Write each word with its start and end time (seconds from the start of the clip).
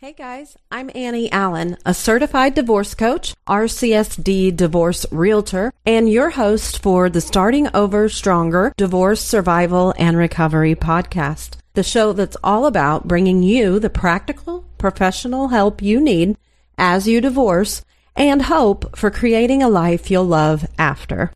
Hey 0.00 0.12
guys, 0.12 0.56
I'm 0.70 0.92
Annie 0.94 1.28
Allen, 1.32 1.76
a 1.84 1.92
certified 1.92 2.54
divorce 2.54 2.94
coach, 2.94 3.34
RCSD 3.48 4.54
divorce 4.54 5.04
realtor, 5.10 5.72
and 5.84 6.08
your 6.08 6.30
host 6.30 6.80
for 6.80 7.10
the 7.10 7.20
Starting 7.20 7.68
Over 7.74 8.08
Stronger 8.08 8.72
Divorce 8.76 9.20
Survival 9.20 9.92
and 9.98 10.16
Recovery 10.16 10.76
podcast, 10.76 11.56
the 11.74 11.82
show 11.82 12.12
that's 12.12 12.36
all 12.44 12.66
about 12.66 13.08
bringing 13.08 13.42
you 13.42 13.80
the 13.80 13.90
practical, 13.90 14.64
professional 14.78 15.48
help 15.48 15.82
you 15.82 16.00
need 16.00 16.36
as 16.78 17.08
you 17.08 17.20
divorce 17.20 17.84
and 18.14 18.42
hope 18.42 18.96
for 18.96 19.10
creating 19.10 19.64
a 19.64 19.68
life 19.68 20.12
you'll 20.12 20.22
love 20.22 20.64
after. 20.78 21.32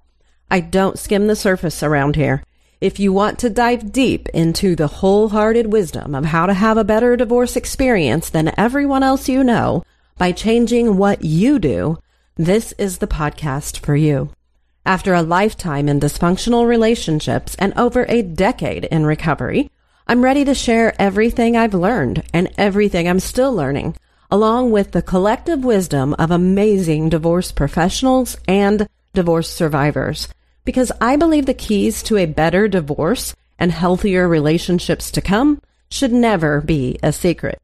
I 0.53 0.61
don't 0.61 1.01
skim 1.01 1.27
the 1.27 1.35
surface 1.35 1.83
around 1.83 2.15
here. 2.15 2.45
If 2.83 2.99
you 2.99 3.12
want 3.12 3.39
to 3.39 3.49
dive 3.49 3.93
deep 3.93 4.29
into 4.30 4.75
the 4.75 4.89
wholehearted 4.89 5.73
wisdom 5.73 6.17
of 6.17 6.25
how 6.25 6.46
to 6.46 6.53
have 6.53 6.77
a 6.77 6.83
better 6.83 7.16
divorce 7.16 7.55
experience 7.55 8.29
than 8.29 8.59
everyone 8.59 9.05
else 9.05 9.29
you 9.29 9.45
know 9.45 9.85
by 10.19 10.33
changing 10.33 10.97
what 10.97 11.25
you 11.25 11.61
do, 11.61 11.98
this 12.34 12.73
is 12.79 12.98
the 12.98 13.06
podcast 13.06 13.79
for 13.79 13.95
you. 13.95 14.30
After 14.84 15.15
a 15.15 15.23
lifetime 15.23 15.89
in 15.89 16.01
dysfunctional 16.01 16.66
relationships 16.66 17.55
and 17.56 17.73
over 17.79 18.05
a 18.09 18.20
decade 18.20 18.87
in 18.87 19.06
recovery, 19.06 19.70
I'm 20.09 20.25
ready 20.25 20.45
to 20.45 20.53
share 20.53 21.01
everything 21.01 21.56
I've 21.56 21.75
learned 21.75 22.25
and 22.34 22.51
everything 22.59 23.06
I'm 23.06 23.20
still 23.20 23.55
learning, 23.55 23.95
along 24.28 24.73
with 24.73 24.91
the 24.91 25.03
collective 25.03 25.64
wisdom 25.64 26.17
of 26.19 26.33
amazing 26.33 27.11
divorce 27.11 27.53
professionals 27.53 28.37
and 28.48 28.89
divorce 29.14 29.48
survivors 29.48 30.27
because 30.65 30.93
I 31.01 31.16
believe 31.16 31.47
the 31.47 31.55
keys 31.55 32.02
to 32.05 32.16
a 32.16 32.27
better 32.27 32.69
divorce 32.69 33.34
and 33.59 33.73
healthier 33.73 34.29
relationships 34.29 35.11
to 35.12 35.20
come 35.20 35.61
should 35.91 36.12
never 36.12 36.61
be 36.61 36.98
a 37.03 37.12
secret. 37.12 37.61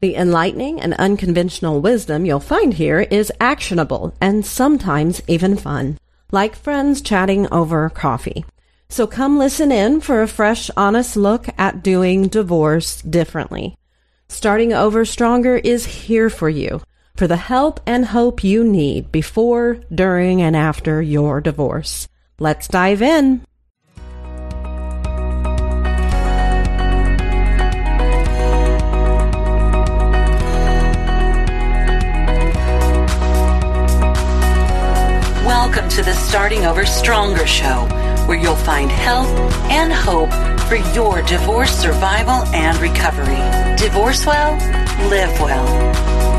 The 0.00 0.14
enlightening 0.14 0.80
and 0.80 0.94
unconventional 0.94 1.80
wisdom 1.80 2.24
you'll 2.24 2.40
find 2.40 2.74
here 2.74 3.00
is 3.00 3.32
actionable 3.40 4.14
and 4.20 4.46
sometimes 4.46 5.22
even 5.26 5.56
fun, 5.56 5.98
like 6.30 6.54
friends 6.54 7.00
chatting 7.00 7.52
over 7.52 7.90
coffee. 7.90 8.44
So 8.88 9.06
come 9.06 9.38
listen 9.38 9.70
in 9.70 10.00
for 10.00 10.22
a 10.22 10.28
fresh, 10.28 10.70
honest 10.76 11.16
look 11.16 11.48
at 11.58 11.82
doing 11.82 12.28
divorce 12.28 13.02
differently. 13.02 13.76
Starting 14.28 14.72
over 14.72 15.04
stronger 15.04 15.56
is 15.56 15.84
here 15.86 16.30
for 16.30 16.48
you, 16.48 16.80
for 17.16 17.26
the 17.26 17.36
help 17.36 17.80
and 17.86 18.06
hope 18.06 18.44
you 18.44 18.62
need 18.64 19.10
before, 19.10 19.80
during, 19.92 20.40
and 20.40 20.54
after 20.54 21.02
your 21.02 21.40
divorce. 21.40 22.08
Let's 22.40 22.68
dive 22.68 23.02
in. 23.02 23.42
Welcome 35.44 35.88
to 35.88 36.02
the 36.04 36.12
Starting 36.12 36.64
Over 36.64 36.86
Stronger 36.86 37.44
show, 37.44 37.88
where 38.26 38.38
you'll 38.38 38.54
find 38.54 38.88
help 38.88 39.26
and 39.68 39.92
hope 39.92 40.30
for 40.68 40.76
your 40.94 41.22
divorce 41.22 41.76
survival 41.76 42.44
and 42.54 42.78
recovery. 42.78 43.34
Divorce 43.76 44.24
well, 44.24 44.52
live 45.10 45.40
well. 45.40 46.37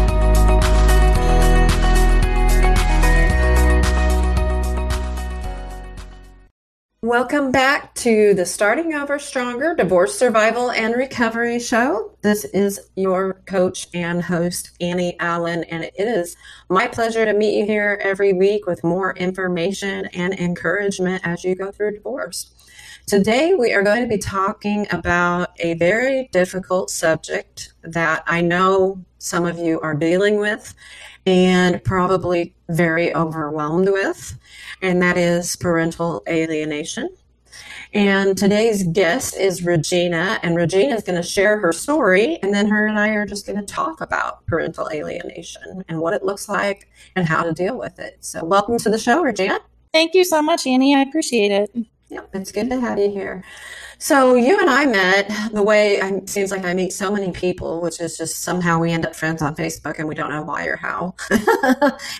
Welcome 7.09 7.51
back 7.51 7.95
to 7.95 8.35
the 8.35 8.45
Starting 8.45 8.93
Over 8.93 9.17
Stronger 9.17 9.73
Divorce 9.73 10.15
Survival 10.15 10.69
and 10.69 10.93
Recovery 10.93 11.59
Show. 11.59 12.11
This 12.21 12.45
is 12.45 12.79
your 12.95 13.41
coach 13.47 13.87
and 13.95 14.21
host, 14.21 14.77
Annie 14.79 15.19
Allen, 15.19 15.63
and 15.63 15.85
it 15.85 15.93
is 15.97 16.37
my 16.69 16.87
pleasure 16.87 17.25
to 17.25 17.33
meet 17.33 17.57
you 17.57 17.65
here 17.65 17.99
every 18.03 18.31
week 18.31 18.67
with 18.67 18.83
more 18.83 19.15
information 19.15 20.05
and 20.13 20.39
encouragement 20.39 21.25
as 21.25 21.43
you 21.43 21.55
go 21.55 21.71
through 21.71 21.95
divorce. 21.95 22.51
Today, 23.07 23.55
we 23.55 23.73
are 23.73 23.81
going 23.81 24.03
to 24.03 24.07
be 24.07 24.19
talking 24.19 24.85
about 24.91 25.59
a 25.59 25.73
very 25.73 26.29
difficult 26.31 26.91
subject 26.91 27.73
that 27.81 28.23
I 28.27 28.41
know 28.41 29.03
some 29.17 29.47
of 29.47 29.57
you 29.57 29.79
are 29.81 29.95
dealing 29.95 30.37
with 30.37 30.75
and 31.25 31.83
probably 31.83 32.53
very 32.69 33.15
overwhelmed 33.15 33.89
with, 33.89 34.37
and 34.81 35.01
that 35.01 35.17
is 35.17 35.55
parental 35.55 36.23
alienation. 36.27 37.09
And 37.93 38.37
today's 38.37 38.83
guest 38.83 39.35
is 39.35 39.65
Regina, 39.65 40.39
and 40.43 40.55
Regina 40.55 40.95
is 40.95 41.03
going 41.03 41.19
to 41.19 41.27
share 41.27 41.59
her 41.59 41.71
story, 41.71 42.37
and 42.43 42.53
then 42.53 42.67
her 42.67 42.85
and 42.85 42.99
I 42.99 43.09
are 43.09 43.25
just 43.25 43.47
going 43.47 43.57
to 43.59 43.65
talk 43.65 44.01
about 44.01 44.45
parental 44.45 44.89
alienation 44.93 45.83
and 45.89 45.99
what 45.99 46.13
it 46.13 46.23
looks 46.23 46.47
like 46.47 46.87
and 47.15 47.27
how 47.27 47.41
to 47.41 47.51
deal 47.51 47.77
with 47.77 47.97
it. 47.97 48.17
So, 48.19 48.45
welcome 48.45 48.77
to 48.77 48.89
the 48.91 48.99
show, 48.99 49.23
Regina. 49.23 49.59
Thank 49.91 50.13
you 50.13 50.23
so 50.23 50.41
much, 50.41 50.67
Annie. 50.67 50.93
I 50.95 51.01
appreciate 51.01 51.51
it. 51.51 51.75
Yeah, 52.09 52.21
it's 52.33 52.51
good 52.51 52.69
to 52.69 52.79
have 52.79 52.99
you 52.99 53.09
here. 53.09 53.43
So 54.01 54.35
you 54.35 54.57
and 54.57 54.69
I 54.69 54.85
met 54.85 55.29
the 55.51 55.61
way 55.61 55.97
it 55.97 56.29
seems 56.29 56.51
like 56.51 56.63
I 56.63 56.73
meet 56.73 56.93
so 56.93 57.11
many 57.11 57.33
people, 57.33 57.81
which 57.81 57.99
is 57.99 58.17
just 58.17 58.43
somehow 58.43 58.79
we 58.79 58.93
end 58.93 59.05
up 59.05 59.13
friends 59.13 59.41
on 59.41 59.57
Facebook 59.57 59.99
and 59.99 60.07
we 60.07 60.15
don't 60.15 60.29
know 60.29 60.41
why 60.41 60.67
or 60.67 60.77
how. 60.77 61.15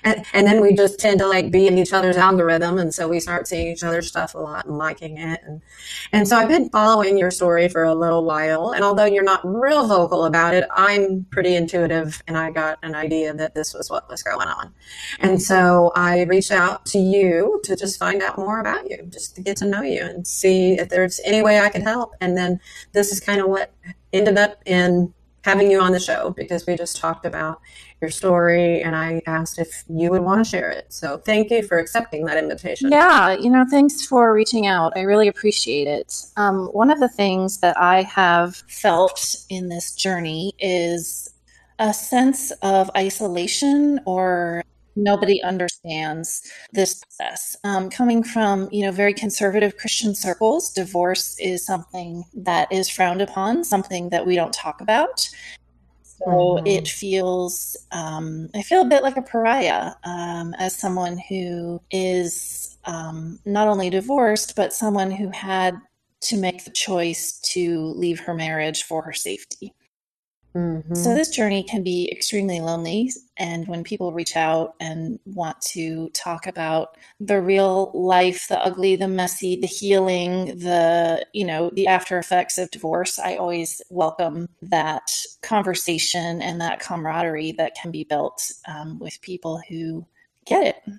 and, 0.04 0.26
and, 0.34 0.46
then 0.46 0.60
we 0.62 0.76
just 0.76 1.00
tend 1.00 1.20
to 1.20 1.28
like 1.28 1.52
be 1.52 1.68
in 1.68 1.78
each 1.78 1.94
other's 1.94 2.18
algorithm. 2.18 2.80
And 2.80 2.94
so 2.94 3.08
we 3.08 3.22
start 3.22 3.48
seeing 3.48 3.68
each 3.68 3.82
other's 3.82 4.08
stuff 4.10 4.36
a 4.36 4.40
lot 4.40 4.66
and 4.66 4.78
liking 4.78 5.20
it. 5.20 5.40
And, 5.46 5.62
and 6.12 6.28
so 6.28 6.36
I've 6.36 6.50
been 6.50 6.70
following 6.70 7.18
your 7.18 7.32
story 7.32 7.70
for 7.70 7.86
a 7.86 7.96
little 7.96 8.26
while. 8.26 8.72
And 8.72 8.84
although 8.84 9.06
you're 9.06 9.24
not 9.24 9.40
real 9.46 9.88
vocal 9.88 10.26
about 10.26 10.54
it, 10.54 10.66
I'm 10.72 11.26
pretty 11.32 11.56
intuitive 11.56 12.22
and 12.28 12.38
I 12.38 12.52
got 12.52 12.78
an 12.84 12.94
idea 12.94 13.34
that 13.36 13.56
this 13.56 13.74
was 13.74 13.90
what 13.90 14.10
was 14.10 14.22
going 14.22 14.50
on. 14.50 14.74
And 15.22 15.42
so 15.42 15.94
I 15.96 16.24
reached 16.24 16.52
out 16.52 16.86
to 16.88 17.00
you 17.00 17.62
to 17.64 17.78
just 17.78 17.98
find 17.98 18.22
out 18.22 18.38
more 18.38 18.60
about 18.60 18.90
you, 18.90 19.08
just 19.10 19.38
to 19.38 19.42
get 19.42 19.56
to 19.58 19.66
know 19.66 19.82
you 19.82 20.02
and 20.02 20.28
see 20.28 20.74
if 20.74 20.90
there's 20.90 21.22
any 21.24 21.42
way 21.42 21.58
I 21.60 21.69
I 21.70 21.72
could 21.72 21.84
help. 21.84 22.14
And 22.20 22.36
then 22.36 22.60
this 22.94 23.12
is 23.12 23.20
kind 23.20 23.40
of 23.40 23.48
what 23.48 23.72
ended 24.12 24.38
up 24.38 24.62
in 24.66 25.14
having 25.44 25.72
you 25.72 25.80
on 25.80 25.92
the 25.92 26.00
show 26.00 26.32
because 26.32 26.66
we 26.66 26.76
just 26.76 26.98
talked 26.98 27.26
about 27.26 27.62
your 28.02 28.10
story 28.10 28.82
and 28.82 28.96
I 28.96 29.22
asked 29.26 29.60
if 29.60 29.84
you 29.88 30.10
would 30.10 30.22
want 30.22 30.44
to 30.44 30.50
share 30.50 30.70
it. 30.70 30.92
So 30.92 31.18
thank 31.18 31.50
you 31.50 31.64
for 31.64 31.78
accepting 31.78 32.26
that 32.26 32.38
invitation. 32.38 32.92
Yeah, 32.92 33.34
you 33.34 33.50
know, 33.50 33.66
thanks 33.70 34.06
for 34.06 34.34
reaching 34.34 34.68
out. 34.68 34.94
I 34.96 35.02
really 35.02 35.28
appreciate 35.28 35.88
it. 35.88 36.14
Um, 36.36 36.68
one 36.68 36.90
of 36.90 37.00
the 37.00 37.10
things 37.10 37.60
that 37.60 37.78
I 37.78 38.04
have 38.04 38.58
felt 38.68 39.38
in 39.50 39.70
this 39.70 39.96
journey 39.96 40.54
is 40.60 41.30
a 41.78 41.94
sense 41.94 42.52
of 42.62 42.92
isolation 42.98 44.02
or 44.06 44.64
nobody 45.04 45.42
understands 45.42 46.42
this 46.72 47.02
process. 47.02 47.56
Um, 47.64 47.90
coming 47.90 48.24
from 48.24 48.70
you 48.72 48.86
know 48.86 48.92
very 48.92 49.14
conservative 49.14 49.78
Christian 49.78 50.16
circles, 50.16 50.72
divorce 50.72 51.36
is 51.40 51.66
something 51.66 52.24
that 52.34 52.72
is 52.72 52.90
frowned 52.90 53.22
upon, 53.22 53.64
something 53.64 54.10
that 54.10 54.26
we 54.26 54.36
don't 54.36 54.54
talk 54.54 54.82
about. 54.82 55.30
So 56.04 56.26
mm-hmm. 56.26 56.68
it 56.68 56.88
feels 56.88 57.78
um, 57.92 58.50
I 58.54 58.62
feel 58.62 58.82
a 58.82 58.90
bit 58.90 59.04
like 59.04 59.18
a 59.18 59.22
pariah 59.22 59.92
um, 60.04 60.54
as 60.58 60.76
someone 60.76 61.18
who 61.30 61.82
is 61.92 62.78
um, 62.86 63.40
not 63.46 63.68
only 63.68 63.90
divorced 63.90 64.56
but 64.56 64.74
someone 64.74 65.12
who 65.12 65.30
had 65.30 65.76
to 66.22 66.38
make 66.38 66.66
the 66.66 66.72
choice 66.72 67.40
to 67.40 67.94
leave 67.96 68.20
her 68.20 68.34
marriage 68.34 68.84
for 68.84 69.02
her 69.04 69.14
safety. 69.14 69.74
Mm-hmm. 70.60 70.96
So 70.96 71.16
this 71.16 71.30
journey 71.30 71.64
can 71.64 71.84
be 71.84 72.12
extremely 72.12 72.60
lonely. 72.60 73.12
And 73.38 73.68
when 73.68 73.84
people 73.84 74.12
reach 74.12 74.36
out 74.36 74.76
and 74.82 75.18
want 75.26 75.62
to 75.74 76.10
talk 76.10 76.48
about 76.48 76.98
the 77.20 77.42
real 77.42 77.92
life, 77.94 78.48
the 78.50 78.60
ugly, 78.60 78.98
the 78.98 79.08
messy, 79.08 79.56
the 79.56 79.68
healing, 79.68 80.48
the, 80.60 81.26
you 81.34 81.46
know, 81.46 81.70
the 81.74 81.88
after 81.88 82.18
effects 82.18 82.58
of 82.58 82.72
divorce, 82.72 83.18
I 83.20 83.36
always 83.36 83.82
welcome 83.90 84.50
that 84.62 85.10
conversation 85.42 86.42
and 86.42 86.60
that 86.60 86.82
camaraderie 86.82 87.54
that 87.54 87.76
can 87.76 87.92
be 87.92 88.04
built 88.04 88.52
um, 88.68 89.00
with 89.00 89.22
people 89.22 89.62
who 89.70 90.06
get 90.46 90.68
it. 90.68 90.94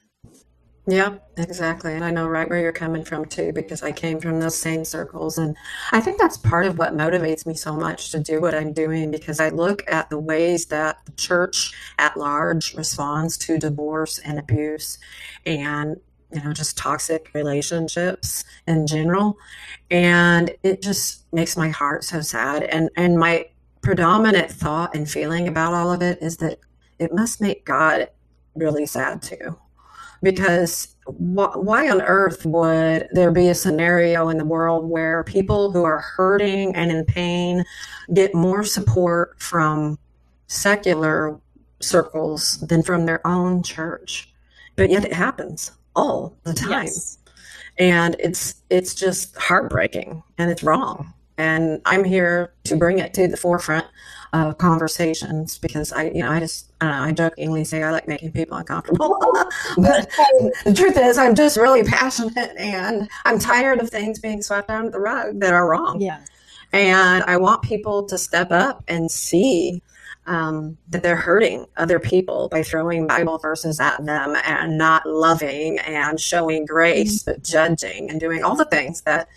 Yeah, 0.90 1.18
exactly. 1.36 1.94
And 1.94 2.02
I 2.04 2.10
know 2.10 2.26
right 2.26 2.50
where 2.50 2.60
you're 2.60 2.72
coming 2.72 3.04
from 3.04 3.24
too, 3.26 3.52
because 3.52 3.84
I 3.84 3.92
came 3.92 4.18
from 4.20 4.40
those 4.40 4.56
same 4.56 4.84
circles. 4.84 5.38
And 5.38 5.56
I 5.92 6.00
think 6.00 6.18
that's 6.18 6.36
part 6.36 6.66
of 6.66 6.78
what 6.78 6.96
motivates 6.96 7.46
me 7.46 7.54
so 7.54 7.76
much 7.76 8.10
to 8.10 8.18
do 8.18 8.40
what 8.40 8.56
I'm 8.56 8.72
doing, 8.72 9.12
because 9.12 9.38
I 9.38 9.50
look 9.50 9.84
at 9.88 10.10
the 10.10 10.18
ways 10.18 10.66
that 10.66 10.98
the 11.06 11.12
church 11.12 11.72
at 11.98 12.16
large 12.16 12.74
responds 12.74 13.38
to 13.38 13.56
divorce 13.56 14.18
and 14.18 14.36
abuse 14.40 14.98
and, 15.46 15.96
you 16.32 16.42
know, 16.42 16.52
just 16.52 16.76
toxic 16.76 17.30
relationships 17.34 18.44
in 18.66 18.88
general. 18.88 19.38
And 19.92 20.50
it 20.64 20.82
just 20.82 21.32
makes 21.32 21.56
my 21.56 21.68
heart 21.68 22.02
so 22.02 22.20
sad. 22.20 22.64
And, 22.64 22.90
and 22.96 23.16
my 23.16 23.46
predominant 23.80 24.50
thought 24.50 24.96
and 24.96 25.08
feeling 25.08 25.46
about 25.46 25.72
all 25.72 25.92
of 25.92 26.02
it 26.02 26.18
is 26.20 26.38
that 26.38 26.58
it 26.98 27.14
must 27.14 27.40
make 27.40 27.64
God 27.64 28.08
really 28.56 28.86
sad 28.86 29.22
too 29.22 29.56
because 30.22 30.94
wh- 31.06 31.56
why 31.56 31.88
on 31.88 32.02
earth 32.02 32.44
would 32.44 33.08
there 33.12 33.30
be 33.30 33.48
a 33.48 33.54
scenario 33.54 34.28
in 34.28 34.38
the 34.38 34.44
world 34.44 34.88
where 34.88 35.24
people 35.24 35.70
who 35.70 35.84
are 35.84 36.00
hurting 36.00 36.74
and 36.74 36.90
in 36.90 37.04
pain 37.04 37.64
get 38.12 38.34
more 38.34 38.64
support 38.64 39.40
from 39.40 39.98
secular 40.46 41.38
circles 41.80 42.58
than 42.60 42.82
from 42.82 43.06
their 43.06 43.26
own 43.26 43.62
church. 43.62 44.32
But 44.76 44.90
yet 44.90 45.04
it 45.04 45.12
happens 45.12 45.72
all 45.96 46.36
the 46.44 46.54
time. 46.54 46.84
Yes. 46.84 47.18
And 47.78 48.16
it's 48.18 48.56
it's 48.68 48.94
just 48.94 49.36
heartbreaking 49.36 50.22
and 50.38 50.50
it's 50.50 50.62
wrong. 50.62 51.12
And 51.38 51.80
I'm 51.86 52.04
here 52.04 52.52
to 52.64 52.76
bring 52.76 52.98
it 52.98 53.14
to 53.14 53.26
the 53.26 53.36
forefront 53.36 53.86
of 54.32 54.58
conversations 54.58 55.58
because 55.58 55.92
I, 55.92 56.04
you 56.10 56.22
know, 56.22 56.30
I 56.30 56.38
just, 56.38 56.72
I, 56.80 56.86
know, 56.86 57.02
I 57.04 57.12
jokingly 57.12 57.64
say 57.64 57.82
I 57.82 57.90
like 57.90 58.06
making 58.06 58.32
people 58.32 58.56
uncomfortable. 58.56 59.18
but 59.76 60.10
the 60.64 60.72
truth 60.74 60.96
is, 60.96 61.18
I'm 61.18 61.34
just 61.34 61.56
really 61.56 61.82
passionate 61.88 62.56
and 62.56 63.08
I'm 63.24 63.38
tired 63.38 63.80
of 63.80 63.90
things 63.90 64.20
being 64.20 64.42
swept 64.42 64.70
under 64.70 64.90
the 64.90 65.00
rug 65.00 65.40
that 65.40 65.52
are 65.52 65.68
wrong. 65.68 66.00
Yeah. 66.00 66.20
And 66.72 67.24
I 67.24 67.36
want 67.38 67.62
people 67.62 68.04
to 68.06 68.16
step 68.16 68.52
up 68.52 68.84
and 68.86 69.10
see 69.10 69.82
um, 70.26 70.78
that 70.90 71.02
they're 71.02 71.16
hurting 71.16 71.66
other 71.76 71.98
people 71.98 72.48
by 72.50 72.62
throwing 72.62 73.08
Bible 73.08 73.38
verses 73.38 73.80
at 73.80 74.04
them 74.04 74.36
and 74.44 74.78
not 74.78 75.04
loving 75.06 75.78
and 75.80 76.20
showing 76.20 76.66
grace, 76.66 77.22
mm-hmm. 77.22 77.32
but 77.32 77.42
judging 77.42 78.08
and 78.10 78.20
doing 78.20 78.44
all 78.44 78.54
the 78.54 78.66
things 78.66 79.02
that 79.02 79.28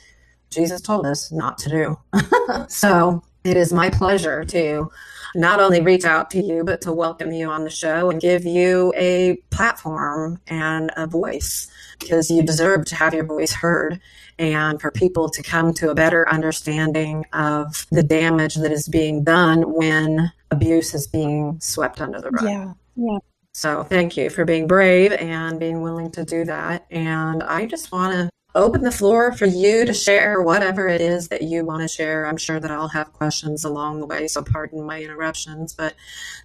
Jesus 0.52 0.82
told 0.82 1.08
us 1.08 1.32
not 1.32 1.58
to 1.60 1.70
do. 1.70 2.00
so 2.68 3.24
it 3.44 3.58
is 3.58 3.74
my 3.74 3.90
pleasure 3.90 4.44
to 4.46 4.90
not 5.36 5.60
only 5.60 5.82
reach 5.82 6.06
out 6.06 6.30
to 6.32 6.42
you, 6.42 6.64
but 6.64 6.82
to 6.82 6.92
welcome 6.92 7.32
you 7.32 7.50
on 7.50 7.64
the 7.64 7.70
show 7.70 8.10
and 8.10 8.22
give 8.22 8.46
you 8.46 8.94
a 8.96 9.36
platform 9.50 10.40
and 10.48 10.92
a 10.96 11.08
voice 11.08 11.68
because 12.00 12.30
you 12.30 12.44
deserve 12.44 12.86
to 12.86 12.96
have 12.96 13.14
your 13.14 13.26
voice 13.26 13.52
heard 13.52 14.00
and 14.40 14.82
for 14.82 14.92
people 14.92 15.30
to 15.30 15.42
come 15.44 15.74
to 15.74 15.90
a 15.90 15.96
better 15.96 16.28
understanding 16.30 17.26
of 17.34 17.88
the 17.92 18.04
damage 18.04 18.56
that 18.56 18.72
is 18.72 18.88
being 18.88 19.24
done 19.24 19.74
when 19.74 20.32
abuse 20.52 20.94
is 20.94 21.08
being 21.08 21.60
swept 21.60 22.02
under 22.02 22.22
the 22.22 22.30
rug. 22.30 22.44
Yeah. 22.44 22.74
Yeah. 22.96 23.18
So 23.54 23.84
thank 23.84 24.18
you 24.18 24.30
for 24.30 24.46
being 24.46 24.68
brave 24.68 25.12
and 25.14 25.60
being 25.60 25.82
willing 25.82 26.12
to 26.12 26.26
do 26.26 26.44
that. 26.46 26.86
And 26.90 27.44
I 27.44 27.66
just 27.66 27.92
want 27.92 28.14
to 28.14 28.30
open 28.56 28.82
the 28.82 28.92
floor 28.92 29.32
for 29.32 29.46
you 29.46 29.86
to 29.86 29.94
share 29.94 30.42
whatever 30.42 30.88
it 30.88 31.02
is 31.02 31.28
that 31.30 31.42
you 31.42 31.66
want 31.66 31.82
to 31.82 31.88
share. 31.88 32.26
I'm 32.26 32.38
sure 32.38 32.60
that 32.60 32.72
I'll 32.72 32.88
have 32.88 33.12
questions 33.14 33.64
along 33.64 34.00
the 34.00 34.06
way, 34.06 34.28
so 34.28 34.44
pardon 34.44 34.84
my 34.84 35.02
interruptions, 35.02 35.74
but 35.74 35.96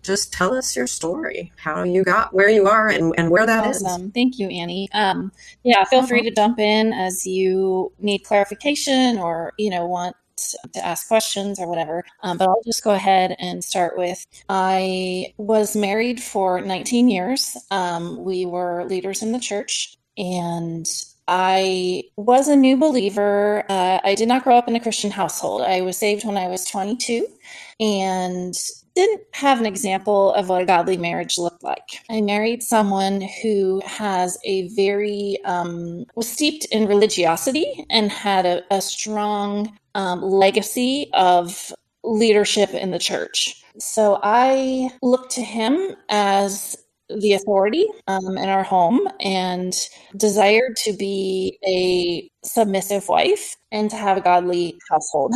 just 0.03 0.33
tell 0.33 0.55
us 0.55 0.75
your 0.75 0.87
story, 0.87 1.53
how 1.57 1.83
you 1.83 2.05
got 2.05 2.33
where 2.33 2.49
you 2.49 2.67
are 2.67 2.89
and, 2.89 3.15
and 3.19 3.31
where 3.31 3.47
that 3.47 3.67
awesome. 3.67 4.07
is. 4.07 4.13
Thank 4.13 4.39
you, 4.39 4.49
Annie. 4.49 4.89
Um, 4.93 5.33
yeah, 5.65 5.85
feel 5.85 6.07
free 6.07 6.23
to 6.23 6.31
jump 6.31 6.59
in 6.59 6.93
as 6.93 7.27
you 7.27 7.93
need 7.99 8.21
clarification 8.21 9.19
or, 9.19 9.53
you 9.59 9.71
know, 9.71 9.87
want 9.87 10.17
to 10.73 10.87
ask 10.87 11.09
questions 11.09 11.59
or 11.59 11.69
whatever. 11.69 12.05
Um, 12.23 12.39
but 12.39 12.49
I'll 12.49 12.63
just 12.65 12.85
go 12.85 12.93
ahead 12.93 13.35
and 13.39 13.63
start 13.63 13.99
with 13.99 14.25
I 14.49 15.35
was 15.37 15.77
married 15.77 16.23
for 16.23 16.61
19 16.61 17.09
years. 17.09 17.57
Um, 17.71 18.25
we 18.25 18.47
were 18.47 18.85
leaders 18.85 19.23
in 19.23 19.33
the 19.33 19.41
church. 19.41 19.97
And 20.17 20.89
I 21.29 22.05
was 22.17 22.49
a 22.49 22.57
new 22.57 22.77
believer. 22.77 23.65
Uh, 23.69 24.01
I 24.03 24.15
did 24.15 24.29
not 24.29 24.43
grow 24.43 24.57
up 24.57 24.67
in 24.67 24.75
a 24.75 24.81
Christian 24.81 25.11
household. 25.11 25.63
I 25.63 25.83
was 25.83 25.99
saved 25.99 26.25
when 26.25 26.39
I 26.39 26.49
was 26.49 26.65
22 26.65 27.27
and 27.79 28.55
didn't 28.95 29.21
have 29.35 29.61
an 29.61 29.67
example 29.67 30.33
of 30.33 30.49
what 30.49 30.63
a 30.63 30.67
godly 30.67 30.97
marriage 30.97 31.39
looked 31.39 31.63
like. 31.63 32.01
I 32.11 32.23
married 32.23 32.63
someone 32.63 33.21
who 33.43 33.81
has 33.85 34.39
a 34.45 34.69
very, 34.69 35.39
um, 35.45 36.07
was 36.17 36.29
steeped 36.29 36.65
in 36.73 36.89
religiosity 36.89 37.85
and 37.91 38.11
had 38.11 38.47
a, 38.47 38.63
a 38.75 38.81
strong 38.81 39.79
um, 39.95 40.23
legacy 40.23 41.11
of 41.13 41.73
leadership 42.03 42.71
in 42.71 42.91
the 42.91 42.99
church. 42.99 43.63
So 43.79 44.19
I 44.23 44.91
looked 45.03 45.31
to 45.33 45.43
him 45.43 45.95
as 46.09 46.77
the 47.09 47.33
authority 47.33 47.87
um, 48.07 48.37
in 48.37 48.49
our 48.49 48.63
home 48.63 49.09
and 49.21 49.75
desired 50.17 50.77
to 50.85 50.93
be 50.93 51.59
a 51.67 52.31
submissive 52.47 53.09
wife 53.09 53.57
and 53.73 53.91
to 53.91 53.97
have 53.97 54.17
a 54.17 54.21
godly 54.21 54.79
household. 54.91 55.35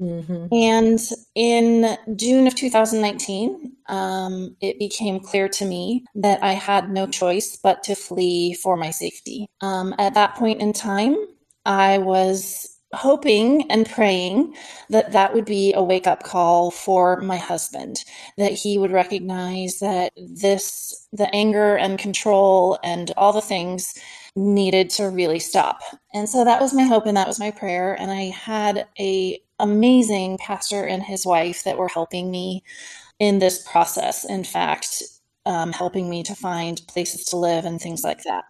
mm-hmm. 0.00 0.46
And 0.52 1.00
in 1.34 1.98
June 2.16 2.46
of 2.46 2.54
2019, 2.54 3.72
um, 3.88 4.56
it 4.60 4.78
became 4.78 5.20
clear 5.20 5.48
to 5.48 5.64
me 5.64 6.04
that 6.14 6.42
I 6.42 6.52
had 6.52 6.90
no 6.90 7.06
choice 7.06 7.58
but 7.62 7.82
to 7.84 7.94
flee 7.94 8.54
for 8.54 8.76
my 8.76 8.90
safety. 8.90 9.46
Um, 9.60 9.94
at 9.98 10.14
that 10.14 10.36
point 10.36 10.60
in 10.60 10.72
time, 10.72 11.16
I 11.64 11.98
was 11.98 12.71
hoping 12.94 13.70
and 13.70 13.88
praying 13.88 14.54
that 14.90 15.12
that 15.12 15.34
would 15.34 15.44
be 15.44 15.72
a 15.74 15.82
wake 15.82 16.06
up 16.06 16.22
call 16.22 16.70
for 16.70 17.20
my 17.20 17.36
husband, 17.36 18.04
that 18.36 18.52
he 18.52 18.78
would 18.78 18.92
recognize 18.92 19.78
that 19.80 20.12
this, 20.16 21.06
the 21.12 21.32
anger 21.34 21.76
and 21.76 21.98
control 21.98 22.78
and 22.84 23.12
all 23.16 23.32
the 23.32 23.40
things 23.40 23.94
needed 24.36 24.90
to 24.90 25.08
really 25.08 25.38
stop. 25.38 25.80
And 26.14 26.28
so 26.28 26.44
that 26.44 26.60
was 26.60 26.74
my 26.74 26.84
hope 26.84 27.06
and 27.06 27.16
that 27.16 27.28
was 27.28 27.40
my 27.40 27.50
prayer. 27.50 27.94
And 27.98 28.10
I 28.10 28.24
had 28.24 28.86
a 28.98 29.40
amazing 29.58 30.38
pastor 30.38 30.84
and 30.84 31.02
his 31.02 31.24
wife 31.24 31.64
that 31.64 31.78
were 31.78 31.88
helping 31.88 32.30
me 32.30 32.62
in 33.18 33.38
this 33.38 33.66
process. 33.70 34.24
In 34.24 34.44
fact, 34.44 35.02
um, 35.46 35.72
helping 35.72 36.08
me 36.08 36.22
to 36.24 36.34
find 36.34 36.80
places 36.88 37.24
to 37.26 37.36
live 37.36 37.64
and 37.64 37.80
things 37.80 38.04
like 38.04 38.22
that 38.24 38.44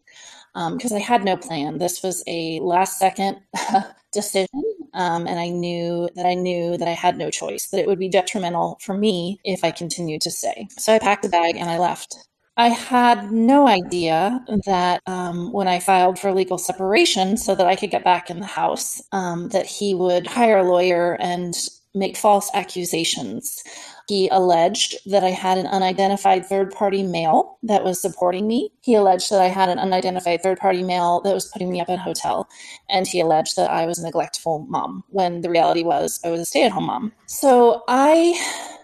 because 0.54 0.92
um, 0.92 0.96
I 0.96 1.00
had 1.00 1.24
no 1.24 1.36
plan. 1.36 1.78
This 1.78 2.02
was 2.02 2.22
a 2.26 2.60
last 2.60 2.98
second 2.98 3.38
decision. 4.12 4.62
Um, 4.94 5.26
and 5.26 5.38
I 5.38 5.48
knew 5.48 6.08
that 6.16 6.26
I 6.26 6.34
knew 6.34 6.76
that 6.76 6.88
I 6.88 6.92
had 6.92 7.16
no 7.16 7.30
choice, 7.30 7.68
that 7.68 7.80
it 7.80 7.86
would 7.86 7.98
be 7.98 8.10
detrimental 8.10 8.78
for 8.82 8.96
me 8.96 9.40
if 9.42 9.64
I 9.64 9.70
continued 9.70 10.20
to 10.22 10.30
stay. 10.30 10.68
So 10.76 10.94
I 10.94 10.98
packed 10.98 11.24
a 11.24 11.30
bag 11.30 11.56
and 11.56 11.70
I 11.70 11.78
left. 11.78 12.16
I 12.58 12.68
had 12.68 13.32
no 13.32 13.66
idea 13.66 14.44
that 14.66 15.00
um, 15.06 15.52
when 15.52 15.68
I 15.68 15.78
filed 15.78 16.18
for 16.18 16.32
legal 16.32 16.58
separation 16.58 17.38
so 17.38 17.54
that 17.54 17.66
I 17.66 17.76
could 17.76 17.90
get 17.90 18.04
back 18.04 18.28
in 18.28 18.40
the 18.40 18.46
house, 18.46 19.00
um, 19.12 19.48
that 19.48 19.64
he 19.64 19.94
would 19.94 20.26
hire 20.26 20.58
a 20.58 20.70
lawyer 20.70 21.16
and 21.18 21.54
make 21.94 22.16
false 22.16 22.50
accusations 22.54 23.62
he 24.08 24.28
alleged 24.28 24.96
that 25.10 25.24
I 25.24 25.30
had 25.30 25.58
an 25.58 25.66
unidentified 25.66 26.46
third 26.46 26.72
party 26.72 27.02
male 27.02 27.58
that 27.62 27.84
was 27.84 28.00
supporting 28.00 28.46
me. 28.46 28.70
He 28.82 28.94
alleged 28.94 29.30
that 29.30 29.40
I 29.40 29.48
had 29.48 29.68
an 29.68 29.78
unidentified 29.78 30.42
third 30.42 30.58
party 30.58 30.82
male 30.82 31.20
that 31.22 31.34
was 31.34 31.46
putting 31.46 31.70
me 31.70 31.80
up 31.80 31.88
in 31.88 31.94
a 31.94 32.02
hotel. 32.02 32.48
And 32.90 33.06
he 33.06 33.20
alleged 33.20 33.56
that 33.56 33.70
I 33.70 33.86
was 33.86 33.98
a 33.98 34.02
neglectful 34.02 34.66
mom 34.68 35.04
when 35.08 35.40
the 35.40 35.50
reality 35.50 35.82
was 35.82 36.20
I 36.24 36.30
was 36.30 36.40
a 36.40 36.44
stay 36.44 36.64
at 36.64 36.72
home 36.72 36.86
mom. 36.86 37.12
So 37.26 37.84
I 37.88 38.38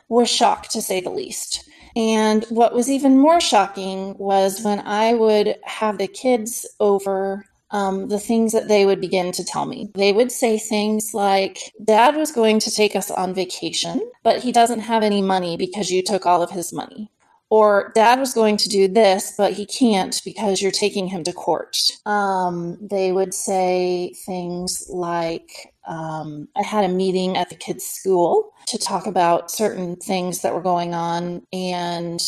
was 0.09 0.31
shocked 0.31 0.71
to 0.71 0.83
say 0.83 1.01
the 1.01 1.11
least. 1.11 1.69
And 1.97 2.45
what 2.45 2.75
was 2.75 2.89
even 2.89 3.19
more 3.19 3.41
shocking 3.41 4.17
was 4.19 4.63
when 4.63 4.81
I 4.81 5.15
would 5.15 5.57
have 5.65 5.99
the 5.99 6.07
kids 6.07 6.67
over 6.81 7.45
um, 7.71 8.09
the 8.09 8.19
things 8.19 8.53
that 8.53 8.69
they 8.69 8.87
would 8.87 9.01
begin 9.01 9.33
to 9.33 9.45
tell 9.45 9.67
me. 9.67 9.91
They 9.95 10.13
would 10.13 10.33
say 10.33 10.59
things 10.59 11.13
like, 11.15 11.73
Dad 11.85 12.17
was 12.17 12.33
going 12.33 12.61
to 12.61 12.71
take 12.71 12.97
us 12.97 13.11
on 13.11 13.35
vacation, 13.35 14.11
but 14.23 14.43
he 14.43 14.53
doesn't 14.53 14.81
have 14.81 15.03
any 15.03 15.23
money 15.23 15.57
because 15.57 15.91
you 15.91 16.03
took 16.03 16.27
all 16.27 16.43
of 16.43 16.51
his 16.51 16.73
money. 16.73 17.11
Or 17.51 17.93
dad 17.95 18.19
was 18.21 18.35
going 18.35 18.59
to 18.59 18.69
do 18.69 18.89
this, 18.89 19.33
but 19.39 19.55
he 19.55 19.65
can't 19.65 20.21
because 20.23 20.61
you're 20.61 20.71
taking 20.71 21.09
him 21.09 21.25
to 21.25 21.33
court. 21.33 21.79
Um, 22.05 22.77
they 22.81 23.11
would 23.11 23.33
say 23.33 24.13
things 24.27 24.87
like, 24.91 25.73
um, 25.87 26.49
I 26.55 26.63
had 26.63 26.85
a 26.85 26.89
meeting 26.89 27.39
at 27.39 27.49
the 27.49 27.55
kids' 27.55 27.87
school 27.87 28.53
to 28.67 28.77
talk 28.77 29.07
about 29.07 29.51
certain 29.51 29.97
things 29.97 30.43
that 30.43 30.53
were 30.53 30.61
going 30.61 30.93
on, 30.93 31.47
and 31.51 32.21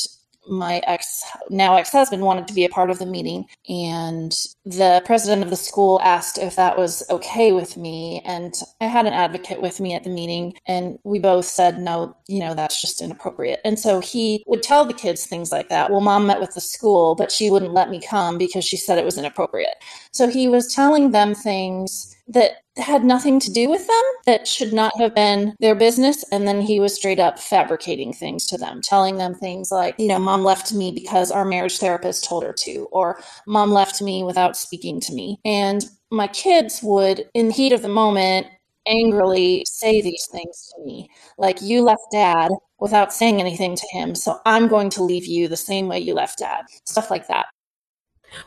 my 0.50 0.82
ex 0.86 1.22
now 1.48 1.76
ex-husband 1.76 2.22
wanted 2.22 2.46
to 2.48 2.54
be 2.54 2.64
a 2.64 2.68
part 2.68 2.90
of 2.90 2.98
the 2.98 3.06
meeting 3.06 3.44
and 3.68 4.32
the 4.64 5.02
president 5.06 5.42
of 5.42 5.50
the 5.50 5.56
school 5.56 6.00
asked 6.02 6.38
if 6.38 6.56
that 6.56 6.76
was 6.76 7.02
okay 7.08 7.52
with 7.52 7.76
me 7.76 8.20
and 8.24 8.54
i 8.80 8.86
had 8.86 9.06
an 9.06 9.12
advocate 9.12 9.62
with 9.62 9.80
me 9.80 9.94
at 9.94 10.04
the 10.04 10.10
meeting 10.10 10.52
and 10.66 10.98
we 11.04 11.18
both 11.18 11.44
said 11.44 11.78
no 11.78 12.16
you 12.30 12.38
know 12.38 12.54
that's 12.54 12.80
just 12.80 13.02
inappropriate. 13.02 13.60
And 13.64 13.78
so 13.78 14.00
he 14.00 14.44
would 14.46 14.62
tell 14.62 14.84
the 14.84 14.94
kids 14.94 15.26
things 15.26 15.50
like 15.50 15.68
that. 15.68 15.90
Well 15.90 16.00
mom 16.00 16.26
met 16.26 16.40
with 16.40 16.54
the 16.54 16.60
school 16.60 17.14
but 17.14 17.32
she 17.32 17.50
wouldn't 17.50 17.74
let 17.74 17.90
me 17.90 18.00
come 18.00 18.38
because 18.38 18.64
she 18.64 18.76
said 18.76 18.98
it 18.98 19.04
was 19.04 19.18
inappropriate. 19.18 19.74
So 20.12 20.28
he 20.28 20.48
was 20.48 20.72
telling 20.72 21.10
them 21.10 21.34
things 21.34 22.16
that 22.28 22.62
had 22.80 23.04
nothing 23.04 23.40
to 23.40 23.52
do 23.52 23.68
with 23.68 23.86
them, 23.86 24.02
that 24.26 24.46
should 24.46 24.72
not 24.72 24.92
have 24.98 25.14
been 25.14 25.54
their 25.60 25.74
business. 25.74 26.24
And 26.32 26.46
then 26.46 26.60
he 26.60 26.80
was 26.80 26.94
straight 26.94 27.18
up 27.18 27.38
fabricating 27.38 28.12
things 28.12 28.46
to 28.46 28.58
them, 28.58 28.80
telling 28.82 29.16
them 29.16 29.34
things 29.34 29.70
like, 29.70 29.94
you 29.98 30.08
know, 30.08 30.18
mom 30.18 30.44
left 30.44 30.72
me 30.72 30.92
because 30.92 31.30
our 31.30 31.44
marriage 31.44 31.78
therapist 31.78 32.24
told 32.24 32.44
her 32.44 32.52
to, 32.52 32.88
or 32.92 33.20
mom 33.46 33.70
left 33.70 34.00
me 34.02 34.24
without 34.24 34.56
speaking 34.56 35.00
to 35.00 35.12
me. 35.12 35.38
And 35.44 35.84
my 36.10 36.26
kids 36.26 36.80
would, 36.82 37.28
in 37.34 37.48
the 37.48 37.54
heat 37.54 37.72
of 37.72 37.82
the 37.82 37.88
moment, 37.88 38.46
angrily 38.86 39.64
say 39.66 40.00
these 40.00 40.26
things 40.32 40.72
to 40.74 40.84
me, 40.84 41.08
like, 41.38 41.60
you 41.62 41.82
left 41.82 42.02
dad 42.10 42.50
without 42.78 43.12
saying 43.12 43.40
anything 43.40 43.76
to 43.76 43.86
him. 43.92 44.14
So 44.14 44.40
I'm 44.46 44.68
going 44.68 44.90
to 44.90 45.02
leave 45.02 45.26
you 45.26 45.48
the 45.48 45.56
same 45.56 45.86
way 45.86 45.98
you 45.98 46.14
left 46.14 46.38
dad. 46.38 46.64
Stuff 46.84 47.10
like 47.10 47.28
that. 47.28 47.46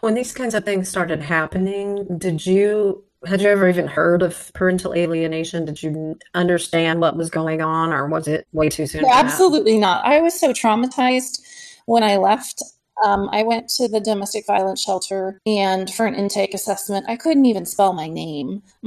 When 0.02 0.14
these 0.14 0.34
kinds 0.34 0.56
of 0.56 0.66
things 0.66 0.90
started 0.90 1.22
happening, 1.22 2.18
did 2.18 2.46
you 2.46 3.04
had 3.26 3.42
you 3.42 3.50
ever 3.50 3.68
even 3.70 3.88
heard 3.88 4.22
of 4.22 4.52
parental 4.54 4.94
alienation? 4.94 5.66
Did 5.66 5.82
you 5.82 6.18
understand 6.34 7.00
what 7.00 7.16
was 7.16 7.30
going 7.30 7.62
on, 7.62 7.94
or 7.94 8.08
was 8.08 8.28
it 8.28 8.48
way 8.52 8.70
too 8.70 8.88
soon? 8.88 9.06
Absolutely 9.06 9.78
not. 9.78 10.06
I 10.06 10.22
was 10.22 10.40
so 10.40 10.52
traumatized 10.52 11.42
when 11.86 12.04
I 12.04 12.18
left. 12.18 12.62
Um, 13.04 13.30
I 13.32 13.44
went 13.44 13.70
to 13.70 13.88
the 13.88 14.00
domestic 14.00 14.46
violence 14.46 14.82
shelter 14.82 15.42
and 15.48 15.92
for 15.92 16.06
an 16.06 16.14
intake 16.16 16.54
assessment, 16.54 17.06
I 17.10 17.18
couldn't 17.18 17.46
even 17.46 17.66
spell 17.66 17.92
my 17.92 18.08
name. 18.08 18.62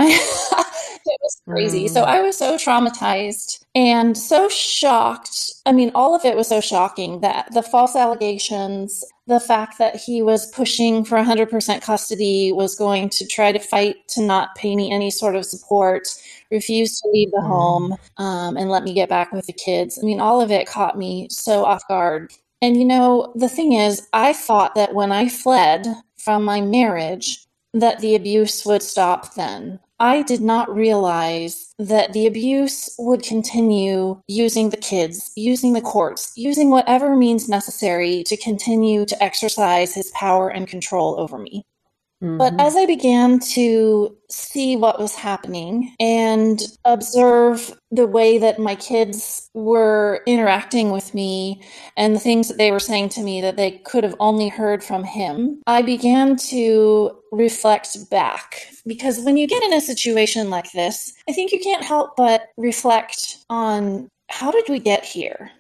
it 1.07 1.19
was 1.23 1.41
crazy. 1.47 1.87
Mm. 1.87 1.91
So 1.91 2.03
I 2.03 2.21
was 2.21 2.37
so 2.37 2.57
traumatized 2.57 3.65
and 3.75 4.17
so 4.17 4.49
shocked. 4.49 5.53
I 5.65 5.73
mean, 5.73 5.91
all 5.95 6.15
of 6.15 6.25
it 6.25 6.37
was 6.37 6.49
so 6.49 6.61
shocking 6.61 7.21
that 7.21 7.53
the 7.53 7.63
false 7.63 7.97
allegations, 7.97 9.05
the 9.27 9.41
fact 9.41 9.79
that 9.79 9.97
he 9.97 10.23
was 10.23 10.51
pushing 10.53 11.05
for 11.05 11.19
100% 11.19 11.83
custody, 11.83 12.53
was 12.53 12.75
going 12.75 13.09
to 13.11 13.27
try 13.27 13.53
to 13.53 13.59
fight 13.59 13.97
to 14.09 14.23
not 14.23 14.55
pay 14.55 14.77
me 14.77 14.93
any 14.93 15.11
sort 15.11 15.37
of 15.37 15.45
support, 15.45 16.09
refused 16.51 17.03
to 17.03 17.09
leave 17.11 17.31
the 17.31 17.39
mm. 17.39 17.47
home 17.47 17.97
um, 18.19 18.57
and 18.57 18.71
let 18.71 18.85
me 18.85 18.95
get 18.95 19.09
back 19.09 19.33
with 19.33 19.47
the 19.47 19.53
kids. 19.53 19.99
I 20.01 20.07
mean, 20.07 20.21
all 20.21 20.41
of 20.41 20.51
it 20.51 20.67
caught 20.67 20.99
me 20.99 21.29
so 21.31 21.65
off 21.65 21.87
guard. 21.89 22.33
And 22.63 22.77
you 22.77 22.85
know, 22.85 23.33
the 23.35 23.49
thing 23.49 23.73
is, 23.73 24.09
I 24.13 24.33
thought 24.33 24.75
that 24.75 24.95
when 24.95 25.13
I 25.13 25.29
fled 25.29 25.87
from 26.17 26.45
my 26.45 26.61
marriage, 26.61 27.47
that 27.75 28.01
the 28.01 28.15
abuse 28.15 28.65
would 28.65 28.83
stop 28.83 29.35
then. 29.35 29.79
I 29.99 30.23
did 30.23 30.43
not 30.43 30.75
realize 30.75 31.75
that 31.79 32.13
the 32.13 32.27
abuse 32.27 32.95
would 32.99 33.23
continue 33.23 34.21
using 34.29 34.69
the 34.69 34.77
kids, 34.77 35.33
using 35.37 35.73
the 35.73 35.81
courts, 35.81 36.33
using 36.37 36.69
whatever 36.69 37.17
means 37.17 37.49
necessary 37.49 38.23
to 38.25 38.37
continue 38.37 39.07
to 39.07 39.23
exercise 39.23 39.95
his 39.95 40.11
power 40.11 40.51
and 40.51 40.69
control 40.69 41.19
over 41.19 41.39
me. 41.39 41.65
Mm-hmm. 42.23 42.39
But 42.39 42.59
as 42.59 42.77
I 42.77 42.87
began 42.87 43.41
to 43.41 44.17
see 44.31 44.75
what 44.77 44.99
was 44.99 45.15
happening 45.15 45.95
and 46.01 46.63
observe 46.85 47.79
the 47.91 48.07
way 48.07 48.39
that 48.39 48.59
my 48.59 48.75
kids 48.75 49.51
were 49.53 50.23
interacting 50.27 50.93
with 50.93 51.13
me 51.15 51.61
and 51.97 52.15
the 52.15 52.21
things 52.21 52.49
that 52.49 52.57
they 52.57 52.71
were 52.71 52.81
saying 52.81 53.11
to 53.11 53.23
me 53.23 53.41
that 53.43 53.57
they 53.57 53.73
could 53.73 54.03
have 54.03 54.17
only 54.19 54.49
heard 54.49 54.83
from 54.83 55.05
him, 55.05 55.61
I 55.67 55.83
began 55.83 56.37
to 56.37 57.17
reflect 57.33 58.11
back. 58.11 58.67
Because 58.87 59.21
when 59.21 59.37
you 59.37 59.47
get 59.47 59.63
in 59.63 59.75
a 59.75 59.81
situation 59.81 60.49
like 60.49 60.73
this, 60.73 61.13
I 61.29 61.33
think 61.33 61.53
you 61.53 61.61
can't 61.61 61.85
help 61.85 62.17
but 62.17 62.49
reflect 62.57 63.39
on 63.51 64.09
how 64.29 64.51
did 64.51 64.69
we 64.69 64.79
get 64.79 65.05
here? 65.05 65.51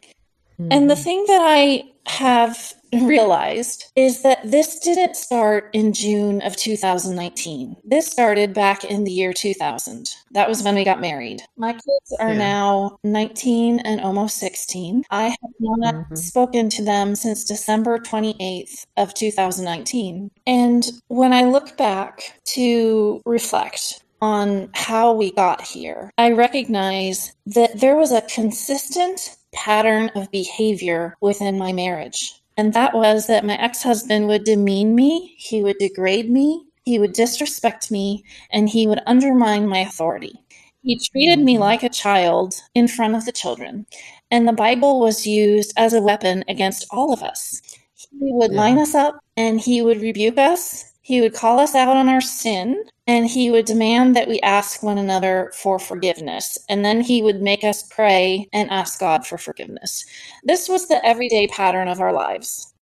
Mm-hmm. 0.58 0.72
And 0.72 0.90
the 0.90 0.94
mm-hmm. 0.94 1.02
thing 1.02 1.24
that 1.28 1.40
I 1.42 1.84
have 2.06 2.74
realized 2.92 3.92
is 3.96 4.22
that 4.22 4.38
this 4.44 4.78
didn't 4.78 5.16
start 5.16 5.70
in 5.72 5.92
June 5.92 6.40
of 6.42 6.56
2019. 6.56 7.76
This 7.84 8.06
started 8.06 8.54
back 8.54 8.84
in 8.84 9.04
the 9.04 9.10
year 9.10 9.32
2000. 9.32 10.14
That 10.30 10.48
was 10.48 10.62
when 10.62 10.76
we 10.76 10.84
got 10.84 11.00
married. 11.00 11.42
My 11.56 11.72
kids 11.72 12.16
are 12.18 12.32
yeah. 12.32 12.38
now 12.38 12.98
19 13.04 13.80
and 13.80 14.00
almost 14.00 14.38
16. 14.38 15.04
I 15.10 15.24
have 15.24 15.36
not 15.58 15.94
mm-hmm. 15.94 16.14
spoken 16.14 16.68
to 16.70 16.84
them 16.84 17.14
since 17.14 17.44
December 17.44 17.98
28th 17.98 18.86
of 18.96 19.14
2019. 19.14 20.30
And 20.46 20.90
when 21.08 21.32
I 21.32 21.42
look 21.42 21.76
back 21.76 22.38
to 22.46 23.20
reflect 23.26 24.02
on 24.22 24.70
how 24.74 25.12
we 25.12 25.32
got 25.32 25.60
here, 25.60 26.10
I 26.16 26.30
recognize 26.30 27.32
that 27.46 27.80
there 27.80 27.96
was 27.96 28.12
a 28.12 28.22
consistent 28.22 29.36
pattern 29.56 30.10
of 30.14 30.30
behavior 30.30 31.16
within 31.20 31.58
my 31.58 31.72
marriage. 31.72 32.40
And 32.56 32.72
that 32.74 32.94
was 32.94 33.26
that 33.26 33.44
my 33.44 33.56
ex 33.56 33.82
husband 33.82 34.28
would 34.28 34.44
demean 34.44 34.94
me, 34.94 35.34
he 35.38 35.62
would 35.62 35.78
degrade 35.78 36.30
me, 36.30 36.64
he 36.84 36.98
would 36.98 37.12
disrespect 37.12 37.90
me, 37.90 38.24
and 38.50 38.68
he 38.68 38.86
would 38.86 39.00
undermine 39.06 39.66
my 39.66 39.78
authority. 39.78 40.40
He 40.82 41.00
treated 41.10 41.40
me 41.40 41.54
mm-hmm. 41.54 41.62
like 41.62 41.82
a 41.82 41.88
child 41.88 42.54
in 42.74 42.86
front 42.86 43.16
of 43.16 43.24
the 43.24 43.32
children, 43.32 43.86
and 44.30 44.46
the 44.46 44.52
Bible 44.52 45.00
was 45.00 45.26
used 45.26 45.72
as 45.76 45.92
a 45.92 46.00
weapon 46.00 46.44
against 46.48 46.86
all 46.90 47.12
of 47.12 47.22
us. 47.22 47.60
He 47.96 48.32
would 48.32 48.52
yeah. 48.52 48.58
line 48.58 48.78
us 48.78 48.94
up 48.94 49.18
and 49.36 49.60
he 49.60 49.82
would 49.82 50.00
rebuke 50.00 50.38
us. 50.38 50.84
He 51.06 51.20
would 51.20 51.34
call 51.34 51.60
us 51.60 51.76
out 51.76 51.96
on 51.96 52.08
our 52.08 52.20
sin 52.20 52.82
and 53.06 53.28
he 53.28 53.48
would 53.48 53.64
demand 53.64 54.16
that 54.16 54.26
we 54.26 54.40
ask 54.40 54.82
one 54.82 54.98
another 54.98 55.52
for 55.54 55.78
forgiveness. 55.78 56.58
And 56.68 56.84
then 56.84 57.00
he 57.00 57.22
would 57.22 57.40
make 57.40 57.62
us 57.62 57.84
pray 57.84 58.48
and 58.52 58.68
ask 58.72 58.98
God 58.98 59.24
for 59.24 59.38
forgiveness. 59.38 60.04
This 60.42 60.68
was 60.68 60.88
the 60.88 60.98
everyday 61.06 61.46
pattern 61.46 61.86
of 61.86 62.00
our 62.00 62.12
lives. 62.12 62.74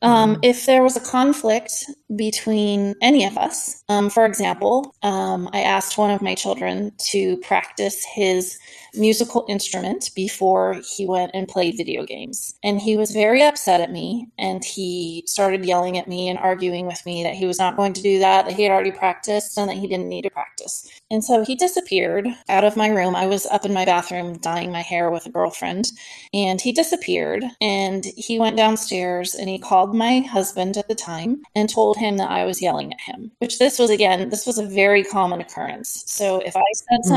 Um, 0.00 0.36
mm-hmm. 0.36 0.40
If 0.44 0.64
there 0.64 0.82
was 0.82 0.96
a 0.96 1.00
conflict 1.00 1.84
between 2.16 2.94
any 3.02 3.26
of 3.26 3.36
us, 3.36 3.84
um, 3.90 4.08
for 4.08 4.24
example, 4.24 4.94
um, 5.02 5.50
I 5.52 5.60
asked 5.60 5.98
one 5.98 6.10
of 6.10 6.22
my 6.22 6.34
children 6.34 6.92
to 7.10 7.36
practice 7.38 8.02
his 8.14 8.58
musical 8.98 9.44
instrument 9.48 10.10
before 10.14 10.80
he 10.96 11.06
went 11.06 11.30
and 11.34 11.48
played 11.48 11.76
video 11.76 12.04
games. 12.04 12.54
And 12.62 12.80
he 12.80 12.96
was 12.96 13.10
very 13.10 13.42
upset 13.42 13.80
at 13.80 13.92
me 13.92 14.28
and 14.38 14.64
he 14.64 15.22
started 15.26 15.64
yelling 15.64 15.98
at 15.98 16.08
me 16.08 16.28
and 16.28 16.38
arguing 16.38 16.86
with 16.86 17.04
me 17.06 17.22
that 17.22 17.34
he 17.34 17.46
was 17.46 17.58
not 17.58 17.76
going 17.76 17.92
to 17.94 18.02
do 18.02 18.18
that, 18.18 18.46
that 18.46 18.54
he 18.54 18.62
had 18.62 18.72
already 18.72 18.92
practiced 18.92 19.56
and 19.56 19.68
that 19.70 19.76
he 19.76 19.86
didn't 19.86 20.08
need 20.08 20.22
to 20.22 20.30
practice. 20.30 20.88
And 21.10 21.24
so 21.24 21.44
he 21.44 21.54
disappeared 21.54 22.28
out 22.48 22.64
of 22.64 22.76
my 22.76 22.88
room. 22.88 23.16
I 23.16 23.26
was 23.26 23.46
up 23.46 23.64
in 23.64 23.72
my 23.72 23.84
bathroom 23.84 24.38
dyeing 24.38 24.72
my 24.72 24.82
hair 24.82 25.10
with 25.10 25.26
a 25.26 25.30
girlfriend 25.30 25.92
and 26.34 26.60
he 26.60 26.72
disappeared 26.72 27.44
and 27.60 28.04
he 28.16 28.38
went 28.38 28.56
downstairs 28.56 29.34
and 29.34 29.48
he 29.48 29.58
called 29.58 29.94
my 29.94 30.20
husband 30.20 30.76
at 30.76 30.88
the 30.88 30.94
time 30.94 31.42
and 31.54 31.68
told 31.68 31.96
him 31.96 32.16
that 32.18 32.30
I 32.30 32.44
was 32.44 32.60
yelling 32.60 32.92
at 32.92 33.00
him, 33.00 33.30
which 33.38 33.58
this 33.58 33.78
was 33.78 33.90
again, 33.90 34.28
this 34.28 34.46
was 34.46 34.58
a 34.58 34.66
very 34.66 35.04
common 35.04 35.40
occurrence. 35.40 36.04
So 36.06 36.40
if 36.40 36.56
I 36.56 36.64
said 36.74 37.00
mm-hmm. 37.04 37.08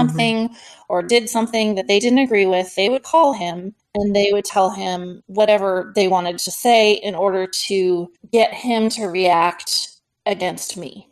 Or 0.91 1.01
did 1.01 1.29
something 1.29 1.75
that 1.75 1.87
they 1.87 2.01
didn't 2.01 2.19
agree 2.19 2.45
with, 2.45 2.75
they 2.75 2.89
would 2.89 3.03
call 3.03 3.31
him 3.31 3.73
and 3.95 4.13
they 4.13 4.29
would 4.33 4.43
tell 4.43 4.69
him 4.69 5.23
whatever 5.27 5.93
they 5.95 6.09
wanted 6.09 6.37
to 6.37 6.51
say 6.51 6.95
in 6.95 7.15
order 7.15 7.47
to 7.47 8.11
get 8.33 8.53
him 8.53 8.89
to 8.89 9.05
react 9.05 9.87
against 10.25 10.75
me. 10.75 11.07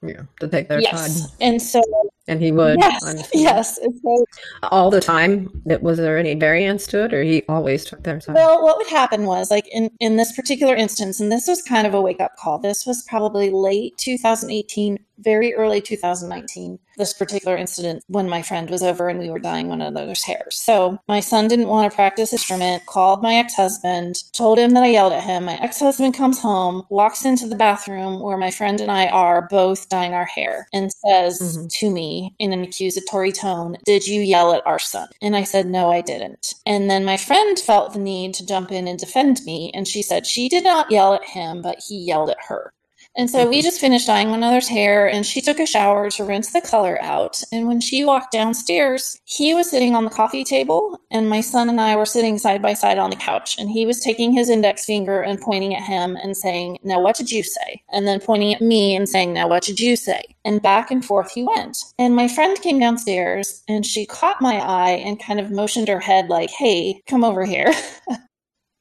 Yeah, 0.00 0.22
to 0.40 0.48
take 0.48 0.68
their 0.68 0.80
yes. 0.80 1.20
side. 1.20 1.30
And 1.42 1.60
so 1.60 1.82
and 2.28 2.40
he 2.40 2.50
would. 2.50 2.78
Yes, 2.78 3.28
yes. 3.34 3.76
So, 3.76 4.24
all 4.62 4.90
the 4.90 5.00
time. 5.00 5.62
that 5.66 5.82
Was 5.82 5.98
there 5.98 6.16
any 6.16 6.34
variance 6.34 6.86
to 6.88 7.04
it, 7.04 7.12
or 7.12 7.22
he 7.22 7.42
always 7.48 7.84
took 7.84 8.02
their 8.02 8.20
side? 8.20 8.34
Well, 8.34 8.62
what 8.62 8.78
would 8.78 8.86
happen 8.86 9.24
was, 9.24 9.50
like 9.50 9.66
in 9.68 9.90
in 10.00 10.16
this 10.16 10.32
particular 10.34 10.74
instance, 10.74 11.20
and 11.20 11.30
this 11.30 11.46
was 11.46 11.62
kind 11.62 11.86
of 11.86 11.92
a 11.92 12.00
wake 12.00 12.20
up 12.20 12.36
call. 12.36 12.58
This 12.58 12.86
was 12.86 13.02
probably 13.02 13.50
late 13.50 13.96
2018, 13.98 14.98
very 15.18 15.54
early 15.54 15.80
2019 15.80 16.78
this 16.96 17.12
particular 17.12 17.56
incident 17.56 18.04
when 18.08 18.28
my 18.28 18.42
friend 18.42 18.70
was 18.70 18.82
over 18.82 19.08
and 19.08 19.18
we 19.18 19.30
were 19.30 19.38
dyeing 19.38 19.68
one 19.68 19.80
another's 19.80 20.24
hair. 20.24 20.46
So 20.50 20.98
my 21.08 21.20
son 21.20 21.48
didn't 21.48 21.68
want 21.68 21.90
to 21.90 21.94
practice 21.94 22.32
instrument, 22.32 22.86
called 22.86 23.22
my 23.22 23.34
ex-husband, 23.36 24.16
told 24.32 24.58
him 24.58 24.70
that 24.70 24.82
I 24.82 24.88
yelled 24.88 25.12
at 25.12 25.24
him. 25.24 25.44
My 25.44 25.58
ex-husband 25.60 26.14
comes 26.14 26.40
home, 26.40 26.84
walks 26.90 27.24
into 27.24 27.46
the 27.46 27.56
bathroom 27.56 28.20
where 28.20 28.36
my 28.36 28.50
friend 28.50 28.80
and 28.80 28.90
I 28.90 29.08
are 29.08 29.48
both 29.48 29.88
dyeing 29.88 30.14
our 30.14 30.24
hair 30.24 30.66
and 30.72 30.92
says 30.92 31.40
mm-hmm. 31.40 31.66
to 31.68 31.90
me 31.90 32.34
in 32.38 32.52
an 32.52 32.62
accusatory 32.62 33.32
tone, 33.32 33.76
"Did 33.84 34.06
you 34.06 34.20
yell 34.20 34.52
at 34.52 34.66
our 34.66 34.78
son?" 34.78 35.08
And 35.20 35.36
I 35.36 35.44
said, 35.44 35.66
"No, 35.66 35.90
I 35.90 36.00
didn't." 36.00 36.54
And 36.66 36.90
then 36.90 37.04
my 37.04 37.16
friend 37.16 37.58
felt 37.58 37.92
the 37.92 37.98
need 37.98 38.34
to 38.34 38.46
jump 38.46 38.72
in 38.72 38.88
and 38.88 38.98
defend 38.98 39.44
me 39.44 39.70
and 39.74 39.86
she 39.86 40.02
said 40.02 40.26
she 40.26 40.48
did 40.48 40.64
not 40.64 40.90
yell 40.90 41.14
at 41.14 41.24
him, 41.24 41.62
but 41.62 41.82
he 41.86 41.96
yelled 41.96 42.30
at 42.30 42.44
her. 42.48 42.72
And 43.16 43.30
so 43.30 43.48
we 43.48 43.62
just 43.62 43.80
finished 43.80 44.08
dyeing 44.08 44.30
one 44.30 44.40
another's 44.40 44.68
hair, 44.68 45.08
and 45.08 45.24
she 45.24 45.40
took 45.40 45.60
a 45.60 45.66
shower 45.66 46.10
to 46.10 46.24
rinse 46.24 46.52
the 46.52 46.60
color 46.60 47.00
out. 47.00 47.40
And 47.52 47.68
when 47.68 47.80
she 47.80 48.04
walked 48.04 48.32
downstairs, 48.32 49.20
he 49.24 49.54
was 49.54 49.70
sitting 49.70 49.94
on 49.94 50.04
the 50.04 50.10
coffee 50.10 50.42
table, 50.42 50.98
and 51.12 51.28
my 51.28 51.40
son 51.40 51.68
and 51.68 51.80
I 51.80 51.94
were 51.94 52.06
sitting 52.06 52.38
side 52.38 52.60
by 52.60 52.74
side 52.74 52.98
on 52.98 53.10
the 53.10 53.16
couch. 53.16 53.56
And 53.56 53.70
he 53.70 53.86
was 53.86 54.00
taking 54.00 54.32
his 54.32 54.50
index 54.50 54.84
finger 54.84 55.20
and 55.22 55.40
pointing 55.40 55.76
at 55.76 55.84
him 55.84 56.16
and 56.16 56.36
saying, 56.36 56.78
Now, 56.82 57.00
what 57.00 57.16
did 57.16 57.30
you 57.30 57.44
say? 57.44 57.82
And 57.92 58.06
then 58.06 58.18
pointing 58.18 58.52
at 58.52 58.60
me 58.60 58.96
and 58.96 59.08
saying, 59.08 59.32
Now, 59.32 59.46
what 59.46 59.62
did 59.62 59.78
you 59.78 59.94
say? 59.94 60.22
And 60.44 60.60
back 60.60 60.90
and 60.90 61.04
forth 61.04 61.30
he 61.30 61.44
went. 61.44 61.78
And 61.98 62.16
my 62.16 62.26
friend 62.26 62.60
came 62.60 62.80
downstairs, 62.80 63.62
and 63.68 63.86
she 63.86 64.06
caught 64.06 64.42
my 64.42 64.56
eye 64.56 65.02
and 65.04 65.22
kind 65.22 65.38
of 65.38 65.52
motioned 65.52 65.86
her 65.86 66.00
head, 66.00 66.28
like, 66.28 66.50
Hey, 66.50 67.00
come 67.06 67.22
over 67.22 67.44
here. 67.44 67.72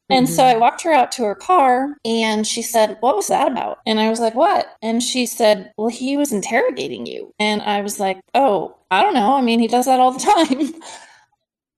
And 0.09 0.27
mm-hmm. 0.27 0.35
so 0.35 0.43
I 0.43 0.57
walked 0.57 0.81
her 0.83 0.91
out 0.91 1.11
to 1.13 1.23
her 1.23 1.35
car 1.35 1.95
and 2.03 2.45
she 2.45 2.61
said, 2.61 2.97
What 2.99 3.15
was 3.15 3.27
that 3.27 3.51
about? 3.51 3.79
And 3.85 3.99
I 3.99 4.09
was 4.09 4.19
like, 4.19 4.35
What? 4.35 4.75
And 4.81 5.01
she 5.01 5.25
said, 5.25 5.71
Well, 5.77 5.87
he 5.87 6.17
was 6.17 6.33
interrogating 6.33 7.05
you. 7.05 7.33
And 7.39 7.61
I 7.61 7.81
was 7.81 7.99
like, 7.99 8.19
Oh, 8.35 8.77
I 8.91 9.01
don't 9.01 9.13
know. 9.13 9.35
I 9.35 9.41
mean, 9.41 9.59
he 9.59 9.67
does 9.67 9.85
that 9.85 9.99
all 9.99 10.11
the 10.11 10.19
time. 10.49 10.73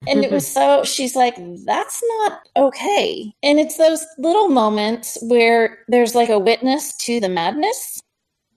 and 0.07 0.23
it 0.23 0.31
was 0.31 0.47
so, 0.51 0.83
she's 0.83 1.15
like, 1.15 1.35
That's 1.65 2.01
not 2.17 2.39
okay. 2.57 3.31
And 3.43 3.59
it's 3.59 3.77
those 3.77 4.05
little 4.17 4.49
moments 4.49 5.17
where 5.21 5.79
there's 5.87 6.15
like 6.15 6.29
a 6.29 6.39
witness 6.39 6.95
to 6.97 7.19
the 7.19 7.29
madness. 7.29 8.01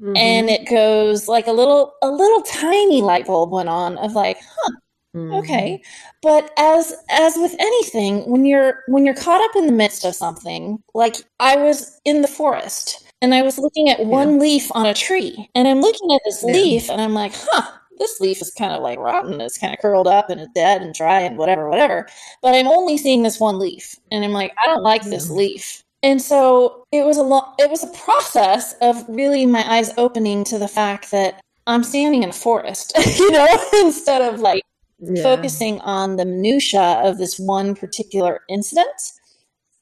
Mm-hmm. 0.01 0.17
And 0.17 0.49
it 0.49 0.69
goes 0.69 1.29
like 1.29 1.47
a 1.47 1.53
little, 1.53 1.93
a 2.03 2.09
little 2.09 2.43
tiny 2.43 3.03
light 3.03 3.27
bulb 3.27 3.51
went 3.51 3.69
on 3.69 3.99
of 3.99 4.13
like, 4.13 4.39
huh, 4.39 4.71
Mm-hmm. 4.71 4.88
Okay. 5.35 5.81
Mm-hmm. 5.81 6.19
But 6.23 6.51
as 6.59 6.95
as 7.11 7.37
with 7.37 7.55
anything, 7.59 8.29
when 8.31 8.45
you're 8.45 8.85
when 8.89 9.05
you're 9.05 9.15
caught 9.15 9.43
up 9.43 9.57
in 9.57 9.67
the 9.67 9.73
midst 9.73 10.05
of 10.05 10.15
something, 10.15 10.83
like 10.95 11.17
I 11.41 11.57
was 11.57 12.01
in 12.05 12.23
the 12.23 12.29
forest 12.29 13.05
and 13.21 13.35
I 13.35 13.43
was 13.43 13.59
looking 13.59 13.89
at 13.91 14.05
one 14.05 14.35
yeah. 14.35 14.41
leaf 14.41 14.71
on 14.75 14.87
a 14.87 14.95
tree, 14.95 15.51
and 15.55 15.67
I'm 15.67 15.81
looking 15.81 16.13
at 16.15 16.21
this 16.25 16.45
yeah. 16.47 16.53
leaf, 16.53 16.91
and 16.91 17.01
I'm 17.01 17.15
like, 17.15 17.33
huh, 17.35 17.79
this 17.99 18.21
leaf 18.21 18.41
is 18.41 18.53
kind 18.53 18.73
of 18.73 18.83
like 18.83 18.99
rotten. 18.99 19.41
It's 19.41 19.59
kind 19.59 19.75
of 19.75 19.81
curled 19.81 20.07
up 20.07 20.31
and 20.31 20.41
it's 20.41 20.53
dead 20.55 20.83
and 20.83 20.95
dry 20.95 21.21
and 21.21 21.37
whatever, 21.37 21.69
whatever. 21.69 22.07
But 22.43 22.55
I'm 22.55 22.69
only 22.69 22.97
seeing 22.97 23.23
this 23.23 23.41
one 23.41 23.59
leaf, 23.59 23.97
and 24.11 24.25
I'm 24.25 24.33
like, 24.33 24.55
I 24.63 24.67
don't 24.67 24.83
like 24.83 25.03
this 25.03 25.31
leaf. 25.31 25.83
And 26.03 26.23
so 26.23 26.85
it 26.93 27.05
was 27.05 27.17
a 27.17 27.23
long, 27.23 27.55
it 27.59 27.69
was 27.71 27.83
a 27.83 27.99
process 27.99 28.75
of 28.81 29.05
really 29.09 29.47
my 29.47 29.69
eyes 29.69 29.91
opening 29.99 30.45
to 30.45 30.59
the 30.59 30.69
fact 30.69 31.11
that 31.11 31.41
I'm 31.67 31.83
standing 31.83 32.23
in 32.23 32.31
a 32.31 32.33
forest, 32.33 32.93
you 33.19 33.31
know, 33.31 33.47
instead 33.81 34.23
of 34.23 34.41
like 34.41 34.63
yeah. 35.01 35.23
focusing 35.23 35.81
on 35.81 36.17
the 36.17 36.25
minutia 36.25 37.01
of 37.05 37.19
this 37.19 37.39
one 37.39 37.75
particular 37.75 38.41
incident. 38.49 39.01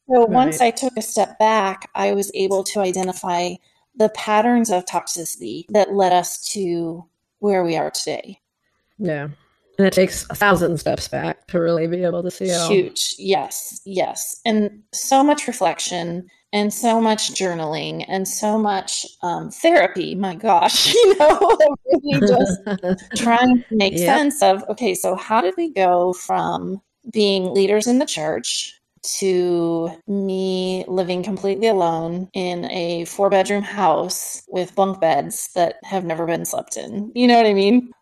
So 0.08 0.20
right. 0.20 0.28
once 0.28 0.60
I 0.60 0.70
took 0.70 0.96
a 0.96 1.02
step 1.02 1.38
back, 1.38 1.90
I 1.94 2.12
was 2.12 2.30
able 2.34 2.62
to 2.64 2.80
identify 2.80 3.54
the 3.96 4.08
patterns 4.10 4.70
of 4.70 4.84
toxicity 4.84 5.64
that 5.70 5.94
led 5.94 6.12
us 6.12 6.44
to 6.52 7.04
where 7.38 7.64
we 7.64 7.76
are 7.76 7.90
today. 7.90 8.40
Yeah. 8.98 9.28
And 9.78 9.86
it 9.86 9.92
takes 9.92 10.26
a 10.30 10.34
thousand 10.34 10.78
steps 10.78 11.08
back 11.08 11.46
to 11.48 11.60
really 11.60 11.86
be 11.86 12.02
able 12.02 12.22
to 12.22 12.30
see 12.30 12.46
it 12.46 12.70
Huge. 12.70 13.14
All. 13.18 13.26
Yes. 13.26 13.80
Yes. 13.84 14.40
And 14.44 14.82
so 14.92 15.22
much 15.22 15.46
reflection 15.46 16.28
and 16.56 16.72
so 16.72 17.02
much 17.02 17.32
journaling 17.32 18.02
and 18.08 18.26
so 18.26 18.56
much 18.56 19.04
um, 19.22 19.50
therapy. 19.50 20.14
My 20.14 20.34
gosh, 20.34 20.94
you 20.94 21.18
know, 21.18 21.58
really 21.84 22.20
just 22.20 22.60
trying 23.16 23.62
to 23.62 23.76
make 23.76 23.92
yep. 23.92 24.06
sense 24.06 24.42
of 24.42 24.64
okay, 24.70 24.94
so 24.94 25.14
how 25.16 25.42
did 25.42 25.54
we 25.58 25.70
go 25.70 26.14
from 26.14 26.80
being 27.12 27.52
leaders 27.52 27.86
in 27.86 27.98
the 27.98 28.06
church 28.06 28.72
to 29.18 29.90
me 30.08 30.84
living 30.88 31.22
completely 31.22 31.68
alone 31.68 32.28
in 32.32 32.64
a 32.70 33.04
four 33.04 33.28
bedroom 33.28 33.62
house 33.62 34.42
with 34.48 34.74
bunk 34.74 34.98
beds 34.98 35.50
that 35.54 35.76
have 35.84 36.04
never 36.04 36.26
been 36.26 36.44
slept 36.44 36.76
in. 36.76 37.12
You 37.14 37.28
know 37.28 37.36
what 37.36 37.46
I 37.46 37.54
mean? 37.54 37.92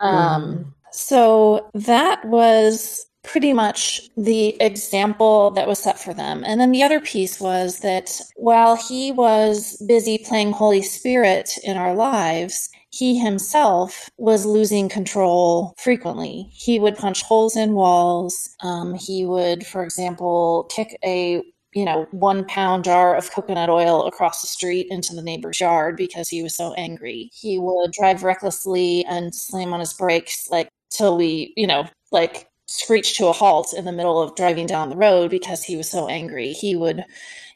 Mm. 0.00 0.06
Um, 0.06 0.74
so 0.92 1.68
that 1.74 2.24
was 2.24 3.04
pretty 3.26 3.52
much 3.52 4.08
the 4.16 4.56
example 4.62 5.50
that 5.50 5.68
was 5.68 5.78
set 5.78 5.98
for 5.98 6.14
them. 6.14 6.42
And 6.46 6.60
then 6.60 6.72
the 6.72 6.82
other 6.82 7.00
piece 7.00 7.40
was 7.40 7.80
that 7.80 8.20
while 8.36 8.76
he 8.76 9.12
was 9.12 9.82
busy 9.86 10.18
playing 10.18 10.52
Holy 10.52 10.82
Spirit 10.82 11.50
in 11.62 11.76
our 11.76 11.94
lives, 11.94 12.68
he 12.90 13.18
himself 13.18 14.08
was 14.16 14.46
losing 14.46 14.88
control 14.88 15.74
frequently. 15.76 16.48
He 16.52 16.78
would 16.78 16.96
punch 16.96 17.22
holes 17.22 17.56
in 17.56 17.74
walls. 17.74 18.48
Um, 18.62 18.94
he 18.94 19.26
would, 19.26 19.66
for 19.66 19.82
example, 19.82 20.64
kick 20.70 20.96
a 21.04 21.42
you 21.74 21.84
know, 21.84 22.06
one 22.10 22.42
pound 22.46 22.84
jar 22.84 23.14
of 23.14 23.30
coconut 23.30 23.68
oil 23.68 24.06
across 24.06 24.40
the 24.40 24.46
street 24.46 24.86
into 24.88 25.14
the 25.14 25.20
neighbor's 25.20 25.60
yard 25.60 25.94
because 25.94 26.26
he 26.26 26.42
was 26.42 26.56
so 26.56 26.72
angry. 26.72 27.28
He 27.34 27.58
would 27.58 27.92
drive 27.92 28.22
recklessly 28.22 29.04
and 29.04 29.34
slam 29.34 29.74
on 29.74 29.80
his 29.80 29.92
brakes, 29.92 30.48
like 30.50 30.70
till 30.88 31.18
we, 31.18 31.52
you 31.54 31.66
know, 31.66 31.86
like 32.12 32.48
screech 32.66 33.16
to 33.16 33.26
a 33.26 33.32
halt 33.32 33.72
in 33.72 33.84
the 33.84 33.92
middle 33.92 34.20
of 34.20 34.34
driving 34.34 34.66
down 34.66 34.90
the 34.90 34.96
road 34.96 35.30
because 35.30 35.62
he 35.62 35.76
was 35.76 35.88
so 35.88 36.08
angry. 36.08 36.52
He 36.52 36.76
would, 36.76 37.04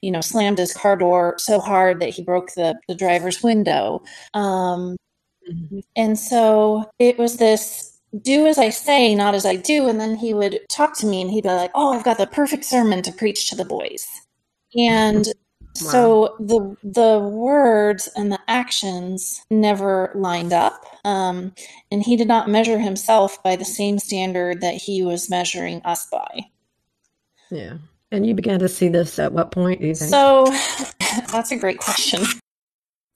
you 0.00 0.10
know, 0.10 0.20
slammed 0.20 0.58
his 0.58 0.72
car 0.72 0.96
door 0.96 1.34
so 1.38 1.60
hard 1.60 2.00
that 2.00 2.10
he 2.10 2.22
broke 2.22 2.52
the, 2.54 2.78
the 2.88 2.94
driver's 2.94 3.42
window. 3.42 4.02
Um, 4.34 4.96
mm-hmm. 5.50 5.80
And 5.96 6.18
so 6.18 6.90
it 6.98 7.18
was 7.18 7.36
this 7.36 7.98
do 8.22 8.46
as 8.46 8.58
I 8.58 8.70
say, 8.70 9.14
not 9.14 9.34
as 9.34 9.46
I 9.46 9.56
do. 9.56 9.88
And 9.88 10.00
then 10.00 10.16
he 10.16 10.34
would 10.34 10.60
talk 10.68 10.96
to 10.98 11.06
me 11.06 11.20
and 11.20 11.30
he'd 11.30 11.44
be 11.44 11.48
like, 11.48 11.70
Oh, 11.74 11.92
I've 11.92 12.04
got 12.04 12.18
the 12.18 12.26
perfect 12.26 12.64
sermon 12.64 13.02
to 13.02 13.12
preach 13.12 13.48
to 13.48 13.56
the 13.56 13.64
boys. 13.64 14.06
And 14.76 15.26
Wow. 15.82 15.88
So 15.88 16.36
the 16.40 16.76
the 16.82 17.18
words 17.18 18.08
and 18.16 18.30
the 18.30 18.40
actions 18.48 19.42
never 19.50 20.12
lined 20.14 20.52
up, 20.52 20.84
um, 21.04 21.54
and 21.90 22.02
he 22.02 22.16
did 22.16 22.28
not 22.28 22.48
measure 22.48 22.78
himself 22.78 23.42
by 23.42 23.56
the 23.56 23.64
same 23.64 23.98
standard 23.98 24.60
that 24.60 24.74
he 24.74 25.02
was 25.02 25.30
measuring 25.30 25.80
us 25.82 26.06
by. 26.06 26.46
Yeah, 27.50 27.78
and 28.10 28.26
you 28.26 28.34
began 28.34 28.58
to 28.60 28.68
see 28.68 28.88
this 28.88 29.18
at 29.18 29.32
what 29.32 29.52
point? 29.52 29.80
Do 29.80 29.86
you 29.86 29.94
think? 29.94 30.10
So 30.10 30.46
that's 31.32 31.52
a 31.52 31.56
great 31.56 31.78
question. 31.78 32.22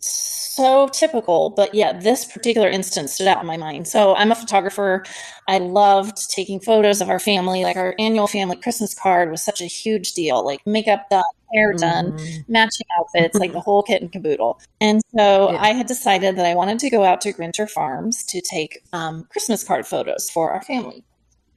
so 0.54 0.88
typical, 0.88 1.50
but 1.50 1.74
yeah, 1.74 1.92
this 1.92 2.24
particular 2.24 2.68
instance 2.68 3.14
stood 3.14 3.26
out 3.26 3.40
in 3.40 3.46
my 3.46 3.56
mind. 3.56 3.88
So 3.88 4.14
I'm 4.14 4.30
a 4.30 4.36
photographer. 4.36 5.04
I 5.48 5.58
loved 5.58 6.30
taking 6.30 6.60
photos 6.60 7.00
of 7.00 7.08
our 7.08 7.18
family. 7.18 7.64
Like 7.64 7.76
our 7.76 7.94
annual 7.98 8.28
family 8.28 8.56
Christmas 8.56 8.94
card 8.94 9.30
was 9.30 9.42
such 9.42 9.60
a 9.60 9.66
huge 9.66 10.12
deal. 10.12 10.44
Like 10.44 10.64
makeup 10.66 11.10
done, 11.10 11.24
hair 11.52 11.72
done, 11.72 12.12
mm. 12.12 12.48
matching 12.48 12.86
outfits, 12.98 13.38
like 13.38 13.52
the 13.52 13.60
whole 13.64 13.82
kit 13.82 14.02
and 14.02 14.12
caboodle. 14.12 14.60
And 14.80 15.00
so 15.16 15.50
yeah. 15.50 15.62
I 15.62 15.68
had 15.72 15.86
decided 15.86 16.36
that 16.36 16.46
I 16.46 16.54
wanted 16.54 16.78
to 16.80 16.90
go 16.90 17.04
out 17.04 17.20
to 17.22 17.32
Grinter 17.32 17.66
Farms 17.66 18.24
to 18.24 18.40
take 18.40 18.82
um, 18.92 19.26
Christmas 19.30 19.64
card 19.64 19.86
photos 19.86 20.30
for 20.30 20.50
our 20.50 20.62
family 20.62 21.04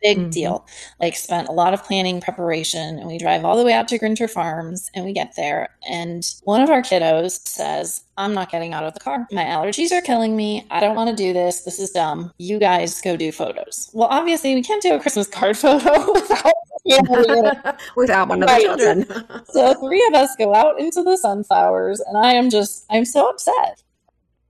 big 0.02 0.18
mm-hmm. 0.18 0.30
deal. 0.30 0.66
Like 1.00 1.16
spent 1.16 1.48
a 1.48 1.52
lot 1.52 1.74
of 1.74 1.84
planning 1.84 2.22
preparation 2.22 3.00
and 3.00 3.08
we 3.08 3.18
drive 3.18 3.46
all 3.46 3.58
the 3.58 3.64
way 3.64 3.74
out 3.74 3.88
to 3.90 3.98
Grinter 3.98 4.28
Farms 4.28 4.90
and 4.94 5.06
we 5.06 5.14
get 5.14 5.36
there 5.36 5.70
and 5.90 6.24
one 6.44 6.62
of 6.62 6.70
our 6.70 6.82
kiddos 6.82 7.48
says, 7.48 8.04
I'm 8.18 8.34
not 8.34 8.52
getting 8.52 8.74
out 8.74 8.84
of 8.84 8.94
the 8.94 9.00
car. 9.00 9.28
My 9.32 9.44
allergies 9.44 9.92
are 9.92 10.02
killing 10.02 10.36
me. 10.36 10.66
I 10.72 10.80
don't 10.80 10.96
want 10.96 11.10
to 11.10 11.16
do 11.16 11.34
this. 11.34 11.62
This 11.62 11.80
is 11.80 11.92
dumb. 11.92 12.32
You 12.38 12.60
guys 12.60 13.00
go 13.02 13.16
do 13.16 13.32
photos. 13.32 13.90
Well, 13.94 14.08
obviously 14.10 14.56
we 14.56 14.64
can't 14.64 14.82
do 14.82 14.94
a 14.94 15.00
Christmas 15.00 15.28
card 15.28 15.58
photo 15.58 16.14
without 16.14 16.54
without 17.96 18.30
one 18.30 18.44
of 18.44 18.50
the 18.50 18.60
children. 18.60 19.06
so 19.50 19.74
three 19.76 20.06
of 20.08 20.14
us 20.14 20.36
go 20.38 20.54
out 20.54 20.80
into 20.80 21.04
the 21.04 21.18
sunflowers 21.18 22.00
and 22.00 22.18
I 22.18 22.34
am 22.34 22.50
just 22.50 22.86
I'm 22.90 23.06
so 23.06 23.30
upset. 23.30 23.82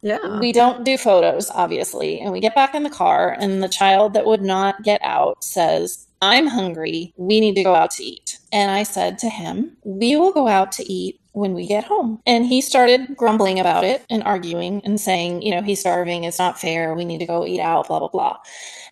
Yeah. 0.02 0.39
We 0.39 0.52
don't 0.52 0.84
do 0.84 0.97
photos, 0.97 1.50
obviously. 1.50 2.19
And 2.19 2.32
we 2.32 2.39
get 2.39 2.56
back 2.56 2.76
in 2.76 2.84
the 2.84 2.89
car, 2.89 3.36
and 3.39 3.63
the 3.63 3.67
child 3.67 4.13
that 4.13 4.26
would 4.26 4.41
not 4.41 4.84
get 4.84 5.02
out 5.04 5.43
says, 5.43 6.08
I'm 6.21 6.47
hungry. 6.47 7.13
We 7.17 7.39
need 7.39 7.56
to 7.56 7.63
go 7.63 7.76
out 7.76 7.91
to 7.91 8.04
eat. 8.04 8.39
And 8.52 8.71
I 8.71 8.84
said 8.84 9.19
to 9.19 9.30
him, 9.30 9.78
We 9.84 10.15
will 10.15 10.32
go 10.32 10.47
out 10.47 10.71
to 10.73 10.91
eat 10.91 11.19
when 11.34 11.54
we 11.54 11.67
get 11.67 11.84
home. 11.84 12.21
And 12.26 12.45
he 12.45 12.62
started 12.62 13.15
grumbling 13.15 13.60
about 13.60 13.84
it 13.84 14.04
and 14.10 14.23
arguing 14.23 14.82
and 14.84 15.00
saying, 15.00 15.41
You 15.41 15.52
know, 15.52 15.62
he's 15.62 15.80
starving. 15.80 16.23
It's 16.23 16.39
not 16.39 16.60
fair. 16.60 16.93
We 16.93 17.06
need 17.06 17.19
to 17.19 17.28
go 17.28 17.45
eat 17.45 17.60
out, 17.60 17.88
blah, 17.88 18.00
blah, 18.00 18.08
blah. 18.08 18.38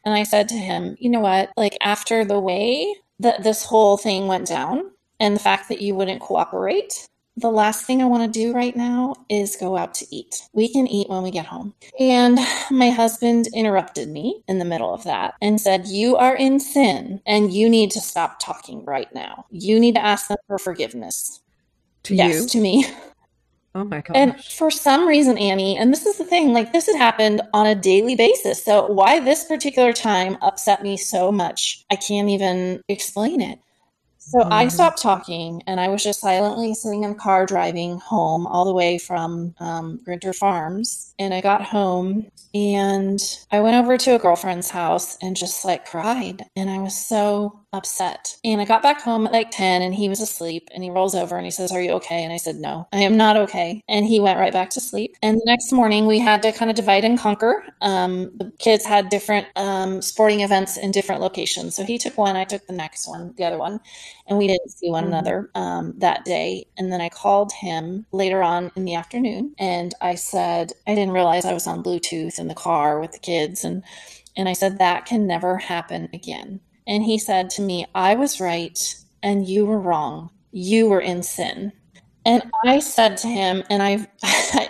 And 0.04 0.14
I 0.14 0.24
said 0.24 0.50
to 0.50 0.56
him, 0.56 0.98
You 1.00 1.10
know 1.10 1.22
what? 1.22 1.52
Like, 1.58 1.78
after 1.82 2.26
the 2.26 2.40
way 2.40 2.94
that 3.20 3.44
this 3.44 3.64
whole 3.64 3.98
thing 3.98 4.28
went 4.28 4.48
down, 4.48 4.92
and 5.20 5.36
the 5.36 5.40
fact 5.40 5.70
that 5.70 5.82
you 5.82 5.96
wouldn't 5.96 6.22
cooperate, 6.22 7.08
the 7.38 7.52
last 7.52 7.86
thing 7.86 8.02
I 8.02 8.06
want 8.06 8.32
to 8.32 8.40
do 8.40 8.54
right 8.54 8.76
now 8.76 9.16
is 9.30 9.58
go 9.58 9.76
out 9.76 9.94
to 9.96 10.06
eat. 10.10 10.42
We 10.54 10.72
can 10.72 10.88
eat 10.88 11.10
when 11.10 11.22
we 11.22 11.32
get 11.32 11.46
home. 11.46 11.74
And 12.00 12.40
my 12.72 12.90
husband 12.90 13.48
interrupted 13.54 14.08
me 14.08 14.42
in 14.48 14.60
the 14.60 14.66
middle 14.66 14.94
of 14.94 15.04
that 15.04 15.34
and 15.42 15.60
said, 15.60 15.88
You 15.88 16.16
are 16.16 16.36
in 16.36 16.60
sin 16.60 17.22
and 17.26 17.52
you 17.52 17.70
need 17.70 17.92
to 17.92 18.00
stop 18.00 18.40
talking 18.40 18.86
right 18.86 19.14
now. 19.14 19.46
You 19.52 19.80
need 19.80 19.96
to 19.96 20.04
ask 20.04 20.30
them 20.30 20.38
for 20.48 20.58
forgiveness. 20.58 21.42
To 22.04 22.16
yes, 22.16 22.34
you? 22.34 22.48
to 22.48 22.62
me. 22.62 22.86
Oh 23.76 23.84
my 23.84 24.00
god. 24.00 24.16
And 24.16 24.42
for 24.42 24.72
some 24.72 25.06
reason, 25.06 25.38
Annie, 25.38 25.78
and 25.78 25.92
this 25.92 26.06
is 26.06 26.18
the 26.18 26.24
thing, 26.24 26.54
like 26.54 26.72
this 26.72 26.88
had 26.88 26.96
happened 26.96 27.42
on 27.54 27.68
a 27.68 27.76
daily 27.76 28.16
basis. 28.16 28.64
So 28.64 28.88
why 28.88 29.20
this 29.20 29.44
particular 29.44 29.92
time 29.92 30.38
upset 30.42 30.82
me 30.82 30.96
so 30.96 31.30
much, 31.30 31.86
I 31.92 31.98
can't 31.98 32.30
even 32.30 32.82
explain 32.88 33.42
it. 33.42 33.60
So 34.18 34.40
mm-hmm. 34.40 34.54
I 34.54 34.68
stopped 34.70 35.02
talking 35.02 35.62
and 35.68 35.80
I 35.80 35.90
was 35.90 36.04
just 36.04 36.22
silently 36.22 36.74
sitting 36.74 37.04
in 37.04 37.12
the 37.12 37.20
car 37.20 37.46
driving 37.46 38.00
home 38.00 38.48
all 38.48 38.64
the 38.64 38.74
way 38.74 38.98
from 38.98 39.54
um, 39.60 40.00
Grinter 40.06 40.34
Farms. 40.34 41.14
And 41.20 41.34
I 41.34 41.42
got 41.42 41.62
home 41.62 42.32
and 42.54 43.20
I 43.52 43.60
went 43.60 43.76
over 43.76 43.98
to 43.98 44.16
a 44.16 44.20
girlfriend's 44.20 44.70
house 44.70 45.18
and 45.22 45.36
just 45.36 45.66
like 45.66 45.86
cried. 45.86 46.46
And 46.56 46.70
I 46.70 46.80
was 46.80 46.98
so 46.98 47.60
upset. 47.76 48.38
And 48.44 48.62
I 48.62 48.66
got 48.66 48.82
back 48.82 49.02
home 49.02 49.28
at 49.28 49.34
like 49.34 49.52
10 49.52 49.82
and 49.82 49.94
he 49.94 50.10
was 50.10 50.22
asleep 50.22 50.70
and 50.74 50.84
he 50.84 50.90
rolls 50.90 51.14
over 51.14 51.36
and 51.36 51.46
he 51.46 51.52
says, 51.52 51.72
Are 51.72 51.82
you 51.82 51.92
okay? 51.92 52.24
And 52.24 52.34
I 52.34 52.38
said, 52.38 52.56
No, 52.56 52.88
I 52.94 53.00
am 53.00 53.18
not 53.18 53.38
okay. 53.38 53.84
And 53.88 54.06
he 54.06 54.20
went 54.20 54.40
right 54.40 54.54
back 54.54 54.70
to 54.72 54.82
sleep. 54.82 55.16
And 55.22 55.38
the 55.38 55.46
next 55.46 55.72
morning 55.72 56.06
we 56.06 56.20
had 56.20 56.42
to 56.44 56.52
kind 56.52 56.72
of 56.72 56.78
divide 56.78 57.04
and 57.04 57.20
conquer. 57.20 57.66
Um, 57.82 58.32
the 58.38 58.52
kids 58.60 58.86
had 58.86 59.10
different 59.10 59.48
um, 59.56 60.02
sporting 60.02 60.42
events 60.42 60.78
in 60.78 60.92
different 60.92 61.22
locations. 61.22 61.76
So 61.76 61.84
he 61.84 61.98
took 61.98 62.18
one, 62.18 62.36
I 62.36 62.46
took 62.46 62.66
the 62.66 62.74
next 62.74 63.08
one, 63.08 63.34
the 63.38 63.46
other 63.46 63.58
one, 63.58 63.80
and 64.28 64.38
we 64.38 64.48
didn't 64.48 64.70
see 64.70 64.90
one 64.90 65.04
mm-hmm. 65.04 65.14
another 65.14 65.50
um, 65.56 65.94
that 65.98 66.26
day. 66.26 66.66
And 66.78 66.92
then 66.92 67.02
I 67.02 67.10
called 67.10 67.52
him 67.52 68.06
later 68.12 68.42
on 68.42 68.72
in 68.76 68.86
the 68.86 68.96
afternoon 68.96 69.54
and 69.60 69.94
I 70.02 70.16
said, 70.16 70.74
I 70.88 70.96
didn't 70.96 71.14
realize 71.14 71.46
I 71.46 71.54
was 71.54 71.68
on 71.68 71.84
Bluetooth 71.84 72.40
in 72.40 72.48
the 72.48 72.56
car 72.56 73.00
with 73.00 73.12
the 73.12 73.20
kids. 73.20 73.64
And 73.64 73.84
and 74.38 74.50
I 74.50 74.54
said, 74.54 74.80
that 74.80 75.06
can 75.06 75.28
never 75.28 75.58
happen 75.58 76.10
again 76.14 76.60
And 76.88 77.04
he 77.04 77.18
said 77.18 77.50
to 77.52 77.62
me, 77.62 77.86
I 77.96 78.16
was 78.16 78.40
right 78.40 78.96
and 79.24 79.48
you 79.48 79.66
were 79.66 79.80
wrong. 79.80 80.30
You 80.52 80.88
were 80.88 81.02
in 81.02 81.24
sin. 81.24 81.72
And 82.26 82.44
I 82.64 82.80
said 82.80 83.18
to 83.18 83.28
him, 83.28 83.64
and 83.70 83.84
I, 83.84 84.08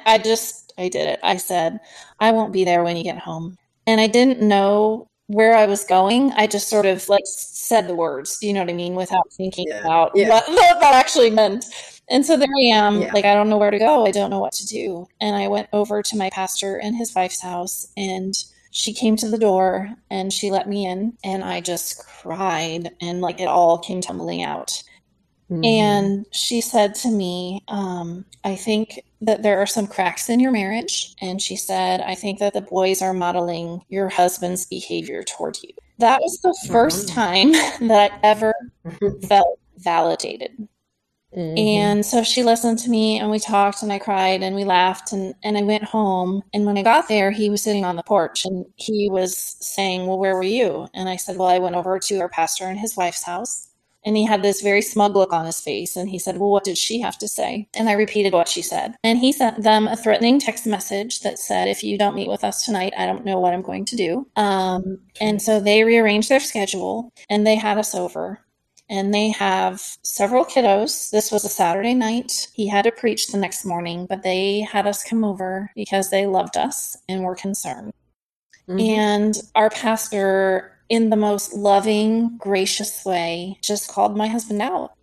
I 0.06 0.18
just, 0.18 0.74
I 0.78 0.90
did 0.90 1.08
it. 1.08 1.20
I 1.24 1.38
said, 1.38 1.80
I 2.20 2.32
won't 2.32 2.54
be 2.54 2.66
there 2.66 2.84
when 2.84 2.98
you 2.98 3.04
get 3.04 3.18
home. 3.18 3.58
And 3.88 4.02
I 4.02 4.08
didn't 4.08 4.42
know 4.42 5.08
where 5.28 5.56
I 5.56 5.66
was 5.66 5.84
going. 5.84 6.32
I 6.34 6.48
just 6.48 6.70
sort 6.70 6.86
of 6.86 7.08
like 7.10 7.24
said 7.26 7.88
the 7.88 7.96
words, 7.96 8.38
you 8.42 8.54
know 8.54 8.60
what 8.62 8.70
I 8.70 8.74
mean? 8.74 8.96
Without 8.96 9.32
thinking 9.34 9.68
yeah. 9.70 9.82
about 9.82 10.12
yeah. 10.16 10.30
What, 10.30 10.48
what 10.50 10.80
that 10.82 10.94
actually 10.94 11.30
meant. 11.30 11.66
And 12.10 12.26
so 12.26 12.38
there 12.38 12.48
I 12.48 12.76
am, 12.76 13.02
yeah. 13.02 13.14
like, 13.14 13.26
I 13.26 13.34
don't 13.34 13.50
know 13.50 13.58
where 13.58 13.72
to 13.72 13.80
go. 13.80 14.06
I 14.06 14.12
don't 14.12 14.30
know 14.30 14.40
what 14.40 14.54
to 14.54 14.66
do. 14.68 15.08
And 15.20 15.36
I 15.36 15.48
went 15.48 15.70
over 15.74 16.04
to 16.04 16.18
my 16.18 16.30
pastor 16.30 16.78
and 16.78 16.96
his 16.96 17.16
wife's 17.16 17.42
house, 17.42 17.88
and 17.98 18.36
she 18.76 18.92
came 18.92 19.16
to 19.16 19.30
the 19.30 19.38
door 19.38 19.90
and 20.10 20.34
she 20.34 20.52
let 20.52 20.68
me 20.68 20.86
in. 20.86 21.18
And 21.24 21.46
I 21.46 21.62
just 21.62 22.06
cried, 22.06 22.92
and 23.00 23.22
like 23.22 23.40
it 23.40 23.48
all 23.48 23.80
came 23.80 24.02
tumbling 24.02 24.44
out. 24.44 24.84
Mm-hmm. 25.50 25.64
And 25.64 26.26
she 26.32 26.60
said 26.60 26.94
to 26.96 27.10
me, 27.10 27.64
um, 27.70 28.26
I 28.44 28.56
think 28.56 29.02
that 29.22 29.44
there 29.44 29.62
are 29.62 29.66
some 29.66 29.88
cracks 29.88 30.30
in 30.30 30.42
your 30.42 30.52
marriage. 30.52 31.16
And 31.22 31.42
she 31.42 31.56
said, 31.56 32.02
I 32.02 32.16
think 32.16 32.40
that 32.40 32.54
the 32.54 32.62
boys 32.62 33.02
are 33.02 33.14
modeling 33.14 33.82
your 33.88 34.10
husband's 34.10 34.66
behavior 34.66 35.24
toward 35.24 35.58
you. 35.64 35.70
That 36.00 36.20
was 36.22 36.42
the 36.42 36.54
1st 36.68 37.06
mm-hmm. 37.06 37.16
time 37.16 37.52
that 37.88 38.12
I 38.12 38.20
ever 38.24 38.54
felt 39.30 39.58
validated. 39.78 40.68
Mm-hmm. 41.36 41.58
And 41.58 42.06
so 42.06 42.24
she 42.24 42.44
listened 42.44 42.80
to 42.80 42.90
me 42.90 43.20
and 43.20 43.30
we 43.30 43.40
talked 43.40 43.84
and 43.84 43.92
I 43.92 44.00
cried 44.00 44.42
and 44.42 44.56
we 44.56 44.64
laughed 44.64 45.12
and, 45.12 45.34
and 45.44 45.58
I 45.58 45.64
went 45.64 45.84
home. 45.84 46.42
And 46.54 46.66
when 46.66 46.78
I 46.78 46.84
got 46.84 47.08
there, 47.08 47.32
he 47.32 47.50
was 47.50 47.62
sitting 47.62 47.84
on 47.86 47.96
the 47.96 48.04
porch 48.04 48.46
and 48.46 48.66
he 48.76 49.10
was 49.12 49.38
saying, 49.60 50.08
Well, 50.08 50.18
where 50.18 50.36
were 50.36 50.44
you? 50.44 50.88
And 50.94 51.10
I 51.10 51.18
said, 51.18 51.38
Well, 51.38 51.50
I 51.50 51.60
went 51.60 51.76
over 51.76 52.00
to 52.00 52.20
our 52.20 52.30
pastor 52.30 52.66
and 52.66 52.80
his 52.80 52.96
wife's 52.96 53.24
house. 53.24 53.68
And 54.08 54.16
he 54.16 54.24
had 54.24 54.44
this 54.44 54.62
very 54.62 54.84
smug 54.84 55.16
look 55.16 55.34
on 55.34 55.48
his 55.48 55.60
face. 55.60 55.96
And 55.96 56.08
he 56.08 56.20
said, 56.20 56.38
Well, 56.38 56.52
what 56.52 56.64
did 56.64 56.78
she 56.78 57.02
have 57.02 57.18
to 57.18 57.28
say? 57.28 57.68
And 57.74 57.90
I 57.90 57.94
repeated 57.94 58.34
what 58.34 58.48
she 58.48 58.62
said. 58.62 58.96
And 59.04 59.18
he 59.18 59.32
sent 59.32 59.64
them 59.64 59.88
a 59.88 59.98
threatening 59.98 60.40
text 60.40 60.68
message 60.68 61.22
that 61.22 61.40
said, 61.40 61.68
If 61.68 61.84
you 61.84 61.98
don't 61.98 62.16
meet 62.16 62.30
with 62.30 62.44
us 62.44 62.64
tonight, 62.64 62.94
I 62.96 63.08
don't 63.08 63.26
know 63.26 63.40
what 63.40 63.54
I'm 63.54 63.64
going 63.64 63.86
to 63.86 63.96
do. 63.96 64.28
Um, 64.36 65.00
and 65.20 65.42
so 65.42 65.60
they 65.60 65.84
rearranged 65.84 66.30
their 66.30 66.40
schedule 66.40 67.12
and 67.30 67.46
they 67.46 67.56
had 67.56 67.80
us 67.80 67.96
over 67.96 68.45
and 68.90 69.14
they 69.14 69.30
have 69.30 69.82
several 70.04 70.46
kiddos. 70.46 71.10
This 71.10 71.32
was 71.32 71.44
a 71.44 71.50
Saturday 71.50 71.94
night. 71.94 72.48
He 72.54 72.68
had 72.68 72.84
to 72.84 72.92
preach 72.92 73.28
the 73.28 73.38
next 73.38 73.66
morning, 73.66 74.06
but 74.06 74.24
they 74.24 74.62
had 74.62 74.86
us 74.88 75.04
come 75.04 75.24
over 75.24 75.72
because 75.76 76.10
they 76.10 76.28
loved 76.28 76.56
us 76.58 76.98
and 77.10 77.24
were 77.24 77.36
concerned. 77.36 77.94
Mm-hmm. 78.68 78.80
And 78.80 79.38
our 79.56 79.70
pastor, 79.70 80.78
in 80.90 81.10
the 81.10 81.16
most 81.16 81.54
loving, 81.54 82.38
gracious 82.38 83.04
way, 83.06 83.58
just 83.64 83.92
called 83.92 84.16
my 84.16 84.28
husband 84.28 84.62
out 84.62 84.94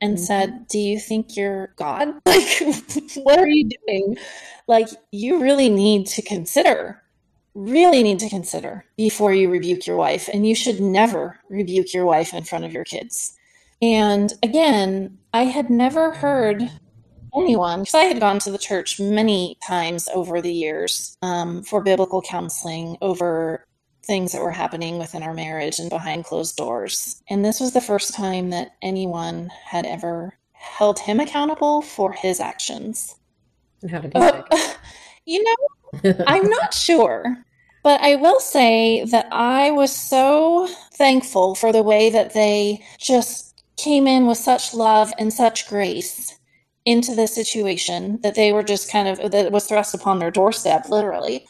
and 0.00 0.16
mm-hmm. 0.16 0.24
said, 0.24 0.66
Do 0.68 0.78
you 0.78 0.98
think 0.98 1.36
you're 1.36 1.72
God? 1.76 2.14
Like, 2.26 3.16
what 3.16 3.38
are 3.38 3.48
you 3.48 3.68
doing? 3.86 4.16
Like, 4.66 4.88
you 5.12 5.40
really 5.40 5.68
need 5.68 6.06
to 6.08 6.22
consider 6.22 7.02
really 7.54 8.02
need 8.02 8.18
to 8.20 8.28
consider 8.28 8.84
before 8.96 9.32
you 9.32 9.50
rebuke 9.50 9.86
your 9.86 9.96
wife. 9.96 10.28
And 10.32 10.46
you 10.46 10.54
should 10.54 10.80
never 10.80 11.38
rebuke 11.48 11.92
your 11.92 12.04
wife 12.04 12.32
in 12.32 12.44
front 12.44 12.64
of 12.64 12.72
your 12.72 12.84
kids. 12.84 13.36
And 13.82 14.32
again, 14.42 15.18
I 15.32 15.44
had 15.44 15.70
never 15.70 16.12
heard 16.12 16.70
anyone, 17.34 17.80
because 17.80 17.94
I 17.94 18.04
had 18.04 18.20
gone 18.20 18.38
to 18.40 18.50
the 18.50 18.58
church 18.58 19.00
many 19.00 19.56
times 19.66 20.08
over 20.14 20.40
the 20.40 20.52
years 20.52 21.16
um, 21.22 21.62
for 21.62 21.82
biblical 21.82 22.22
counseling 22.22 22.96
over 23.00 23.64
things 24.04 24.32
that 24.32 24.42
were 24.42 24.50
happening 24.50 24.98
within 24.98 25.22
our 25.22 25.34
marriage 25.34 25.78
and 25.78 25.90
behind 25.90 26.24
closed 26.24 26.56
doors. 26.56 27.22
And 27.28 27.44
this 27.44 27.60
was 27.60 27.72
the 27.72 27.80
first 27.80 28.14
time 28.14 28.50
that 28.50 28.72
anyone 28.82 29.50
had 29.64 29.86
ever 29.86 30.36
held 30.52 30.98
him 30.98 31.20
accountable 31.20 31.82
for 31.82 32.12
his 32.12 32.40
actions. 32.40 33.16
And 33.82 33.90
how 33.90 34.00
did 34.00 34.12
he 34.12 34.18
uh, 34.18 34.42
You 35.26 35.42
know, 35.42 35.54
I'm 36.26 36.48
not 36.48 36.74
sure. 36.74 37.44
But 37.82 38.00
I 38.02 38.16
will 38.16 38.40
say 38.40 39.04
that 39.04 39.26
I 39.32 39.70
was 39.70 39.94
so 39.94 40.68
thankful 40.94 41.54
for 41.54 41.72
the 41.72 41.82
way 41.82 42.10
that 42.10 42.34
they 42.34 42.84
just 42.98 43.62
came 43.76 44.06
in 44.06 44.26
with 44.26 44.38
such 44.38 44.74
love 44.74 45.12
and 45.18 45.32
such 45.32 45.66
grace 45.66 46.38
into 46.84 47.14
the 47.14 47.26
situation 47.26 48.18
that 48.22 48.34
they 48.34 48.52
were 48.52 48.62
just 48.62 48.90
kind 48.90 49.08
of 49.08 49.30
that 49.30 49.52
was 49.52 49.66
thrust 49.66 49.94
upon 49.94 50.18
their 50.18 50.30
doorstep 50.30 50.88
literally 50.88 51.46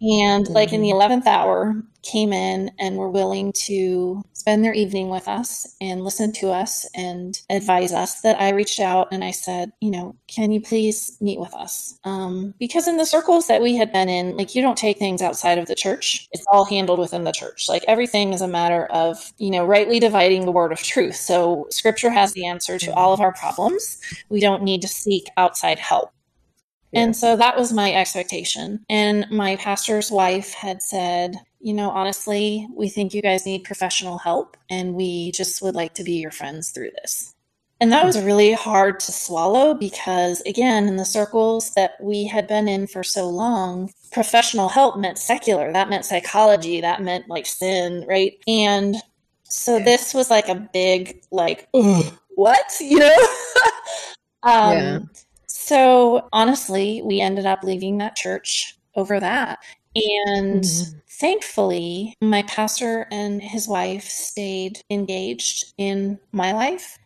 and 0.00 0.44
mm-hmm. 0.44 0.54
like 0.54 0.72
in 0.72 0.82
the 0.82 0.90
11th 0.90 1.26
hour 1.26 1.74
came 2.02 2.32
in 2.32 2.70
and 2.78 2.96
were 2.96 3.10
willing 3.10 3.52
to 3.52 4.22
spend 4.32 4.64
their 4.64 4.74
evening 4.74 5.08
with 5.08 5.28
us 5.28 5.76
and 5.80 6.04
listen 6.04 6.32
to 6.32 6.50
us 6.50 6.88
and 6.94 7.40
advise 7.50 7.92
us 7.92 8.20
that 8.22 8.40
i 8.40 8.50
reached 8.50 8.80
out 8.80 9.08
and 9.12 9.22
i 9.22 9.30
said 9.30 9.72
you 9.80 9.90
know 9.90 10.16
can 10.34 10.50
you 10.50 10.60
please 10.60 11.16
meet 11.20 11.38
with 11.38 11.52
us? 11.54 11.98
Um, 12.04 12.54
because 12.58 12.88
in 12.88 12.96
the 12.96 13.04
circles 13.04 13.48
that 13.48 13.60
we 13.60 13.76
had 13.76 13.92
been 13.92 14.08
in 14.08 14.36
like 14.36 14.54
you 14.54 14.62
don't 14.62 14.78
take 14.78 14.98
things 14.98 15.20
outside 15.20 15.58
of 15.58 15.66
the 15.66 15.74
church. 15.74 16.28
It's 16.32 16.44
all 16.50 16.64
handled 16.64 16.98
within 16.98 17.24
the 17.24 17.32
church. 17.32 17.68
Like 17.68 17.84
everything 17.86 18.32
is 18.32 18.40
a 18.40 18.48
matter 18.48 18.86
of 18.86 19.32
you 19.38 19.50
know 19.50 19.64
rightly 19.64 20.00
dividing 20.00 20.46
the 20.46 20.52
word 20.52 20.72
of 20.72 20.82
truth. 20.82 21.16
So 21.16 21.66
scripture 21.70 22.10
has 22.10 22.32
the 22.32 22.46
answer 22.46 22.78
to 22.78 22.94
all 22.94 23.12
of 23.12 23.20
our 23.20 23.32
problems. 23.32 24.00
We 24.30 24.40
don't 24.40 24.62
need 24.62 24.80
to 24.82 24.88
seek 24.88 25.28
outside 25.36 25.78
help. 25.78 26.12
And 26.94 27.16
so 27.16 27.36
that 27.36 27.56
was 27.56 27.72
my 27.72 27.92
expectation. 27.94 28.84
And 28.90 29.26
my 29.30 29.56
pastor's 29.56 30.10
wife 30.10 30.52
had 30.52 30.82
said, 30.82 31.36
you 31.62 31.72
know, 31.72 31.90
honestly, 31.90 32.66
we 32.74 32.88
think 32.88 33.14
you 33.14 33.22
guys 33.22 33.46
need 33.46 33.64
professional 33.64 34.18
help 34.18 34.56
and 34.68 34.94
we 34.94 35.30
just 35.32 35.62
would 35.62 35.74
like 35.74 35.94
to 35.94 36.04
be 36.04 36.14
your 36.14 36.32
friends 36.32 36.70
through 36.70 36.90
this. 37.00 37.34
And 37.80 37.90
that 37.92 38.04
was 38.04 38.20
really 38.20 38.52
hard 38.52 39.00
to 39.00 39.12
swallow 39.12 39.74
because, 39.74 40.40
again, 40.42 40.86
in 40.86 40.96
the 40.96 41.04
circles 41.04 41.74
that 41.74 41.94
we 42.00 42.24
had 42.24 42.46
been 42.46 42.68
in 42.68 42.86
for 42.86 43.02
so 43.02 43.28
long, 43.28 43.92
professional 44.12 44.68
help 44.68 44.96
meant 44.96 45.18
secular. 45.18 45.72
That 45.72 45.90
meant 45.90 46.04
psychology. 46.04 46.80
That 46.80 47.02
meant 47.02 47.28
like 47.28 47.46
sin, 47.46 48.04
right? 48.06 48.34
And 48.46 48.96
so 49.42 49.80
this 49.80 50.14
was 50.14 50.30
like 50.30 50.48
a 50.48 50.68
big, 50.72 51.22
like, 51.32 51.68
what? 51.72 52.72
You 52.80 53.00
know? 53.00 53.16
um, 54.44 54.72
yeah. 54.72 54.98
So 55.48 56.28
honestly, 56.32 57.02
we 57.04 57.20
ended 57.20 57.46
up 57.46 57.64
leaving 57.64 57.98
that 57.98 58.14
church 58.14 58.76
over 58.94 59.18
that. 59.18 59.58
And 59.94 60.62
mm-hmm. 60.62 60.98
thankfully, 61.08 62.16
my 62.20 62.42
pastor 62.42 63.06
and 63.10 63.42
his 63.42 63.68
wife 63.68 64.04
stayed 64.04 64.80
engaged 64.90 65.72
in 65.78 66.18
my 66.32 66.52
life. 66.52 66.98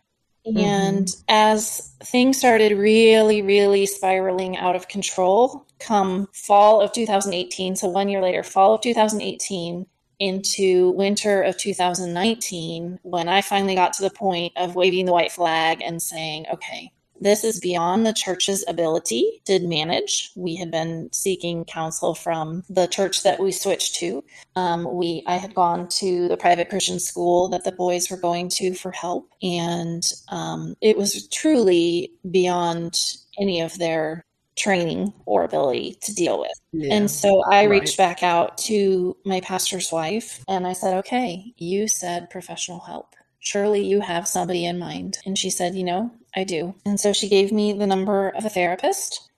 Mm-hmm. 0.47 0.57
And 0.59 1.15
as 1.27 1.93
things 2.03 2.37
started 2.37 2.77
really, 2.77 3.41
really 3.41 3.85
spiraling 3.85 4.57
out 4.57 4.75
of 4.75 4.87
control, 4.87 5.65
come 5.79 6.29
fall 6.33 6.79
of 6.81 6.93
2018, 6.93 7.75
so 7.75 7.89
one 7.89 8.07
year 8.07 8.21
later, 8.21 8.43
fall 8.43 8.75
of 8.75 8.81
2018, 8.81 9.85
into 10.19 10.91
winter 10.91 11.43
of 11.43 11.57
2019, 11.57 12.99
when 13.03 13.27
I 13.27 13.41
finally 13.41 13.75
got 13.75 13.93
to 13.93 14.03
the 14.03 14.09
point 14.09 14.53
of 14.55 14.75
waving 14.75 15.05
the 15.05 15.13
white 15.13 15.31
flag 15.31 15.81
and 15.83 16.01
saying, 16.01 16.45
okay, 16.51 16.91
this 17.21 17.43
is 17.43 17.59
beyond 17.59 18.05
the 18.05 18.13
church's 18.13 18.63
ability 18.67 19.41
to 19.45 19.59
manage. 19.67 20.31
We 20.35 20.55
had 20.55 20.71
been 20.71 21.09
seeking 21.11 21.65
counsel 21.65 22.15
from 22.15 22.63
the 22.69 22.87
church 22.87 23.23
that 23.23 23.39
we 23.39 23.51
switched 23.51 23.95
to. 23.95 24.23
Um, 24.55 24.87
we 24.93 25.23
I 25.27 25.35
had 25.35 25.53
gone 25.53 25.87
to 25.99 26.27
the 26.27 26.37
private 26.37 26.69
Christian 26.69 26.99
school 26.99 27.49
that 27.49 27.63
the 27.63 27.71
boys 27.71 28.09
were 28.09 28.17
going 28.17 28.49
to 28.49 28.73
for 28.73 28.91
help, 28.91 29.29
and 29.41 30.03
um, 30.29 30.75
it 30.81 30.97
was 30.97 31.27
truly 31.29 32.11
beyond 32.29 32.99
any 33.39 33.61
of 33.61 33.77
their 33.77 34.25
training 34.57 35.13
or 35.25 35.43
ability 35.43 35.97
to 36.01 36.13
deal 36.13 36.39
with. 36.39 36.51
Yeah, 36.73 36.95
and 36.95 37.09
so 37.09 37.43
I 37.43 37.61
right. 37.61 37.69
reached 37.69 37.97
back 37.97 38.23
out 38.23 38.57
to 38.59 39.15
my 39.23 39.39
pastor's 39.41 39.91
wife 39.91 40.43
and 40.47 40.67
I 40.67 40.73
said, 40.73 40.97
okay, 40.97 41.53
you 41.57 41.87
said 41.87 42.29
professional 42.29 42.79
help. 42.79 43.13
Surely 43.47 43.85
you 43.85 44.01
have 44.01 44.27
somebody 44.27 44.65
in 44.65 44.77
mind. 44.77 45.19
And 45.25 45.37
she 45.37 45.49
said, 45.49 45.73
you 45.73 45.85
know, 45.85 46.11
I 46.35 46.43
do. 46.43 46.75
And 46.85 46.99
so 46.99 47.13
she 47.13 47.29
gave 47.29 47.49
me 47.53 47.71
the 47.71 47.87
number 47.87 48.27
of 48.27 48.43
a 48.43 48.49
therapist, 48.49 49.29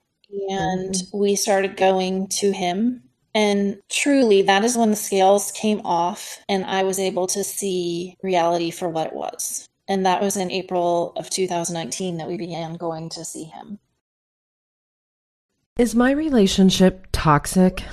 and 0.48 0.92
mm-hmm. 0.92 1.16
we 1.16 1.36
started 1.36 1.76
going 1.76 2.26
to 2.40 2.50
him. 2.50 3.04
And 3.36 3.78
truly, 3.88 4.42
that 4.42 4.64
is 4.64 4.76
when 4.76 4.90
the 4.90 4.96
scales 4.96 5.52
came 5.52 5.80
off, 5.84 6.40
and 6.48 6.64
I 6.64 6.82
was 6.82 6.98
able 6.98 7.28
to 7.28 7.44
see 7.44 8.16
reality 8.20 8.72
for 8.72 8.88
what 8.88 9.06
it 9.06 9.12
was. 9.12 9.68
And 9.86 10.04
that 10.06 10.20
was 10.20 10.36
in 10.36 10.50
April 10.50 11.12
of 11.14 11.30
2019 11.30 12.16
that 12.16 12.26
we 12.26 12.36
began 12.36 12.74
going 12.74 13.10
to 13.10 13.24
see 13.24 13.44
him. 13.44 13.78
Is 15.78 15.94
my 15.94 16.10
relationship 16.10 17.06
toxic? 17.12 17.84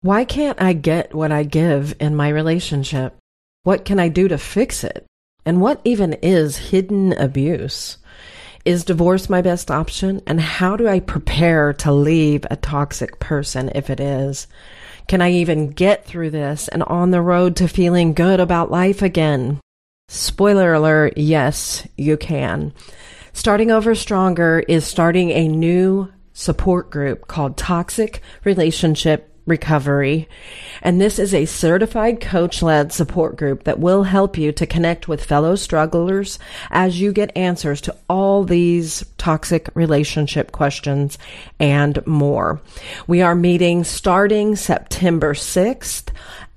Why 0.00 0.24
can't 0.24 0.60
I 0.60 0.72
get 0.72 1.14
what 1.14 1.30
I 1.30 1.44
give 1.44 1.94
in 2.00 2.16
my 2.16 2.28
relationship? 2.28 3.16
What 3.62 3.84
can 3.84 4.00
I 4.00 4.08
do 4.08 4.26
to 4.26 4.36
fix 4.36 4.82
it? 4.82 5.06
And 5.50 5.60
what 5.60 5.80
even 5.82 6.12
is 6.22 6.70
hidden 6.70 7.12
abuse? 7.14 7.98
Is 8.64 8.84
divorce 8.84 9.28
my 9.28 9.42
best 9.42 9.68
option? 9.68 10.22
And 10.24 10.40
how 10.40 10.76
do 10.76 10.86
I 10.86 11.00
prepare 11.00 11.72
to 11.72 11.90
leave 11.90 12.46
a 12.48 12.54
toxic 12.54 13.18
person 13.18 13.72
if 13.74 13.90
it 13.90 13.98
is? 13.98 14.46
Can 15.08 15.20
I 15.20 15.32
even 15.32 15.70
get 15.70 16.04
through 16.04 16.30
this 16.30 16.68
and 16.68 16.84
on 16.84 17.10
the 17.10 17.20
road 17.20 17.56
to 17.56 17.66
feeling 17.66 18.14
good 18.14 18.38
about 18.38 18.70
life 18.70 19.02
again? 19.02 19.58
Spoiler 20.06 20.72
alert, 20.72 21.14
yes, 21.16 21.84
you 21.96 22.16
can. 22.16 22.72
Starting 23.32 23.72
Over 23.72 23.96
Stronger 23.96 24.62
is 24.68 24.86
starting 24.86 25.32
a 25.32 25.48
new 25.48 26.12
support 26.32 26.90
group 26.90 27.26
called 27.26 27.56
Toxic 27.56 28.22
Relationship 28.44 29.29
Recovery. 29.50 30.28
And 30.80 30.98
this 30.98 31.18
is 31.18 31.34
a 31.34 31.44
certified 31.44 32.20
coach 32.20 32.62
led 32.62 32.92
support 32.92 33.36
group 33.36 33.64
that 33.64 33.78
will 33.78 34.04
help 34.04 34.38
you 34.38 34.52
to 34.52 34.66
connect 34.66 35.08
with 35.08 35.24
fellow 35.24 35.56
strugglers 35.56 36.38
as 36.70 37.00
you 37.00 37.12
get 37.12 37.36
answers 37.36 37.82
to 37.82 37.96
all 38.08 38.44
these 38.44 39.04
toxic 39.18 39.68
relationship 39.74 40.52
questions 40.52 41.18
and 41.58 42.04
more. 42.06 42.62
We 43.06 43.20
are 43.20 43.34
meeting 43.34 43.84
starting 43.84 44.56
September 44.56 45.34
6th 45.34 46.08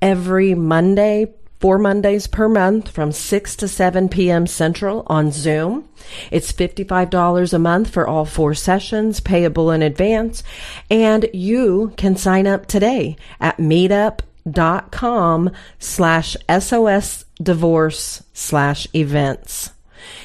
every 0.01 0.53
Monday 0.53 1.33
four 1.63 1.79
Mondays 1.79 2.27
per 2.27 2.49
month 2.49 2.89
from 2.89 3.13
6 3.13 3.55
to 3.55 3.69
7 3.69 4.09
p.m. 4.09 4.45
Central 4.45 5.03
on 5.07 5.31
Zoom. 5.31 5.87
It's 6.29 6.51
$55 6.51 7.53
a 7.53 7.57
month 7.57 7.89
for 7.89 8.05
all 8.05 8.25
four 8.25 8.53
sessions, 8.53 9.21
payable 9.21 9.71
in 9.71 9.81
advance, 9.81 10.43
and 10.91 11.29
you 11.33 11.93
can 11.95 12.17
sign 12.17 12.47
up 12.47 12.65
today 12.65 13.15
at 13.39 13.59
meetup.com 13.59 15.51
slash 15.79 16.35
SOS 16.49 17.23
divorce 17.41 18.23
slash 18.33 18.85
events. 18.93 19.72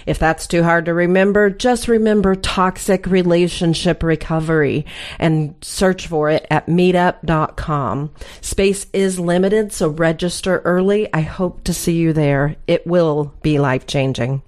If 0.07 0.19
that's 0.19 0.47
too 0.47 0.63
hard 0.63 0.85
to 0.87 0.95
remember, 0.95 1.51
just 1.51 1.89
remember 1.89 2.35
toxic 2.35 3.07
relationship 3.07 4.03
recovery 4.03 4.87
and 5.19 5.55
search 5.61 6.07
for 6.07 6.31
it 6.31 6.47
at 6.51 6.67
meetup.com. 6.67 8.11
Space 8.41 8.87
is 8.93 9.19
limited, 9.19 9.73
so 9.73 9.89
register 9.89 10.61
early. 10.65 11.13
I 11.13 11.21
hope 11.21 11.65
to 11.65 11.75
see 11.75 11.97
you 11.97 12.13
there. 12.13 12.57
It 12.67 12.87
will 12.87 13.35
be 13.43 13.59
life 13.59 13.87
changing. 13.87 14.43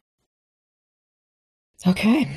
Okay. 1.87 2.29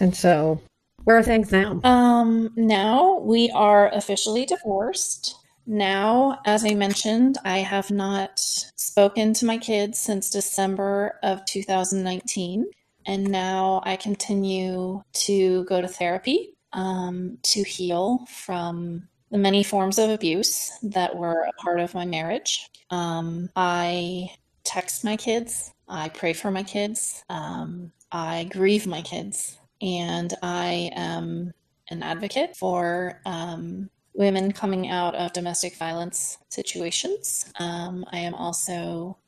And 0.00 0.16
so, 0.16 0.60
where 1.04 1.18
are 1.18 1.22
things 1.22 1.52
now? 1.52 1.80
Um, 1.84 2.50
now 2.56 3.18
we 3.18 3.50
are 3.54 3.92
officially 3.92 4.46
divorced. 4.46 5.36
Now, 5.66 6.40
as 6.44 6.64
I 6.64 6.74
mentioned, 6.74 7.38
I 7.44 7.58
have 7.58 7.90
not 7.90 8.38
spoken 8.38 9.32
to 9.34 9.46
my 9.46 9.58
kids 9.58 9.98
since 9.98 10.30
December 10.30 11.18
of 11.22 11.44
2019. 11.46 12.66
And 13.06 13.24
now 13.24 13.82
I 13.84 13.96
continue 13.96 15.02
to 15.12 15.64
go 15.64 15.80
to 15.80 15.88
therapy 15.88 16.54
um, 16.72 17.38
to 17.42 17.62
heal 17.62 18.26
from 18.28 19.08
the 19.30 19.38
many 19.38 19.62
forms 19.62 19.98
of 19.98 20.10
abuse 20.10 20.70
that 20.82 21.16
were 21.16 21.42
a 21.42 21.52
part 21.62 21.80
of 21.80 21.94
my 21.94 22.04
marriage. 22.04 22.68
Um, 22.90 23.50
I 23.56 24.30
text 24.64 25.04
my 25.04 25.16
kids, 25.16 25.72
I 25.88 26.08
pray 26.08 26.32
for 26.32 26.50
my 26.50 26.62
kids, 26.62 27.22
um, 27.28 27.92
I 28.12 28.44
grieve 28.50 28.86
my 28.86 29.02
kids, 29.02 29.58
and 29.82 30.32
I 30.42 30.90
am 30.94 31.52
an 31.90 32.02
advocate 32.02 32.56
for 32.56 33.20
um, 33.26 33.90
women 34.14 34.52
coming 34.52 34.88
out 34.88 35.14
of 35.14 35.32
domestic 35.32 35.76
violence 35.76 36.38
situations. 36.48 37.44
Um, 37.58 38.04
I 38.12 38.18
am 38.18 38.34
also 38.34 39.18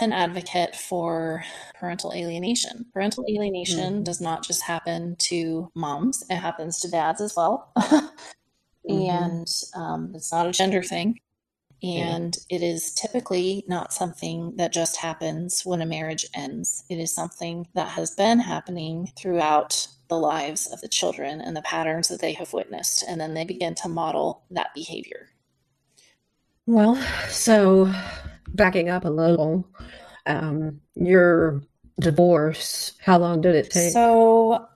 an 0.00 0.12
advocate 0.12 0.74
for 0.74 1.44
parental 1.78 2.12
alienation. 2.14 2.86
Parental 2.92 3.24
alienation 3.28 3.94
mm-hmm. 3.94 4.02
does 4.02 4.20
not 4.20 4.44
just 4.44 4.62
happen 4.62 5.16
to 5.18 5.70
moms, 5.74 6.24
it 6.30 6.36
happens 6.36 6.80
to 6.80 6.90
dads 6.90 7.20
as 7.20 7.34
well. 7.36 7.72
mm-hmm. 7.78 8.90
And 8.90 9.48
um, 9.74 10.12
it's 10.14 10.32
not 10.32 10.46
a 10.46 10.52
gender 10.52 10.82
thing. 10.82 11.20
And 11.82 12.36
yeah. 12.48 12.56
it 12.56 12.62
is 12.62 12.92
typically 12.92 13.64
not 13.68 13.92
something 13.92 14.56
that 14.56 14.72
just 14.72 14.96
happens 14.96 15.62
when 15.64 15.80
a 15.80 15.86
marriage 15.86 16.26
ends. 16.34 16.84
It 16.88 16.96
is 16.96 17.14
something 17.14 17.68
that 17.74 17.90
has 17.90 18.14
been 18.16 18.40
happening 18.40 19.12
throughout 19.16 19.86
the 20.08 20.18
lives 20.18 20.66
of 20.66 20.80
the 20.80 20.88
children 20.88 21.40
and 21.40 21.56
the 21.56 21.62
patterns 21.62 22.08
that 22.08 22.20
they 22.20 22.32
have 22.32 22.52
witnessed. 22.52 23.04
And 23.08 23.20
then 23.20 23.34
they 23.34 23.44
begin 23.44 23.74
to 23.76 23.88
model 23.88 24.42
that 24.50 24.74
behavior. 24.74 25.28
Well, 26.66 26.96
so 27.28 27.92
backing 28.48 28.88
up 28.88 29.04
a 29.04 29.10
little, 29.10 29.68
um, 30.26 30.80
your 30.94 31.62
divorce, 32.00 32.94
how 33.00 33.18
long 33.18 33.40
did 33.40 33.54
it 33.54 33.70
take? 33.70 33.92
So 33.92 34.66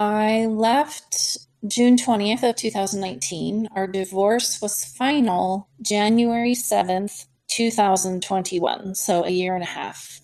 I 0.00 0.46
left 0.46 1.38
June 1.66 1.96
20th 1.96 2.48
of 2.48 2.56
2019. 2.56 3.68
Our 3.74 3.86
divorce 3.86 4.60
was 4.62 4.84
final 4.84 5.68
January 5.82 6.54
7th, 6.54 7.26
2021. 7.48 8.94
So 8.94 9.24
a 9.24 9.30
year 9.30 9.54
and 9.54 9.64
a 9.64 9.66
half. 9.66 10.20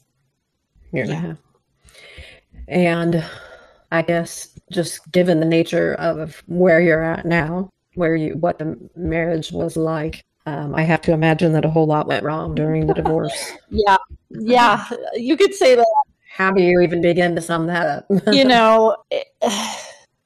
Year 0.92 1.05
and 1.05 1.12
yeah. 1.12 1.18
a 1.18 1.20
half. 1.20 1.38
And 2.68 3.25
I 3.90 4.03
guess 4.03 4.49
just 4.73 5.11
given 5.12 5.40
the 5.40 5.47
nature 5.47 5.94
of 5.94 6.42
where 6.47 6.81
you're 6.81 7.03
at 7.03 7.27
now, 7.27 7.70
where 7.94 8.16
you 8.16 8.35
what 8.37 8.59
the 8.59 8.79
marriage 8.97 9.53
was 9.53 9.77
like, 9.77 10.25
um, 10.47 10.75
I 10.75 10.83
have 10.83 11.01
to 11.03 11.12
imagine 11.12 11.53
that 11.53 11.64
a 11.64 11.70
whole 11.70 11.87
lot 11.87 12.07
went 12.07 12.25
wrong 12.25 12.55
during 12.55 12.87
the 12.87 12.94
divorce. 12.94 13.53
yeah, 13.70 13.97
yeah, 14.31 14.88
you 15.14 15.37
could 15.37 15.55
say 15.55 15.75
that. 15.75 16.05
How 16.31 16.51
do 16.51 16.62
you 16.62 16.81
even 16.81 17.01
begin 17.01 17.37
to 17.37 17.40
sum 17.40 17.66
that 17.68 17.87
up? 17.87 18.35
you 18.35 18.44
know, 18.47 18.97
it, 19.11 19.29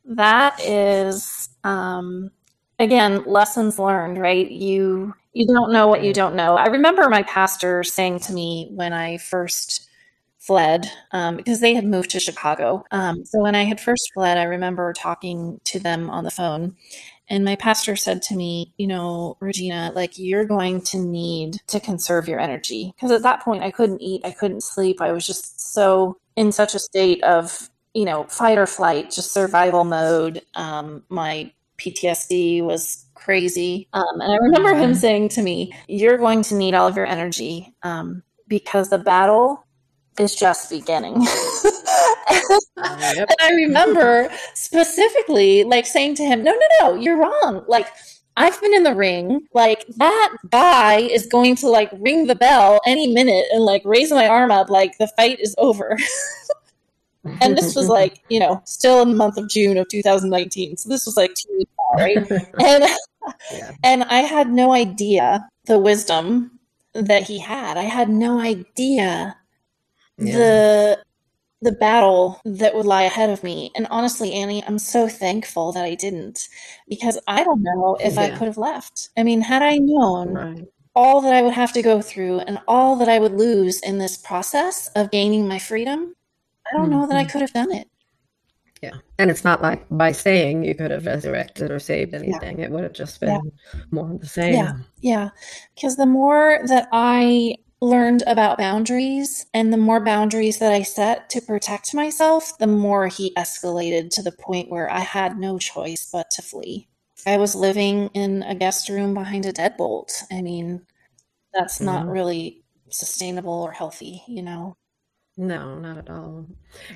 that 0.09 0.61
is 0.61 1.49
um, 1.64 2.31
again 2.79 3.25
lessons 3.25 3.79
learned, 3.79 4.18
right? 4.18 4.51
You 4.51 5.14
you 5.33 5.47
don't 5.47 5.73
know 5.73 5.87
what 5.87 6.03
you 6.03 6.12
don't 6.12 6.35
know. 6.35 6.57
I 6.57 6.66
remember 6.66 7.09
my 7.09 7.23
pastor 7.23 7.85
saying 7.85 8.21
to 8.21 8.33
me 8.33 8.68
when 8.73 8.92
I 8.92 9.18
first 9.18 9.88
fled 10.38 10.90
um, 11.12 11.37
because 11.37 11.61
they 11.61 11.75
had 11.75 11.85
moved 11.85 12.11
to 12.11 12.21
Chicago. 12.21 12.85
Um, 12.90 13.25
so 13.25 13.40
when 13.40 13.55
I 13.55 13.64
had 13.64 13.81
first 13.81 14.11
fled, 14.14 14.38
I 14.38 14.44
remember 14.44 14.92
talking 14.92 15.61
to 15.64 15.79
them 15.79 16.09
on 16.11 16.25
the 16.25 16.31
phone. 16.31 16.75
And 17.29 17.44
my 17.44 17.57
pastor 17.57 17.94
said 17.97 18.23
to 18.23 18.37
me, 18.37 18.73
you 18.79 18.87
know, 18.87 19.37
Regina, 19.40 19.92
like 19.94 20.18
you're 20.18 20.47
going 20.47 20.81
to 20.83 20.99
need 20.99 21.59
to 21.66 21.79
conserve 21.79 22.27
your 22.27 22.40
energy. 22.40 22.94
Because 22.97 23.11
at 23.11 23.23
that 23.23 23.42
point, 23.42 23.62
I 23.62 23.71
couldn't 23.71 24.01
eat, 24.01 24.23
I 24.25 24.31
couldn't 24.31 24.62
sleep. 24.62 25.03
I 25.03 25.12
was 25.12 25.27
just 25.27 25.73
so 25.75 26.16
in 26.37 26.53
such 26.53 26.75
a 26.75 26.79
state 26.79 27.23
of, 27.25 27.68
you 27.98 28.04
know, 28.04 28.24
fight 28.24 28.58
or 28.58 28.66
flight, 28.66 29.11
just 29.11 29.32
survival 29.32 29.82
mode. 29.82 30.42
Um, 30.54 31.02
my 31.08 31.50
PTSD 31.78 32.62
was 32.62 33.06
crazy. 33.14 33.88
Um, 33.92 34.20
and 34.20 34.32
I 34.32 34.37
remember 34.37 34.74
him 34.74 34.94
saying 34.94 35.30
to 35.30 35.42
me, 35.42 35.72
You're 35.88 36.16
going 36.16 36.42
to 36.42 36.54
need 36.54 36.74
all 36.74 36.87
of 36.87 36.96
your 36.96 37.06
energy 37.06 37.74
um, 37.82 38.22
because 38.46 38.90
the 38.90 38.98
battle 38.98 39.66
is 40.20 40.37
just 40.37 40.70
beginning. 40.70 41.22
yep. 41.22 42.61
And 42.76 43.37
I 43.40 43.50
remember 43.54 44.30
specifically 44.54 45.64
like 45.64 45.87
saying 45.87 46.14
to 46.16 46.24
him, 46.24 46.44
no, 46.44 46.52
no, 46.52 46.66
no, 46.80 46.94
you're 47.00 47.18
wrong. 47.18 47.64
Like, 47.66 47.88
I've 48.37 48.61
been 48.61 48.74
in 48.74 48.84
the 48.84 48.94
ring. 48.94 49.46
Like, 49.52 49.84
that 49.96 50.37
guy 50.50 50.98
is 50.98 51.26
going 51.26 51.56
to 51.56 51.68
like 51.68 51.90
ring 51.94 52.28
the 52.28 52.37
bell 52.37 52.80
any 52.87 53.12
minute 53.12 53.46
and 53.50 53.64
like 53.64 53.82
raise 53.84 54.12
my 54.12 54.28
arm 54.28 54.52
up. 54.52 54.70
Like, 54.70 54.96
the 54.98 55.08
fight 55.16 55.40
is 55.40 55.56
over. 55.58 55.98
and 57.40 57.56
this 57.56 57.74
was 57.74 57.88
like, 57.88 58.20
you 58.28 58.40
know, 58.40 58.62
still 58.64 59.02
in 59.02 59.10
the 59.10 59.16
month 59.16 59.36
of 59.36 59.48
June 59.48 59.76
of 59.78 59.88
2019. 59.88 60.76
So 60.76 60.88
this 60.88 61.06
was 61.06 61.16
like 61.16 61.34
two 61.34 61.52
weeks 61.58 61.72
out, 61.80 62.00
right? 62.00 62.30
and, 62.64 62.84
yeah. 63.52 63.72
and 63.82 64.04
I 64.04 64.20
had 64.20 64.50
no 64.50 64.72
idea 64.72 65.48
the 65.66 65.78
wisdom 65.78 66.58
that 66.94 67.22
he 67.24 67.38
had. 67.38 67.76
I 67.76 67.82
had 67.82 68.08
no 68.08 68.40
idea 68.40 69.36
yeah. 70.18 70.36
the 70.36 70.98
the 71.60 71.72
battle 71.72 72.40
that 72.44 72.74
would 72.74 72.86
lie 72.86 73.02
ahead 73.02 73.30
of 73.30 73.42
me. 73.42 73.72
And 73.74 73.88
honestly, 73.90 74.32
Annie, 74.32 74.62
I'm 74.64 74.78
so 74.78 75.08
thankful 75.08 75.72
that 75.72 75.84
I 75.84 75.96
didn't 75.96 76.48
because 76.88 77.18
I 77.26 77.42
don't 77.42 77.62
know 77.62 77.96
if 78.00 78.14
yeah. 78.14 78.20
I 78.22 78.30
could 78.30 78.46
have 78.46 78.58
left. 78.58 79.08
I 79.16 79.24
mean, 79.24 79.40
had 79.40 79.62
I 79.62 79.78
known 79.78 80.34
right. 80.34 80.64
all 80.94 81.20
that 81.20 81.32
I 81.34 81.42
would 81.42 81.54
have 81.54 81.72
to 81.72 81.82
go 81.82 82.00
through 82.00 82.40
and 82.40 82.60
all 82.68 82.94
that 82.96 83.08
I 83.08 83.18
would 83.18 83.32
lose 83.32 83.80
in 83.80 83.98
this 83.98 84.16
process 84.16 84.88
of 84.94 85.10
gaining 85.10 85.48
my 85.48 85.58
freedom, 85.58 86.14
I 86.70 86.76
don't 86.76 86.90
know 86.90 87.07
that 87.07 87.16
I 87.16 87.22
mm-hmm. 87.22 87.31
could 87.31 87.40
have 87.42 87.52
done 87.52 87.72
it. 87.72 87.88
Yeah. 88.83 88.94
And 89.18 89.31
it's 89.31 89.44
not 89.44 89.62
like 89.62 89.87
by 89.90 90.12
saying 90.12 90.64
you 90.64 90.74
could 90.74 90.90
have 90.90 91.07
resurrected 91.07 91.70
or 91.70 91.78
saved 91.78 92.14
anything. 92.14 92.59
Yeah. 92.59 92.66
It 92.66 92.70
would 92.70 92.85
have 92.85 92.92
just 92.92 93.20
been 93.20 93.28
yeah. 93.31 93.81
more 93.90 94.12
of 94.12 94.20
the 94.20 94.26
same. 94.26 94.54
Yeah. 94.54 94.72
Yeah. 95.00 95.31
Because 95.74 95.96
the 95.96 96.07
more 96.07 96.61
that 96.66 96.88
I 96.92 97.57
learned 97.81 98.22
about 98.26 98.59
boundaries 98.59 99.46
and 99.54 99.72
the 99.72 99.76
more 99.76 100.04
boundaries 100.04 100.59
that 100.59 100.72
I 100.72 100.83
set 100.83 101.31
to 101.31 101.40
protect 101.40 101.94
myself, 101.94 102.57
the 102.59 102.66
more 102.66 103.09
he 103.09 103.33
escalated 103.35 104.11
to 104.11 104.22
the 104.22 104.33
point 104.33 104.70
where 104.70 104.90
I 104.90 105.00
had 105.00 105.38
no 105.38 105.59
choice 105.59 106.09
but 106.12 106.31
to 106.33 106.42
flee. 106.42 106.88
I 107.26 107.37
was 107.37 107.54
living 107.54 108.11
in 108.14 108.42
a 108.44 108.54
guest 108.54 108.88
room 108.88 109.14
behind 109.14 109.44
a 109.46 109.52
deadbolt. 109.52 110.22
I 110.31 110.40
mean, 110.40 110.87
that's 111.52 111.76
mm-hmm. 111.76 111.87
not 111.87 112.07
really 112.07 112.62
sustainable 112.90 113.62
or 113.62 113.72
healthy, 113.72 114.22
you 114.26 114.42
know. 114.42 114.76
No, 115.38 115.79
not 115.79 115.96
at 115.96 116.11
all. 116.11 116.46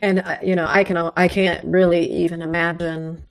And 0.02 0.18
uh, 0.18 0.36
you 0.42 0.54
know, 0.54 0.66
I 0.68 0.84
can 0.84 0.96
I 1.16 1.28
can't 1.28 1.64
really 1.64 2.04
even 2.12 2.42
imagine 2.42 3.24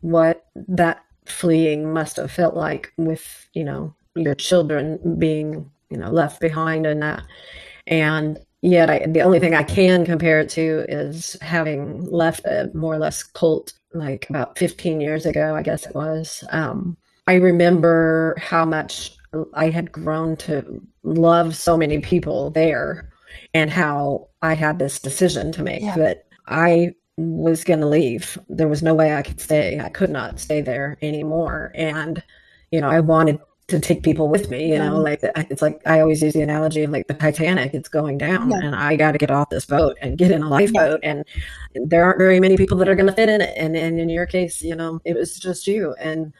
what 0.00 0.46
that 0.54 1.02
fleeing 1.26 1.92
must 1.92 2.16
have 2.16 2.30
felt 2.30 2.54
like 2.54 2.92
with, 2.96 3.48
you 3.54 3.64
know, 3.64 3.94
your 4.14 4.34
children 4.34 5.16
being 5.18 5.70
you 5.90 5.96
know 5.96 6.10
left 6.10 6.40
behind 6.40 6.86
in 6.86 7.00
that 7.00 7.22
and 7.86 8.38
yet 8.60 8.90
I, 8.90 9.06
the 9.06 9.22
only 9.22 9.38
thing 9.40 9.54
I 9.54 9.62
can 9.62 10.04
compare 10.04 10.40
it 10.40 10.50
to 10.50 10.84
is 10.88 11.36
having 11.40 12.04
left 12.10 12.44
a 12.44 12.70
more 12.74 12.94
or 12.94 12.98
less 12.98 13.22
cult 13.22 13.72
like 13.94 14.28
about 14.28 14.58
15 14.58 15.00
years 15.00 15.24
ago, 15.24 15.54
I 15.54 15.62
guess 15.62 15.86
it 15.86 15.94
was. 15.94 16.44
Um, 16.50 16.96
I 17.26 17.34
remember 17.34 18.36
how 18.38 18.64
much 18.64 19.16
I 19.54 19.70
had 19.70 19.92
grown 19.92 20.36
to 20.38 20.82
love 21.02 21.56
so 21.56 21.76
many 21.76 21.98
people 22.00 22.50
there 22.50 23.10
and 23.54 23.70
how 23.70 24.27
I 24.42 24.54
had 24.54 24.78
this 24.78 24.98
decision 24.98 25.52
to 25.52 25.62
make 25.62 25.82
yeah. 25.82 25.96
that 25.96 26.26
I 26.46 26.94
was 27.16 27.64
going 27.64 27.80
to 27.80 27.86
leave. 27.86 28.38
There 28.48 28.68
was 28.68 28.82
no 28.82 28.94
way 28.94 29.14
I 29.14 29.22
could 29.22 29.40
stay. 29.40 29.80
I 29.80 29.88
could 29.88 30.10
not 30.10 30.38
stay 30.38 30.60
there 30.60 30.96
anymore. 31.02 31.72
And, 31.74 32.22
you 32.70 32.80
know, 32.80 32.88
I 32.88 33.00
wanted 33.00 33.40
to 33.68 33.78
take 33.78 34.02
people 34.02 34.28
with 34.28 34.48
me, 34.48 34.72
you 34.72 34.78
know, 34.78 34.98
like 34.98 35.20
it's 35.22 35.60
like 35.60 35.82
I 35.84 36.00
always 36.00 36.22
use 36.22 36.32
the 36.32 36.40
analogy 36.40 36.84
of 36.84 36.90
like 36.90 37.06
the 37.06 37.12
Titanic, 37.12 37.74
it's 37.74 37.88
going 37.88 38.16
down 38.16 38.50
yeah. 38.50 38.60
and 38.62 38.74
I 38.74 38.96
got 38.96 39.12
to 39.12 39.18
get 39.18 39.30
off 39.30 39.50
this 39.50 39.66
boat 39.66 39.98
and 40.00 40.16
get 40.16 40.30
in 40.30 40.42
a 40.42 40.48
lifeboat. 40.48 41.00
Yeah. 41.02 41.22
And 41.74 41.88
there 41.90 42.02
aren't 42.02 42.18
very 42.18 42.40
many 42.40 42.56
people 42.56 42.78
that 42.78 42.88
are 42.88 42.94
going 42.94 43.08
to 43.08 43.12
fit 43.12 43.28
in 43.28 43.42
it. 43.42 43.52
And, 43.58 43.76
and 43.76 44.00
in 44.00 44.08
your 44.08 44.24
case, 44.24 44.62
you 44.62 44.74
know, 44.74 45.00
it 45.04 45.14
was 45.14 45.38
just 45.38 45.66
you. 45.66 45.94
And 46.00 46.32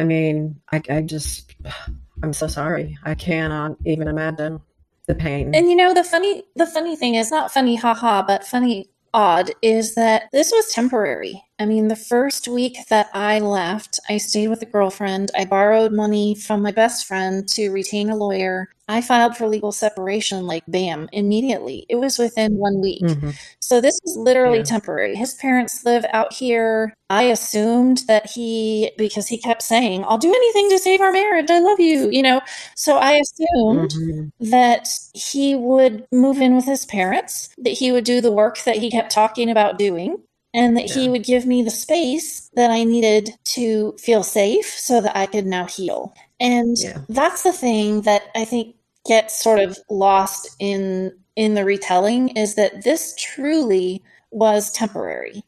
I 0.00 0.04
mean, 0.04 0.60
I, 0.72 0.82
I 0.90 1.02
just, 1.02 1.54
I'm 2.22 2.32
so 2.32 2.48
sorry. 2.48 2.98
I 3.04 3.14
cannot 3.14 3.76
even 3.84 4.08
imagine 4.08 4.60
the 5.06 5.14
pain. 5.14 5.54
And 5.54 5.68
you 5.68 5.76
know, 5.76 5.94
the 5.94 6.04
funny, 6.04 6.44
the 6.56 6.66
funny 6.66 6.96
thing 6.96 7.14
is 7.14 7.30
not 7.30 7.52
funny, 7.52 7.76
haha, 7.76 8.22
but 8.22 8.44
funny 8.44 8.90
odd 9.14 9.50
is 9.62 9.94
that 9.94 10.24
this 10.32 10.52
was 10.52 10.72
temporary. 10.72 11.42
I 11.58 11.64
mean, 11.64 11.88
the 11.88 11.96
first 11.96 12.48
week 12.48 12.76
that 12.90 13.08
I 13.14 13.38
left, 13.38 13.98
I 14.10 14.18
stayed 14.18 14.48
with 14.48 14.60
a 14.60 14.66
girlfriend. 14.66 15.30
I 15.36 15.46
borrowed 15.46 15.92
money 15.92 16.34
from 16.34 16.60
my 16.60 16.70
best 16.70 17.06
friend 17.06 17.48
to 17.50 17.70
retain 17.70 18.10
a 18.10 18.16
lawyer. 18.16 18.68
I 18.88 19.00
filed 19.00 19.36
for 19.36 19.48
legal 19.48 19.72
separation, 19.72 20.46
like 20.46 20.62
bam, 20.68 21.08
immediately. 21.12 21.86
It 21.88 21.96
was 21.96 22.18
within 22.18 22.56
one 22.56 22.80
week. 22.80 23.02
Mm-hmm. 23.02 23.30
So 23.58 23.80
this 23.80 23.98
was 24.04 24.16
literally 24.16 24.58
yeah. 24.58 24.64
temporary. 24.64 25.16
His 25.16 25.34
parents 25.34 25.84
live 25.84 26.04
out 26.12 26.32
here. 26.32 26.94
I 27.08 27.22
assumed 27.24 28.02
that 28.06 28.30
he, 28.30 28.92
because 28.98 29.26
he 29.26 29.38
kept 29.38 29.62
saying, 29.62 30.04
I'll 30.06 30.18
do 30.18 30.32
anything 30.32 30.70
to 30.70 30.78
save 30.78 31.00
our 31.00 31.10
marriage. 31.10 31.50
I 31.50 31.58
love 31.58 31.80
you, 31.80 32.10
you 32.10 32.22
know. 32.22 32.42
So 32.76 32.98
I 32.98 33.12
assumed 33.12 33.90
mm-hmm. 33.90 34.50
that 34.50 34.88
he 35.14 35.54
would 35.54 36.06
move 36.12 36.38
in 36.38 36.54
with 36.54 36.66
his 36.66 36.84
parents, 36.84 37.48
that 37.58 37.70
he 37.70 37.90
would 37.92 38.04
do 38.04 38.20
the 38.20 38.32
work 38.32 38.58
that 38.64 38.76
he 38.76 38.90
kept 38.90 39.10
talking 39.10 39.50
about 39.50 39.78
doing 39.78 40.18
and 40.56 40.76
that 40.76 40.88
yeah. 40.88 40.94
he 40.94 41.08
would 41.10 41.22
give 41.22 41.44
me 41.44 41.62
the 41.62 41.70
space 41.70 42.50
that 42.54 42.70
I 42.70 42.82
needed 42.82 43.36
to 43.44 43.94
feel 43.98 44.22
safe 44.22 44.64
so 44.66 45.02
that 45.02 45.16
I 45.16 45.26
could 45.26 45.46
now 45.46 45.66
heal. 45.66 46.14
And 46.40 46.76
yeah. 46.78 47.02
that's 47.10 47.42
the 47.42 47.52
thing 47.52 48.00
that 48.02 48.22
I 48.34 48.46
think 48.46 48.74
gets 49.06 49.40
sort 49.40 49.58
of 49.60 49.78
lost 49.90 50.56
in 50.58 51.16
in 51.36 51.54
the 51.54 51.64
retelling 51.66 52.30
is 52.30 52.54
that 52.54 52.82
this 52.84 53.14
truly 53.18 54.02
was 54.30 54.72
temporary. 54.72 55.44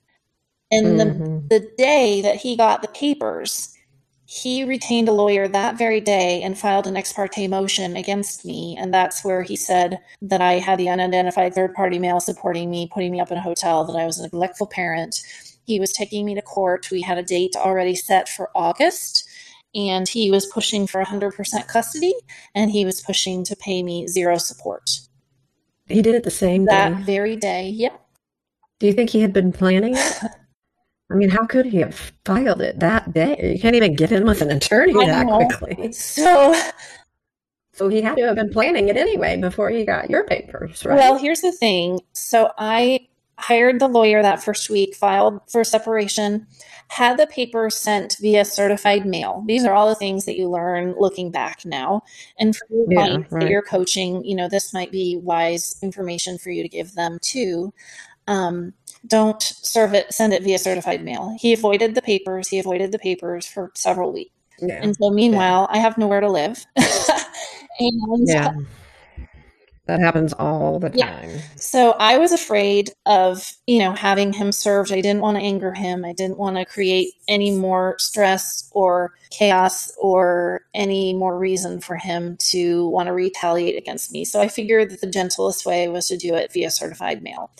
And 0.70 1.00
mm-hmm. 1.00 1.48
the 1.48 1.60
the 1.60 1.70
day 1.78 2.20
that 2.20 2.36
he 2.36 2.54
got 2.54 2.82
the 2.82 2.88
papers, 2.88 3.74
he 4.30 4.62
retained 4.62 5.08
a 5.08 5.12
lawyer 5.12 5.48
that 5.48 5.78
very 5.78 6.02
day 6.02 6.42
and 6.42 6.58
filed 6.58 6.86
an 6.86 6.98
ex 6.98 7.14
parte 7.14 7.48
motion 7.48 7.96
against 7.96 8.44
me. 8.44 8.76
And 8.78 8.92
that's 8.92 9.24
where 9.24 9.42
he 9.42 9.56
said 9.56 10.00
that 10.20 10.42
I 10.42 10.58
had 10.58 10.78
the 10.78 10.90
unidentified 10.90 11.54
third 11.54 11.72
party 11.72 11.98
male 11.98 12.20
supporting 12.20 12.70
me, 12.70 12.90
putting 12.92 13.10
me 13.10 13.20
up 13.20 13.32
in 13.32 13.38
a 13.38 13.42
hotel, 13.42 13.86
that 13.86 13.98
I 13.98 14.04
was 14.04 14.18
a 14.18 14.24
neglectful 14.24 14.66
parent. 14.66 15.22
He 15.64 15.80
was 15.80 15.94
taking 15.94 16.26
me 16.26 16.34
to 16.34 16.42
court. 16.42 16.90
We 16.90 17.00
had 17.00 17.16
a 17.16 17.22
date 17.22 17.56
already 17.56 17.94
set 17.94 18.28
for 18.28 18.50
August. 18.54 19.26
And 19.74 20.06
he 20.06 20.30
was 20.30 20.44
pushing 20.44 20.86
for 20.86 21.02
100% 21.02 21.66
custody 21.66 22.14
and 22.54 22.70
he 22.70 22.84
was 22.84 23.00
pushing 23.00 23.44
to 23.44 23.56
pay 23.56 23.82
me 23.82 24.06
zero 24.08 24.36
support. 24.36 25.00
He 25.86 26.02
did 26.02 26.14
it 26.14 26.24
the 26.24 26.30
same 26.30 26.66
that 26.66 26.98
day. 26.98 27.02
very 27.02 27.36
day. 27.36 27.70
Yep. 27.70 27.98
Do 28.78 28.86
you 28.88 28.92
think 28.92 29.08
he 29.08 29.22
had 29.22 29.32
been 29.32 29.52
planning 29.52 29.96
it? 29.96 30.22
I 31.10 31.14
mean, 31.14 31.30
how 31.30 31.46
could 31.46 31.66
he 31.66 31.78
have 31.78 31.94
filed 32.24 32.60
it 32.60 32.80
that 32.80 33.14
day? 33.14 33.52
You 33.54 33.60
can't 33.60 33.74
even 33.74 33.94
get 33.94 34.12
in 34.12 34.26
with 34.26 34.42
an 34.42 34.50
attorney 34.50 34.92
that 34.92 35.26
quickly. 35.26 35.92
So, 35.92 36.54
so 37.72 37.88
he 37.88 38.02
had 38.02 38.16
to 38.16 38.26
have 38.26 38.36
been 38.36 38.50
planning 38.50 38.88
it 38.88 38.96
anyway 38.96 39.40
before 39.40 39.70
he 39.70 39.84
got 39.84 40.10
your 40.10 40.24
papers, 40.24 40.84
right? 40.84 40.96
Well, 40.96 41.16
here's 41.16 41.40
the 41.40 41.52
thing. 41.52 42.00
So 42.12 42.52
I 42.58 43.08
hired 43.38 43.78
the 43.78 43.88
lawyer 43.88 44.20
that 44.20 44.42
first 44.42 44.68
week, 44.68 44.94
filed 44.94 45.40
for 45.48 45.64
separation, 45.64 46.46
had 46.88 47.16
the 47.16 47.26
papers 47.26 47.76
sent 47.76 48.16
via 48.20 48.44
certified 48.44 49.06
mail. 49.06 49.44
These 49.46 49.64
are 49.64 49.72
all 49.72 49.88
the 49.88 49.94
things 49.94 50.24
that 50.24 50.36
you 50.36 50.50
learn 50.50 50.94
looking 50.98 51.30
back 51.30 51.64
now. 51.64 52.02
And 52.38 52.54
for 52.54 52.66
your 52.70 52.86
yeah, 52.90 52.96
clients 52.96 53.32
right. 53.32 53.40
that 53.42 53.50
you're 53.50 53.62
coaching, 53.62 54.24
you 54.24 54.34
know, 54.34 54.48
this 54.48 54.74
might 54.74 54.90
be 54.90 55.18
wise 55.22 55.76
information 55.82 56.36
for 56.36 56.50
you 56.50 56.62
to 56.62 56.68
give 56.68 56.94
them 56.94 57.18
too. 57.22 57.72
Um, 58.26 58.74
don't 59.08 59.42
serve 59.42 59.94
it, 59.94 60.12
send 60.12 60.32
it 60.32 60.42
via 60.42 60.58
certified 60.58 61.04
mail. 61.04 61.36
He 61.38 61.52
avoided 61.52 61.94
the 61.94 62.02
papers. 62.02 62.48
He 62.48 62.58
avoided 62.58 62.92
the 62.92 62.98
papers 62.98 63.46
for 63.46 63.70
several 63.74 64.12
weeks. 64.12 64.30
Yeah. 64.60 64.80
And 64.82 64.96
so, 64.96 65.10
meanwhile, 65.10 65.68
yeah. 65.70 65.78
I 65.78 65.80
have 65.80 65.98
nowhere 65.98 66.20
to 66.20 66.28
live. 66.28 66.64
and 66.76 68.28
yeah. 68.28 68.52
That 69.88 70.00
happens 70.00 70.34
all 70.34 70.78
the 70.78 70.90
time. 70.90 71.30
Yeah. 71.30 71.40
So 71.56 71.92
I 71.92 72.18
was 72.18 72.30
afraid 72.30 72.90
of, 73.06 73.50
you 73.66 73.78
know, 73.78 73.92
having 73.92 74.34
him 74.34 74.52
served. 74.52 74.92
I 74.92 75.00
didn't 75.00 75.22
want 75.22 75.38
to 75.38 75.42
anger 75.42 75.72
him. 75.72 76.04
I 76.04 76.12
didn't 76.12 76.36
want 76.36 76.56
to 76.56 76.66
create 76.66 77.14
any 77.26 77.52
more 77.52 77.96
stress 77.98 78.70
or 78.72 79.14
chaos 79.30 79.90
or 79.98 80.60
any 80.74 81.14
more 81.14 81.38
reason 81.38 81.80
for 81.80 81.96
him 81.96 82.36
to 82.50 82.86
want 82.88 83.06
to 83.06 83.14
retaliate 83.14 83.78
against 83.78 84.12
me. 84.12 84.26
So 84.26 84.42
I 84.42 84.48
figured 84.48 84.90
that 84.90 85.00
the 85.00 85.06
gentlest 85.06 85.64
way 85.64 85.88
was 85.88 86.06
to 86.08 86.18
do 86.18 86.34
it 86.34 86.52
via 86.52 86.70
certified 86.70 87.22
mail. 87.22 87.50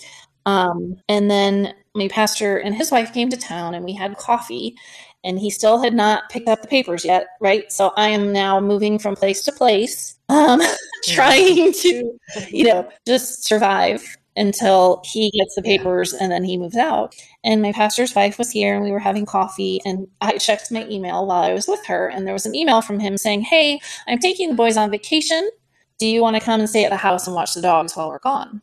Um, 0.47 0.97
and 1.09 1.31
then 1.31 1.75
my 1.95 2.09
pastor 2.09 2.57
and 2.57 2.75
his 2.75 2.91
wife 2.91 3.13
came 3.13 3.29
to 3.31 3.37
town 3.37 3.75
and 3.75 3.85
we 3.85 3.93
had 3.93 4.17
coffee 4.17 4.77
and 5.25 5.39
he 5.39 5.51
still 5.51 5.83
had 5.83 5.95
not 5.95 6.31
picked 6.31 6.49
up 6.49 6.63
the 6.63 6.69
papers 6.69 7.05
yet, 7.05 7.27
right? 7.41 7.71
So 7.73 7.93
I 7.97 8.09
am 8.09 8.33
now 8.33 8.61
moving 8.61 8.99
from 8.99 9.17
place 9.17 9.43
to 9.45 9.53
place, 9.53 10.19
um, 10.29 10.61
trying 11.09 11.73
to, 11.73 12.19
you 12.49 12.65
know, 12.65 12.89
just 13.07 13.45
survive 13.45 14.17
until 14.37 15.03
he 15.05 15.33
gets 15.33 15.57
the 15.57 15.63
papers 15.63 16.13
and 16.13 16.31
then 16.31 16.45
he 16.45 16.57
moves 16.57 16.77
out. 16.77 17.15
And 17.43 17.61
my 17.61 17.73
pastor's 17.73 18.15
wife 18.15 18.39
was 18.39 18.51
here 18.53 18.75
and 18.75 18.85
we 18.85 18.93
were 18.93 19.01
having 19.01 19.27
coffee 19.27 19.81
and 19.85 20.07
I 20.21 20.39
checked 20.39 20.71
my 20.71 20.87
email 20.87 21.27
while 21.27 21.43
I 21.43 21.53
was 21.53 21.67
with 21.67 21.85
her 21.87 22.09
and 22.09 22.25
there 22.25 22.35
was 22.35 22.47
an 22.47 22.55
email 22.55 22.81
from 22.81 23.01
him 23.01 23.19
saying, 23.19 23.43
"Hey, 23.43 23.81
I'm 24.07 24.19
taking 24.21 24.51
the 24.51 24.55
boys 24.55 24.77
on 24.77 24.93
vacation. 24.93 25.51
Do 25.99 26.07
you 26.07 26.23
want 26.23 26.37
to 26.37 26.41
come 26.41 26.61
and 26.61 26.69
stay 26.71 26.85
at 26.85 26.91
the 26.91 26.97
house 26.97 27.27
and 27.27 27.35
watch 27.35 27.55
the 27.55 27.63
dogs 27.63 27.97
while 27.97 28.09
we're 28.09 28.21
gone?" 28.21 28.63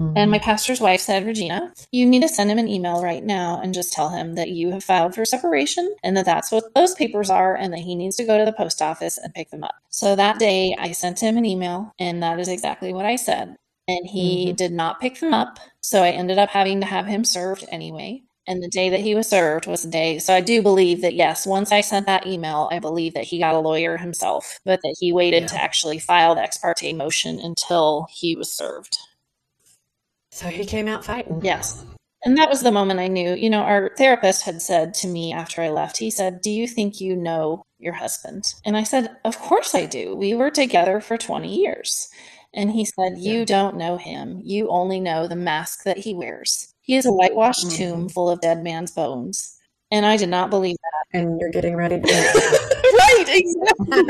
Mm-hmm. 0.00 0.16
And 0.16 0.30
my 0.30 0.38
pastor's 0.40 0.80
wife 0.80 1.00
said, 1.00 1.24
Regina, 1.24 1.72
you 1.92 2.04
need 2.04 2.22
to 2.22 2.28
send 2.28 2.50
him 2.50 2.58
an 2.58 2.68
email 2.68 3.02
right 3.02 3.22
now 3.22 3.60
and 3.62 3.72
just 3.72 3.92
tell 3.92 4.08
him 4.08 4.34
that 4.34 4.50
you 4.50 4.72
have 4.72 4.82
filed 4.82 5.14
for 5.14 5.24
separation 5.24 5.94
and 6.02 6.16
that 6.16 6.24
that's 6.24 6.50
what 6.50 6.74
those 6.74 6.94
papers 6.94 7.30
are 7.30 7.54
and 7.54 7.72
that 7.72 7.80
he 7.80 7.94
needs 7.94 8.16
to 8.16 8.24
go 8.24 8.36
to 8.36 8.44
the 8.44 8.52
post 8.52 8.82
office 8.82 9.18
and 9.18 9.34
pick 9.34 9.50
them 9.50 9.62
up. 9.62 9.76
So 9.90 10.16
that 10.16 10.40
day 10.40 10.76
I 10.78 10.92
sent 10.92 11.20
him 11.20 11.36
an 11.36 11.44
email 11.44 11.92
and 11.98 12.22
that 12.22 12.40
is 12.40 12.48
exactly 12.48 12.92
what 12.92 13.06
I 13.06 13.16
said. 13.16 13.56
And 13.86 14.06
he 14.06 14.46
mm-hmm. 14.46 14.56
did 14.56 14.72
not 14.72 15.00
pick 15.00 15.20
them 15.20 15.32
up. 15.32 15.58
So 15.80 16.02
I 16.02 16.10
ended 16.10 16.38
up 16.38 16.48
having 16.48 16.80
to 16.80 16.86
have 16.86 17.06
him 17.06 17.24
served 17.24 17.64
anyway. 17.70 18.22
And 18.46 18.62
the 18.62 18.68
day 18.68 18.90
that 18.90 19.00
he 19.00 19.14
was 19.14 19.28
served 19.28 19.66
was 19.66 19.82
the 19.82 19.90
day. 19.90 20.18
So 20.18 20.34
I 20.34 20.40
do 20.40 20.60
believe 20.60 21.00
that, 21.00 21.14
yes, 21.14 21.46
once 21.46 21.72
I 21.72 21.80
sent 21.80 22.06
that 22.06 22.26
email, 22.26 22.68
I 22.70 22.78
believe 22.78 23.14
that 23.14 23.24
he 23.24 23.38
got 23.38 23.54
a 23.54 23.58
lawyer 23.58 23.96
himself, 23.96 24.58
but 24.64 24.80
that 24.82 24.96
he 24.98 25.12
waited 25.12 25.42
yeah. 25.42 25.48
to 25.48 25.62
actually 25.62 25.98
file 25.98 26.34
the 26.34 26.42
ex 26.42 26.58
parte 26.58 26.92
motion 26.92 27.38
until 27.38 28.06
he 28.10 28.36
was 28.36 28.52
served. 28.52 28.98
So 30.34 30.48
he 30.48 30.64
came 30.64 30.88
out 30.88 31.04
fighting. 31.04 31.40
Yes. 31.44 31.84
And 32.24 32.36
that 32.38 32.50
was 32.50 32.62
the 32.62 32.72
moment 32.72 32.98
I 32.98 33.06
knew. 33.06 33.34
You 33.34 33.48
know, 33.48 33.60
our 33.60 33.92
therapist 33.96 34.42
had 34.42 34.60
said 34.60 34.92
to 34.94 35.06
me 35.06 35.32
after 35.32 35.62
I 35.62 35.68
left, 35.68 35.98
he 35.98 36.10
said, 36.10 36.40
Do 36.40 36.50
you 36.50 36.66
think 36.66 37.00
you 37.00 37.14
know 37.14 37.62
your 37.78 37.92
husband? 37.92 38.42
And 38.64 38.76
I 38.76 38.82
said, 38.82 39.14
Of 39.24 39.38
course 39.38 39.76
I 39.76 39.86
do. 39.86 40.16
We 40.16 40.34
were 40.34 40.50
together 40.50 41.00
for 41.00 41.16
20 41.16 41.54
years. 41.54 42.08
And 42.52 42.72
he 42.72 42.84
said, 42.84 43.18
You 43.18 43.40
yeah. 43.40 43.44
don't 43.44 43.76
know 43.76 43.96
him. 43.96 44.40
You 44.42 44.68
only 44.70 44.98
know 44.98 45.28
the 45.28 45.36
mask 45.36 45.84
that 45.84 45.98
he 45.98 46.14
wears. 46.14 46.74
He 46.80 46.96
is 46.96 47.06
a 47.06 47.12
whitewashed 47.12 47.66
mm-hmm. 47.66 47.76
tomb 47.76 48.08
full 48.08 48.28
of 48.28 48.40
dead 48.40 48.64
man's 48.64 48.90
bones. 48.90 49.56
And 49.94 50.04
I 50.04 50.16
did 50.16 50.28
not 50.28 50.50
believe 50.50 50.76
that. 50.82 51.20
And 51.20 51.38
you're 51.38 51.50
getting 51.50 51.76
ready 51.76 52.00
to. 52.00 52.02
right, 52.08 53.24
exactly. 53.28 54.02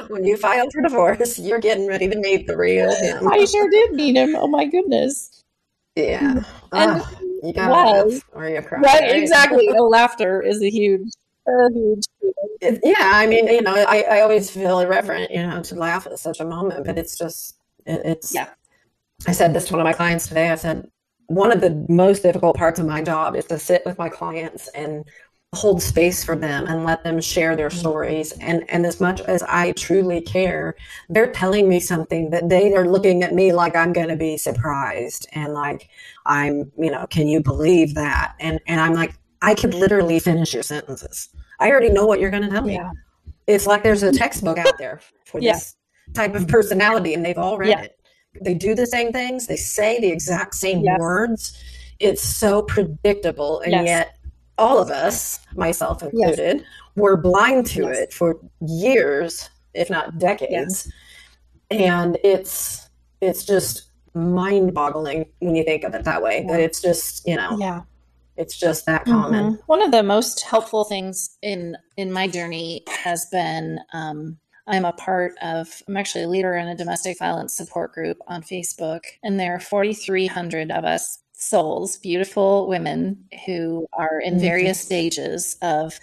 when 0.08 0.24
you 0.24 0.36
filed 0.36 0.72
for 0.72 0.82
divorce, 0.82 1.38
you're 1.38 1.60
getting 1.60 1.86
ready 1.86 2.08
to 2.08 2.18
meet 2.18 2.48
the 2.48 2.56
real 2.56 2.92
him. 2.96 3.30
I 3.30 3.44
sure 3.44 3.70
did 3.70 3.92
meet 3.92 4.16
him. 4.16 4.34
Oh 4.34 4.48
my 4.48 4.64
goodness. 4.64 5.44
Yeah. 5.94 6.42
And 6.72 6.72
oh, 6.72 7.08
you 7.44 7.52
gotta 7.52 7.72
laugh 7.72 8.24
or 8.32 8.48
you 8.48 8.60
cry. 8.60 8.80
Right, 8.80 9.02
right? 9.02 9.22
exactly. 9.22 9.68
the 9.68 9.84
laughter 9.84 10.42
is 10.42 10.60
a 10.62 10.68
huge 10.68 11.12
a 11.46 11.72
huge 11.72 12.06
it, 12.60 12.80
yeah, 12.82 12.94
I 12.98 13.28
mean, 13.28 13.46
you 13.46 13.62
know, 13.62 13.72
I, 13.72 14.04
I 14.10 14.20
always 14.22 14.50
feel 14.50 14.80
irreverent, 14.80 15.30
you 15.30 15.46
know, 15.46 15.62
to 15.62 15.76
laugh 15.76 16.08
at 16.08 16.18
such 16.18 16.40
a 16.40 16.44
moment, 16.44 16.84
but 16.84 16.98
it's 16.98 17.16
just 17.16 17.54
it, 17.86 18.02
it's 18.04 18.34
yeah. 18.34 18.48
I 19.28 19.32
said 19.32 19.54
this 19.54 19.66
to 19.66 19.74
one 19.74 19.80
of 19.80 19.84
my 19.84 19.92
clients 19.92 20.26
today. 20.26 20.50
I 20.50 20.56
said, 20.56 20.90
one 21.30 21.52
of 21.52 21.60
the 21.60 21.86
most 21.88 22.24
difficult 22.24 22.56
parts 22.56 22.80
of 22.80 22.86
my 22.86 23.00
job 23.00 23.36
is 23.36 23.44
to 23.44 23.56
sit 23.56 23.82
with 23.86 23.96
my 23.98 24.08
clients 24.08 24.66
and 24.74 25.04
hold 25.52 25.80
space 25.80 26.24
for 26.24 26.34
them 26.34 26.66
and 26.66 26.84
let 26.84 27.04
them 27.04 27.20
share 27.20 27.54
their 27.54 27.68
mm-hmm. 27.68 27.78
stories. 27.78 28.32
And 28.40 28.68
and 28.68 28.84
as 28.84 29.00
much 29.00 29.20
as 29.20 29.42
i 29.44 29.70
truly 29.72 30.20
care 30.20 30.74
they're 31.08 31.30
telling 31.30 31.68
me 31.68 31.78
something 31.78 32.30
that 32.30 32.48
they 32.48 32.74
are 32.74 32.88
looking 32.88 33.22
at 33.22 33.32
me 33.32 33.52
like 33.52 33.76
i'm 33.76 33.92
going 33.92 34.08
to 34.08 34.16
be 34.16 34.36
surprised 34.36 35.28
and 35.32 35.54
like 35.54 35.88
i'm 36.26 36.72
you 36.76 36.90
know 36.90 37.06
can 37.06 37.28
you 37.28 37.40
believe 37.40 37.94
that? 37.94 38.34
And 38.40 38.58
and 38.66 38.80
i'm 38.80 38.94
like 38.94 39.14
i 39.40 39.54
could 39.54 39.74
literally 39.74 40.18
finish 40.18 40.52
your 40.52 40.64
sentences. 40.64 41.28
I 41.60 41.70
already 41.70 41.90
know 41.90 42.06
what 42.06 42.18
you're 42.18 42.30
going 42.30 42.42
to 42.42 42.50
tell 42.50 42.64
me. 42.64 42.74
Yeah. 42.74 42.90
it's 43.46 43.68
like 43.68 43.84
there's 43.84 44.02
a 44.02 44.08
mm-hmm. 44.08 44.16
textbook 44.16 44.58
out 44.58 44.78
there 44.78 45.00
for 45.26 45.40
yeah. 45.40 45.52
this 45.52 45.76
type 46.12 46.34
of 46.34 46.48
personality 46.48 47.14
and 47.14 47.24
they've 47.24 47.38
all 47.38 47.56
read 47.56 47.68
yeah. 47.68 47.82
it 47.82 47.99
they 48.40 48.54
do 48.54 48.74
the 48.74 48.86
same 48.86 49.12
things 49.12 49.46
they 49.46 49.56
say 49.56 50.00
the 50.00 50.10
exact 50.10 50.54
same 50.54 50.80
yes. 50.80 50.98
words 50.98 51.62
it's 51.98 52.22
so 52.22 52.62
predictable 52.62 53.60
and 53.60 53.72
yes. 53.72 53.86
yet 53.86 54.16
all 54.60 54.78
of 54.78 54.90
us, 54.90 55.40
myself 55.56 56.02
included, 56.02 56.58
yes. 56.58 56.66
were 56.94 57.16
blind 57.16 57.66
to 57.66 57.84
yes. 57.84 57.98
it 57.98 58.12
for 58.12 58.38
years, 58.60 59.48
if 59.74 59.90
not 59.90 60.18
decades. 60.18 60.92
Yes. 61.70 61.80
And 61.88 62.18
it's 62.22 62.88
it's 63.20 63.44
just 63.44 63.90
mind-boggling 64.14 65.24
when 65.38 65.56
you 65.56 65.64
think 65.64 65.84
of 65.84 65.94
it 65.94 66.04
that 66.04 66.22
way. 66.22 66.44
Yeah. 66.44 66.52
That 66.52 66.60
it's 66.60 66.82
just, 66.82 67.26
you 67.26 67.36
know, 67.36 67.56
yeah. 67.58 67.82
It's 68.36 68.58
just 68.58 68.86
that 68.86 69.04
common. 69.04 69.52
Mm-hmm. 69.52 69.62
One 69.66 69.82
of 69.82 69.90
the 69.90 70.02
most 70.02 70.42
helpful 70.42 70.84
things 70.84 71.36
in 71.42 71.76
in 71.96 72.12
my 72.12 72.28
journey 72.28 72.84
has 72.88 73.26
been 73.26 73.78
um, 73.92 74.38
I'm 74.66 74.84
a 74.84 74.92
part 74.92 75.32
of, 75.42 75.82
I'm 75.88 75.96
actually 75.96 76.24
a 76.24 76.28
leader 76.28 76.54
in 76.54 76.68
a 76.68 76.76
domestic 76.76 77.18
violence 77.18 77.54
support 77.54 77.92
group 77.92 78.18
on 78.26 78.42
Facebook, 78.42 79.04
and 79.22 79.38
there 79.38 79.54
are 79.54 79.60
4,300 79.60 80.70
of 80.70 80.84
us 80.84 81.18
souls, 81.32 81.96
beautiful 81.98 82.68
women 82.68 83.24
who 83.46 83.86
are 83.92 84.20
in 84.20 84.34
mm-hmm. 84.34 84.42
various 84.42 84.78
mm-hmm. 84.78 84.86
stages 84.86 85.56
of, 85.62 85.98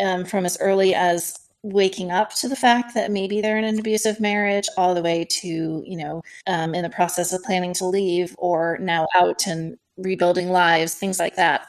um, 0.00 0.24
from 0.24 0.44
as 0.44 0.58
early 0.60 0.94
as 0.94 1.38
waking 1.64 2.10
up 2.10 2.34
to 2.34 2.46
the 2.46 2.56
fact 2.56 2.94
that 2.94 3.10
maybe 3.10 3.40
they're 3.40 3.56
in 3.56 3.64
an 3.64 3.78
abusive 3.78 4.20
marriage 4.20 4.68
all 4.76 4.94
the 4.94 5.00
way 5.00 5.24
to 5.24 5.82
you 5.86 5.96
know 5.96 6.20
um, 6.46 6.74
in 6.74 6.82
the 6.82 6.90
process 6.90 7.32
of 7.32 7.42
planning 7.42 7.72
to 7.72 7.86
leave 7.86 8.34
or 8.36 8.76
now 8.82 9.08
out 9.14 9.46
and 9.46 9.78
rebuilding 9.96 10.50
lives 10.50 10.92
things 10.92 11.18
like 11.18 11.36
that 11.36 11.68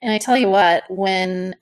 and 0.00 0.10
i 0.10 0.16
tell 0.16 0.38
you 0.38 0.48
what 0.48 0.82
when 0.88 1.54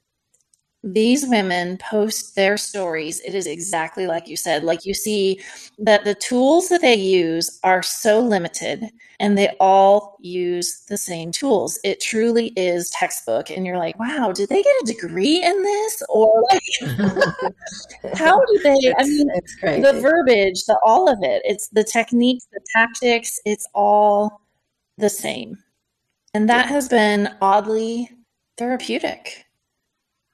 these 0.85 1.27
women 1.27 1.79
post 1.79 2.35
their 2.35 2.57
stories, 2.57 3.21
it 3.21 3.35
is 3.35 3.47
exactly 3.47 4.07
like 4.07 4.27
you 4.27 4.37
said. 4.37 4.65
Like 4.65 4.85
you 4.85 4.95
see 4.95 5.41
that 5.79 6.05
the 6.05 6.15
tools 6.17 6.69
that 6.71 6.81
they 6.81 6.95
use 6.95 7.61
are 7.63 7.83
so 7.83 8.19
limited 8.19 8.91
and 9.21 9.39
they 9.39 9.51
all 9.61 10.17
use 10.21 10.85
the 10.89 10.97
same 10.97 11.31
tools. 11.31 11.79
It 11.85 12.01
truly 12.01 12.49
is 12.57 12.91
textbook. 12.91 13.51
And 13.51 13.65
you're 13.65 13.79
like, 13.79 13.97
wow, 13.99 14.33
did 14.35 14.49
they 14.49 14.63
get 14.63 14.83
a 14.83 14.87
degree 14.87 15.43
in 15.43 15.63
this? 15.63 16.03
Or 16.09 16.45
like, 16.51 18.15
how 18.15 18.45
do 18.45 18.61
they? 18.65 18.93
I 18.99 19.05
mean, 19.05 19.29
the 19.83 19.99
verbiage, 20.03 20.65
the 20.65 20.79
all 20.85 21.09
of 21.09 21.19
it, 21.23 21.43
it's 21.45 21.69
the 21.69 21.85
techniques, 21.85 22.49
the 22.53 22.61
tactics, 22.75 23.39
it's 23.45 23.69
all 23.73 24.41
the 24.99 25.11
same. 25.11 25.59
And 26.35 26.49
that 26.49 26.67
has 26.67 26.89
been 26.89 27.37
oddly 27.41 28.11
therapeutic. 28.57 29.47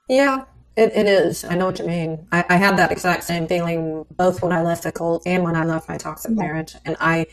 Yeah, 0.09 0.45
it, 0.79 0.93
it 0.95 1.07
is. 1.07 1.45
I 1.45 1.57
know 1.57 1.67
what 1.67 1.81
you 1.81 1.87
mean. 1.87 2.27
I, 2.31 2.45
I 2.49 2.57
had 2.57 2.77
that 2.77 2.93
exact 2.93 3.25
same 3.25 3.49
feeling 3.49 4.07
both 4.17 4.43
when 4.43 4.53
I 4.53 4.63
left 4.63 4.85
the 4.85 4.93
cult 4.93 5.25
and 5.27 5.43
when 5.43 5.57
I 5.57 5.65
left 5.65 5.89
my 5.89 5.97
toxic 5.97 6.31
yeah. 6.31 6.43
marriage. 6.43 6.77
And 6.85 6.97
I, 7.01 7.27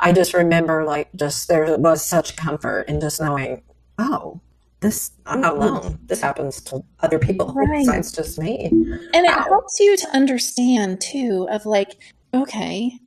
I 0.00 0.12
just 0.12 0.34
remember 0.34 0.84
like 0.84 1.08
just 1.14 1.46
there 1.46 1.78
was 1.78 2.04
such 2.04 2.34
comfort 2.34 2.88
in 2.88 3.00
just 3.00 3.20
knowing, 3.20 3.62
oh, 3.98 4.40
this 4.80 5.12
I'm 5.26 5.40
not 5.40 5.56
alone. 5.56 5.82
Mm-hmm. 5.82 6.06
This 6.06 6.20
happens 6.20 6.60
to 6.62 6.84
other 6.98 7.20
people 7.20 7.52
right. 7.54 7.68
besides 7.78 8.10
just 8.10 8.36
me. 8.36 8.66
And 8.66 9.26
it 9.26 9.30
helps 9.30 9.78
you 9.78 9.96
to 9.96 10.08
understand 10.08 11.00
too 11.00 11.46
of 11.50 11.66
like, 11.66 12.02
okay, 12.34 12.98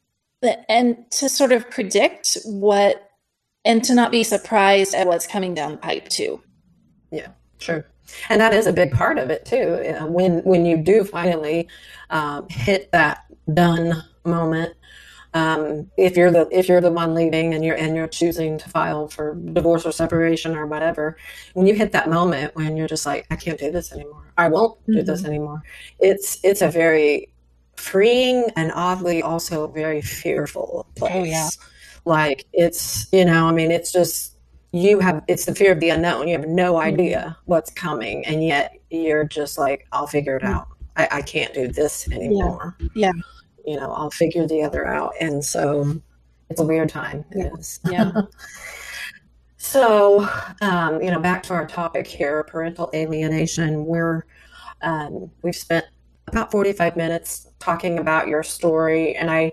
and 0.69 0.97
to 1.11 1.27
sort 1.27 1.51
of 1.51 1.69
predict 1.69 2.37
what 2.45 3.09
and 3.65 3.83
to 3.83 3.93
not 3.93 4.11
be 4.11 4.23
surprised 4.23 4.95
at 4.95 5.05
what's 5.05 5.27
coming 5.27 5.53
down 5.53 5.71
the 5.71 5.77
pipe 5.77 6.07
too. 6.07 6.41
Yeah, 7.11 7.27
sure 7.59 7.90
and 8.29 8.39
that 8.41 8.53
is 8.53 8.67
a 8.67 8.73
big 8.73 8.91
part 8.91 9.17
of 9.17 9.29
it 9.29 9.45
too 9.45 9.81
when 10.07 10.39
when 10.39 10.65
you 10.65 10.77
do 10.77 11.03
finally 11.03 11.67
um, 12.09 12.47
hit 12.49 12.91
that 12.91 13.25
done 13.53 14.03
moment 14.25 14.73
um, 15.33 15.89
if 15.95 16.17
you're 16.17 16.31
the 16.31 16.47
if 16.51 16.67
you're 16.67 16.81
the 16.81 16.91
one 16.91 17.13
leaving 17.13 17.53
and 17.53 17.63
you're 17.63 17.75
and 17.75 17.95
you're 17.95 18.07
choosing 18.07 18.57
to 18.57 18.69
file 18.69 19.07
for 19.07 19.35
divorce 19.35 19.85
or 19.85 19.91
separation 19.91 20.55
or 20.55 20.65
whatever 20.65 21.17
when 21.53 21.65
you 21.65 21.73
hit 21.73 21.93
that 21.93 22.09
moment 22.09 22.53
when 22.55 22.75
you're 22.75 22.87
just 22.87 23.05
like 23.05 23.25
i 23.31 23.35
can't 23.35 23.59
do 23.59 23.71
this 23.71 23.93
anymore 23.93 24.33
i 24.37 24.49
won't 24.49 24.77
mm-hmm. 24.81 24.93
do 24.93 25.03
this 25.03 25.23
anymore 25.23 25.63
it's 25.99 26.37
it's 26.43 26.61
a 26.61 26.67
very 26.67 27.31
freeing 27.77 28.45
and 28.57 28.71
oddly 28.75 29.23
also 29.23 29.67
very 29.67 30.01
fearful 30.01 30.85
place 30.95 31.11
oh, 31.15 31.23
yeah. 31.23 31.49
like 32.03 32.45
it's 32.51 33.07
you 33.13 33.23
know 33.23 33.47
i 33.47 33.51
mean 33.51 33.71
it's 33.71 33.91
just 33.91 34.30
you 34.71 34.99
have 34.99 35.23
it's 35.27 35.45
the 35.45 35.55
fear 35.55 35.71
of 35.71 35.79
the 35.79 35.89
unknown 35.89 36.27
you 36.27 36.37
have 36.37 36.47
no 36.47 36.73
mm-hmm. 36.73 36.87
idea 36.87 37.37
what's 37.45 37.71
coming 37.71 38.25
and 38.25 38.43
yet 38.43 38.79
you're 38.89 39.25
just 39.25 39.57
like 39.57 39.85
i'll 39.91 40.07
figure 40.07 40.37
it 40.37 40.43
mm. 40.43 40.49
out 40.49 40.67
i, 40.95 41.07
I 41.11 41.21
can't 41.21 41.53
do 41.53 41.67
this 41.67 42.09
anymore 42.09 42.75
yeah. 42.79 43.11
yeah 43.15 43.21
you 43.65 43.79
know 43.79 43.91
i'll 43.93 44.11
figure 44.11 44.47
the 44.47 44.63
other 44.63 44.87
out 44.87 45.13
and 45.19 45.43
so 45.43 46.01
it's 46.49 46.61
a 46.61 46.63
weird 46.63 46.89
time 46.89 47.25
it 47.31 47.37
yeah. 47.37 47.59
is. 47.59 47.79
yeah 47.89 48.11
so 49.57 50.27
um, 50.61 51.01
you 51.01 51.11
know 51.11 51.19
back 51.19 51.43
to 51.43 51.53
our 51.53 51.67
topic 51.67 52.07
here 52.07 52.43
parental 52.43 52.89
alienation 52.93 53.85
we're 53.85 54.25
um, 54.81 55.29
we've 55.43 55.55
spent 55.55 55.85
about 56.27 56.49
45 56.49 56.95
minutes 56.95 57.47
talking 57.59 57.99
about 57.99 58.27
your 58.27 58.41
story 58.41 59.15
and 59.15 59.29
i 59.29 59.51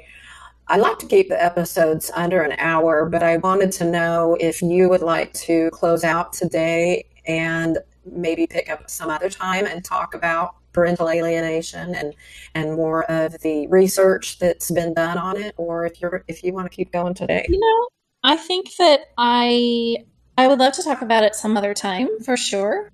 I 0.71 0.77
like 0.77 0.99
to 0.99 1.07
keep 1.07 1.29
the 1.29 1.43
episodes 1.43 2.11
under 2.15 2.43
an 2.43 2.53
hour, 2.59 3.07
but 3.09 3.23
I 3.23 3.39
wanted 3.39 3.73
to 3.73 3.85
know 3.91 4.37
if 4.39 4.61
you 4.61 4.89
would 4.91 5.01
like 5.01 5.33
to 5.35 5.71
close 5.71 6.05
out 6.05 6.33
today 6.35 7.07
and 7.27 7.79
maybe 8.05 8.47
pick 8.47 8.71
up 8.71 8.89
some 8.89 9.11
other 9.11 9.31
time 9.31 9.67
and 9.67 9.85
talk 9.85 10.15
about 10.15 10.55
parental 10.73 11.09
alienation 11.09 11.95
and 11.95 12.15
and 12.55 12.75
more 12.77 13.11
of 13.11 13.41
the 13.41 13.67
research 13.69 14.39
that's 14.39 14.71
been 14.71 14.95
done 14.95 15.19
on 15.19 15.37
it 15.37 15.55
or 15.57 15.87
if 15.87 16.01
you're 16.01 16.23
if 16.29 16.45
you 16.45 16.53
want 16.53 16.71
to 16.71 16.75
keep 16.75 16.93
going 16.93 17.15
today. 17.15 17.45
You 17.49 17.59
know 17.59 17.89
i 18.25 18.37
think 18.37 18.75
that 18.77 19.01
i 19.17 19.97
i 20.37 20.47
would 20.47 20.59
love 20.59 20.73
to 20.75 20.83
talk 20.83 21.03
about 21.03 21.23
it 21.23 21.35
some 21.35 21.57
other 21.57 21.75
time 21.75 22.09
for 22.25 22.37
sure. 22.37 22.93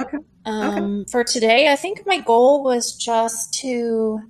Okay, 0.00 0.18
um, 0.46 1.00
okay. 1.00 1.10
for 1.10 1.24
today 1.24 1.68
i 1.70 1.76
think 1.76 2.02
my 2.06 2.20
goal 2.20 2.64
was 2.64 2.96
just 2.96 3.54
to 3.60 4.20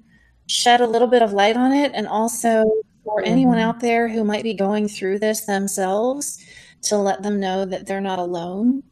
shed 0.53 0.81
a 0.81 0.87
little 0.87 1.09
bit 1.09 1.23
of 1.23 1.33
light 1.33 1.57
on 1.57 1.73
it 1.73 1.93
and 1.95 2.07
also 2.07 2.65
for 3.05 3.21
mm-hmm. 3.21 3.33
anyone 3.33 3.59
out 3.59 3.81
there 3.81 4.09
who 4.09 4.23
might 4.23 4.43
be 4.43 4.55
going 4.55 4.87
through 4.87 5.19
this 5.19 5.47
themselves 5.47 6.39
to 6.83 6.97
let 6.97 7.23
them 7.23 7.41
know 7.41 7.65
that 7.65 7.87
they're 7.87 8.01
not 8.01 8.19
alone 8.19 8.83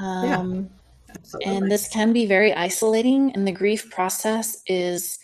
um, 0.00 0.68
yeah, 1.40 1.50
and 1.50 1.70
this 1.70 1.88
can 1.88 2.12
be 2.12 2.26
very 2.26 2.52
isolating 2.52 3.32
and 3.32 3.46
the 3.46 3.52
grief 3.52 3.90
process 3.90 4.60
is 4.66 5.18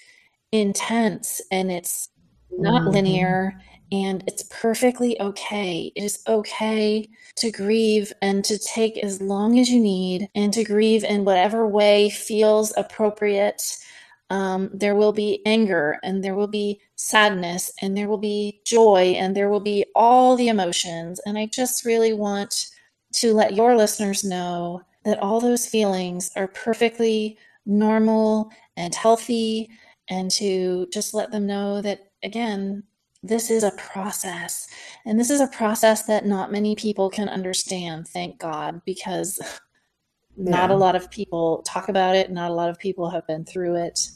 intense 0.53 1.41
and 1.51 1.72
it's 1.72 2.09
not 2.53 2.82
mm-hmm. 2.82 2.91
linear 2.91 3.61
and 3.93 4.22
it's 4.28 4.45
perfectly 4.51 5.20
okay. 5.20 5.93
It 5.97 6.05
is 6.05 6.22
okay 6.28 7.09
to 7.36 7.51
grieve 7.51 8.12
and 8.22 8.45
to 8.45 8.59
take 8.59 8.99
as 8.99 9.20
long 9.20 9.59
as 9.59 9.68
you 9.68 9.80
need 9.80 10.28
and 10.36 10.53
to 10.53 10.62
grieve 10.62 11.03
in 11.03 11.24
whatever 11.24 11.66
way 11.66 12.11
feels 12.11 12.72
appropriate 12.76 13.62
um, 14.31 14.70
there 14.72 14.95
will 14.95 15.12
be 15.12 15.43
anger 15.45 15.99
and 16.05 16.22
there 16.22 16.37
will 16.37 16.47
be 16.47 16.81
sadness 16.95 17.72
and 17.83 17.97
there 17.97 18.09
will 18.09 18.18
be 18.18 18.62
joy 18.64 19.14
and 19.16 19.37
there 19.37 19.51
will 19.51 19.61
be 19.61 19.85
all 19.97 20.37
the 20.37 20.49
emotions. 20.49 21.20
And 21.26 21.37
I 21.37 21.47
just 21.47 21.85
really 21.85 22.12
want 22.12 22.66
to 23.14 23.35
let 23.35 23.55
your 23.55 23.76
listeners 23.76 24.22
know 24.22 24.83
that 25.05 25.18
all 25.18 25.41
those 25.41 25.66
feelings 25.66 26.31
are 26.37 26.47
perfectly 26.47 27.39
normal 27.66 28.51
and 28.76 28.95
healthy 28.95 29.68
and 30.09 30.31
to 30.31 30.87
just 30.93 31.12
let 31.12 31.33
them 31.33 31.47
know 31.47 31.83
that, 31.83 32.12
again, 32.22 32.85
this 33.22 33.51
is 33.51 33.64
a 33.64 33.72
process. 33.72 34.68
And 35.07 35.18
this 35.18 35.31
is 35.31 35.41
a 35.41 35.49
process 35.49 36.05
that 36.05 36.24
not 36.24 36.53
many 36.53 36.76
people 36.76 37.11
can 37.11 37.28
understand, 37.28 38.07
thank 38.07 38.39
God, 38.39 38.81
because 38.85 39.41
yeah. 40.37 40.51
not 40.51 40.70
a 40.70 40.76
lot 40.76 40.97
of 40.97 41.11
people 41.11 41.62
talk 41.66 41.89
about 41.89 42.14
it. 42.14 42.31
Not 42.31 42.51
a 42.51 42.55
lot 42.55 42.70
of 42.70 42.78
people 42.78 43.11
have 43.11 43.26
been 43.26 43.45
through 43.45 43.76
it 43.76 44.11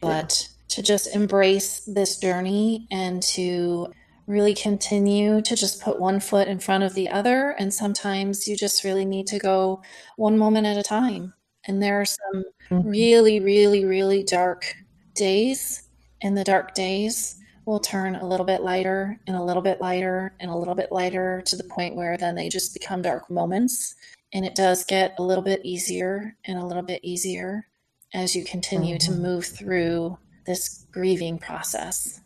but 0.00 0.48
to 0.68 0.82
just 0.82 1.14
embrace 1.14 1.80
this 1.80 2.18
journey 2.18 2.86
and 2.90 3.22
to 3.22 3.92
really 4.26 4.54
continue 4.54 5.40
to 5.40 5.54
just 5.54 5.80
put 5.80 6.00
one 6.00 6.20
foot 6.20 6.48
in 6.48 6.58
front 6.58 6.84
of 6.84 6.94
the 6.94 7.08
other. 7.08 7.50
And 7.58 7.72
sometimes 7.72 8.48
you 8.48 8.56
just 8.56 8.84
really 8.84 9.04
need 9.04 9.26
to 9.28 9.38
go 9.38 9.82
one 10.16 10.36
moment 10.36 10.66
at 10.66 10.76
a 10.76 10.82
time. 10.82 11.32
And 11.66 11.82
there 11.82 12.00
are 12.00 12.04
some 12.04 12.44
mm-hmm. 12.70 12.88
really, 12.88 13.40
really, 13.40 13.84
really 13.84 14.22
dark 14.24 14.74
days. 15.14 15.88
And 16.22 16.36
the 16.36 16.44
dark 16.44 16.74
days 16.74 17.38
will 17.66 17.80
turn 17.80 18.16
a 18.16 18.26
little 18.26 18.46
bit 18.46 18.62
lighter 18.62 19.18
and 19.26 19.36
a 19.36 19.42
little 19.42 19.62
bit 19.62 19.80
lighter 19.80 20.34
and 20.40 20.50
a 20.50 20.56
little 20.56 20.74
bit 20.74 20.92
lighter 20.92 21.42
to 21.46 21.56
the 21.56 21.64
point 21.64 21.96
where 21.96 22.16
then 22.16 22.34
they 22.34 22.48
just 22.48 22.72
become 22.72 23.02
dark 23.02 23.30
moments. 23.30 23.94
And 24.32 24.44
it 24.44 24.54
does 24.54 24.84
get 24.84 25.14
a 25.18 25.22
little 25.22 25.42
bit 25.42 25.60
easier 25.64 26.36
and 26.44 26.58
a 26.58 26.64
little 26.66 26.82
bit 26.82 27.00
easier 27.02 27.66
as 28.14 28.34
you 28.34 28.44
continue 28.44 28.96
mm-hmm. 28.96 29.12
to 29.12 29.18
move 29.18 29.44
through 29.44 30.18
this 30.46 30.86
grieving 30.92 31.38
process. 31.38 32.20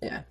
Yeah. 0.00 0.22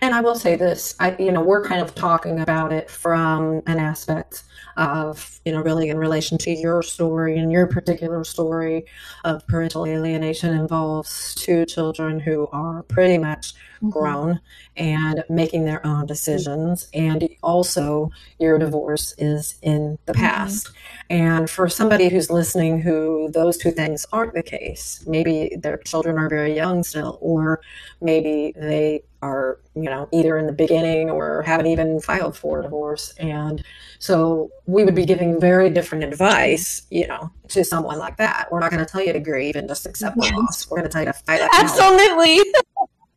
And 0.00 0.14
I 0.14 0.20
will 0.20 0.36
say 0.36 0.56
this, 0.56 0.94
I 1.00 1.16
you 1.18 1.32
know, 1.32 1.42
we're 1.42 1.64
kind 1.64 1.80
of 1.80 1.94
talking 1.94 2.40
about 2.40 2.72
it 2.72 2.88
from 2.88 3.62
an 3.66 3.78
aspect 3.78 4.44
of, 4.76 5.40
you 5.44 5.52
know, 5.52 5.60
really 5.60 5.88
in 5.88 5.98
relation 5.98 6.36
to 6.38 6.50
your 6.50 6.82
story 6.82 7.38
and 7.38 7.50
your 7.50 7.66
particular 7.66 8.24
story 8.24 8.84
of 9.24 9.46
parental 9.46 9.86
alienation 9.86 10.54
involves 10.54 11.34
two 11.34 11.64
children 11.64 12.20
who 12.20 12.46
are 12.52 12.82
pretty 12.82 13.16
much 13.18 13.54
mm-hmm. 13.54 13.88
grown 13.90 14.40
and 14.76 15.24
making 15.28 15.64
their 15.64 15.84
own 15.86 16.06
decisions. 16.06 16.88
And 16.92 17.28
also, 17.42 18.10
your 18.38 18.58
divorce 18.58 19.14
is 19.18 19.56
in 19.62 19.98
the 20.06 20.12
mm-hmm. 20.12 20.22
past. 20.22 20.70
And 21.08 21.48
for 21.48 21.68
somebody 21.68 22.08
who's 22.08 22.30
listening 22.30 22.80
who 22.80 23.30
those 23.32 23.56
two 23.56 23.70
things 23.70 24.04
aren't 24.12 24.34
the 24.34 24.42
case, 24.42 25.04
maybe 25.06 25.56
their 25.56 25.78
children 25.78 26.18
are 26.18 26.28
very 26.28 26.54
young 26.54 26.82
still, 26.82 27.18
or 27.20 27.60
maybe 28.00 28.52
they 28.56 29.02
are, 29.22 29.58
you 29.76 29.82
know, 29.82 30.08
either 30.10 30.38
in 30.38 30.46
the 30.46 30.52
beginning 30.52 31.10
or 31.10 31.42
haven't 31.42 31.66
even 31.66 32.00
filed 32.00 32.36
for 32.36 32.60
a 32.60 32.62
divorce. 32.62 33.12
And 33.18 33.62
so 33.98 34.50
we 34.64 34.84
would 34.84 34.94
be 34.94 35.04
giving 35.04 35.38
very 35.38 35.68
different 35.68 36.02
advice, 36.02 36.86
you 36.90 37.06
know, 37.06 37.30
to 37.48 37.62
someone 37.62 37.98
like 37.98 38.16
that. 38.16 38.48
We're 38.50 38.60
not 38.60 38.70
going 38.70 38.84
to 38.84 38.90
tell 38.90 39.02
you 39.02 39.12
to 39.12 39.20
grieve 39.20 39.54
and 39.54 39.68
just 39.68 39.84
accept 39.84 40.16
the 40.16 40.22
mm-hmm. 40.22 40.38
loss. 40.38 40.68
We're 40.70 40.78
going 40.78 40.88
to 40.88 40.92
tell 40.92 41.02
you 41.02 41.06
to 41.06 41.12
fight 41.12 41.40
it. 41.42 41.50
Absolutely. 41.52 42.40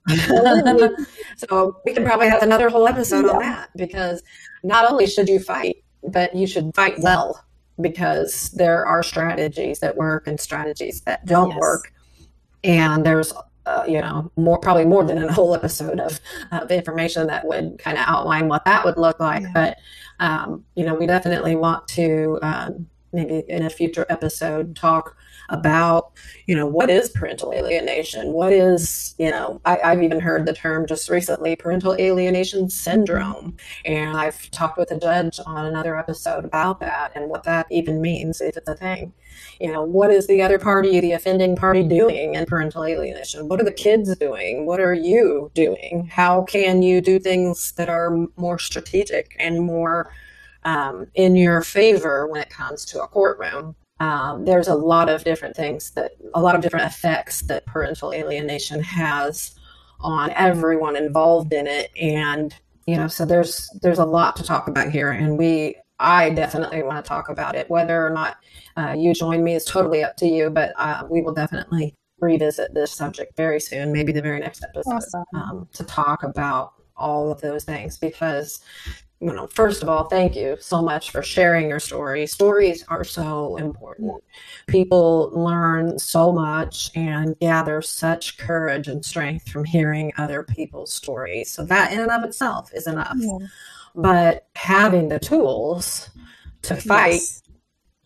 so 1.38 1.78
we 1.86 1.94
can 1.94 2.04
probably 2.04 2.28
have 2.28 2.44
another 2.44 2.70
whole 2.70 2.88
episode 2.88 3.26
yeah. 3.26 3.32
on 3.32 3.40
that 3.40 3.70
because 3.78 4.22
not 4.64 4.90
only 4.92 5.08
should 5.08 5.30
you 5.30 5.40
fight, 5.40 5.78
but 6.04 6.36
you 6.36 6.46
should 6.46 6.76
fight 6.76 6.96
well 7.00 7.42
because 7.80 8.52
there 8.52 8.86
are 8.86 9.02
strategies 9.02 9.80
that 9.80 9.96
work 9.96 10.28
and 10.28 10.40
strategies 10.40 11.02
that 11.02 11.26
don't 11.26 11.52
yes. 11.52 11.60
work. 11.60 11.94
And 12.66 13.06
there's 13.06 13.32
uh, 13.70 13.84
you 13.88 14.02
know, 14.02 14.32
more 14.36 14.58
probably 14.58 14.86
more 14.86 15.04
than 15.04 15.24
a 15.24 15.32
whole 15.32 15.54
episode 15.54 16.00
of, 16.00 16.20
of 16.52 16.72
information 16.72 17.28
that 17.28 17.46
would 17.46 17.78
kind 17.78 17.98
of 17.98 18.04
outline 18.08 18.48
what 18.48 18.66
that 18.66 18.84
would 18.84 18.98
look 18.98 19.20
like. 19.20 19.44
Yeah. 19.44 19.52
But 19.54 19.78
um, 20.20 20.66
you 20.76 20.86
know, 20.86 20.96
we 20.96 21.06
definitely 21.06 21.56
want 21.56 21.88
to 21.90 22.40
um, 22.42 22.88
maybe 23.14 23.44
in 23.48 23.64
a 23.64 23.70
future 23.70 24.06
episode 24.10 24.76
talk 24.76 25.16
about 25.50 26.12
you 26.46 26.56
know 26.56 26.66
what 26.66 26.90
is 26.90 27.10
parental 27.10 27.54
alienation? 27.54 28.34
What 28.34 28.54
is 28.54 29.16
you 29.18 29.30
know 29.30 29.62
I, 29.66 29.78
have 29.84 30.04
even 30.04 30.20
heard 30.20 30.46
the 30.46 30.54
term 30.54 30.88
just 30.88 31.10
recently 31.10 31.56
parental 31.56 31.96
alienation 32.00 32.70
syndrome. 32.70 33.58
And 33.86 34.18
i've 34.18 34.50
talked 34.52 34.78
with 34.78 34.92
a 34.92 35.00
judge 35.00 35.40
on 35.46 35.66
another 35.66 35.98
episode 35.98 36.46
about 36.46 36.80
that 36.80 37.12
and 37.16 37.30
what 37.30 37.44
that 37.44 37.68
even 37.70 38.02
means 38.02 38.42
if 38.42 38.58
it's 38.58 38.70
a 38.70 38.76
thing. 38.76 39.14
You 39.60 39.72
know 39.72 39.84
what 39.84 40.12
is 40.12 40.28
the 40.28 40.42
other 40.42 40.60
party 40.60 41.00
the 41.00 41.14
offending 41.14 41.56
party 41.56 41.84
doing 41.84 42.36
in 42.36 42.46
parental 42.46 42.86
alienation? 42.86 43.48
What 43.48 43.60
are 43.62 43.66
the 43.66 43.72
kids 43.72 44.16
doing? 44.18 44.66
What 44.66 44.80
are 44.80 44.94
you 44.94 45.52
doing? 45.54 46.10
How 46.12 46.44
can 46.44 46.82
you 46.82 47.02
do 47.02 47.20
things 47.20 47.74
that 47.74 47.90
are 47.90 48.28
more 48.38 48.60
strategic 48.60 49.36
and 49.40 49.62
more 49.62 50.12
um, 50.64 51.08
in 51.16 51.36
your 51.36 51.62
favor 51.62 52.28
when 52.28 52.42
it 52.42 52.50
comes 52.50 52.86
to 52.86 53.02
a 53.02 53.08
courtroom 53.08 53.76
um, 54.00 54.46
there's 54.46 54.68
a 54.68 54.76
lot 54.76 55.10
of 55.10 55.24
different 55.24 55.56
things 55.56 55.92
that 55.92 56.12
a 56.34 56.42
lot 56.42 56.56
of 56.56 56.62
different 56.62 56.86
effects 56.86 57.42
that 57.42 57.66
parental 57.66 58.14
alienation 58.14 58.82
has 58.82 59.56
on 60.00 60.32
everyone 60.32 60.96
involved 60.96 61.54
in 61.54 61.68
it. 61.68 61.92
And 62.00 62.56
you 62.88 62.96
know 62.96 63.08
so 63.08 63.26
there's 63.26 63.70
there's 63.82 64.00
a 64.00 64.06
lot 64.06 64.36
to 64.38 64.44
talk 64.44 64.68
about 64.68 64.92
here. 64.92 65.12
And 65.12 65.38
we 65.38 65.76
i 66.02 66.30
definitely 66.30 66.82
want 66.82 67.04
to 67.04 67.08
talk 67.08 67.30
about 67.30 67.56
it. 67.56 67.70
Whether 67.70 68.06
or 68.06 68.10
not 68.10 68.38
uh, 68.78 68.96
you 68.98 69.14
join 69.14 69.44
me 69.44 69.56
is 69.56 69.66
totally 69.66 70.04
up 70.04 70.16
to 70.18 70.28
you 70.28 70.50
but 70.50 70.74
uh, 70.78 71.04
we 71.10 71.22
will 71.22 71.34
definitely 71.34 71.94
revisit 72.22 72.74
this 72.74 72.92
subject 72.92 73.36
very 73.38 73.62
soon 73.62 73.94
maybe 73.94 74.12
the 74.12 74.22
very 74.22 74.42
next 74.42 74.62
episode 74.62 74.96
awesome. 74.96 75.24
um, 75.34 75.68
to 75.72 75.86
talk 75.86 76.24
about 76.24 76.74
all 77.00 77.32
of 77.32 77.42
those 77.42 77.64
things. 77.64 77.98
Because 77.98 78.60
you 79.22 79.34
know, 79.34 79.48
first 79.48 79.84
of 79.84 79.90
all, 79.90 80.06
thank 80.06 80.36
you 80.36 80.56
so 80.62 80.82
much 80.82 81.12
for 81.12 81.22
sharing 81.22 81.68
your 81.68 81.80
story. 81.80 82.26
Stories 82.26 82.86
are 82.88 83.04
so 83.04 83.58
important. 83.58 84.14
People 84.68 85.32
learn 85.34 86.00
so 86.00 86.32
much 86.32 86.90
and 86.96 87.38
gather 87.40 87.82
such 87.82 88.38
courage 88.38 88.88
and 88.88 89.04
strength 89.04 89.50
from 89.50 89.66
hearing 89.66 90.14
other 90.18 90.44
people's 90.44 90.94
stories. 90.94 91.52
So 91.52 91.66
that 91.66 91.92
in 91.92 92.00
and 92.00 92.12
of 92.12 92.24
itself 92.24 92.72
is 92.74 92.88
enough. 92.88 93.18
Yeah. 93.18 93.40
But 93.94 94.48
having 94.56 95.10
the 95.10 95.20
tools 95.20 96.10
to 96.62 96.78
fight 96.78 97.14
yes. 97.14 97.44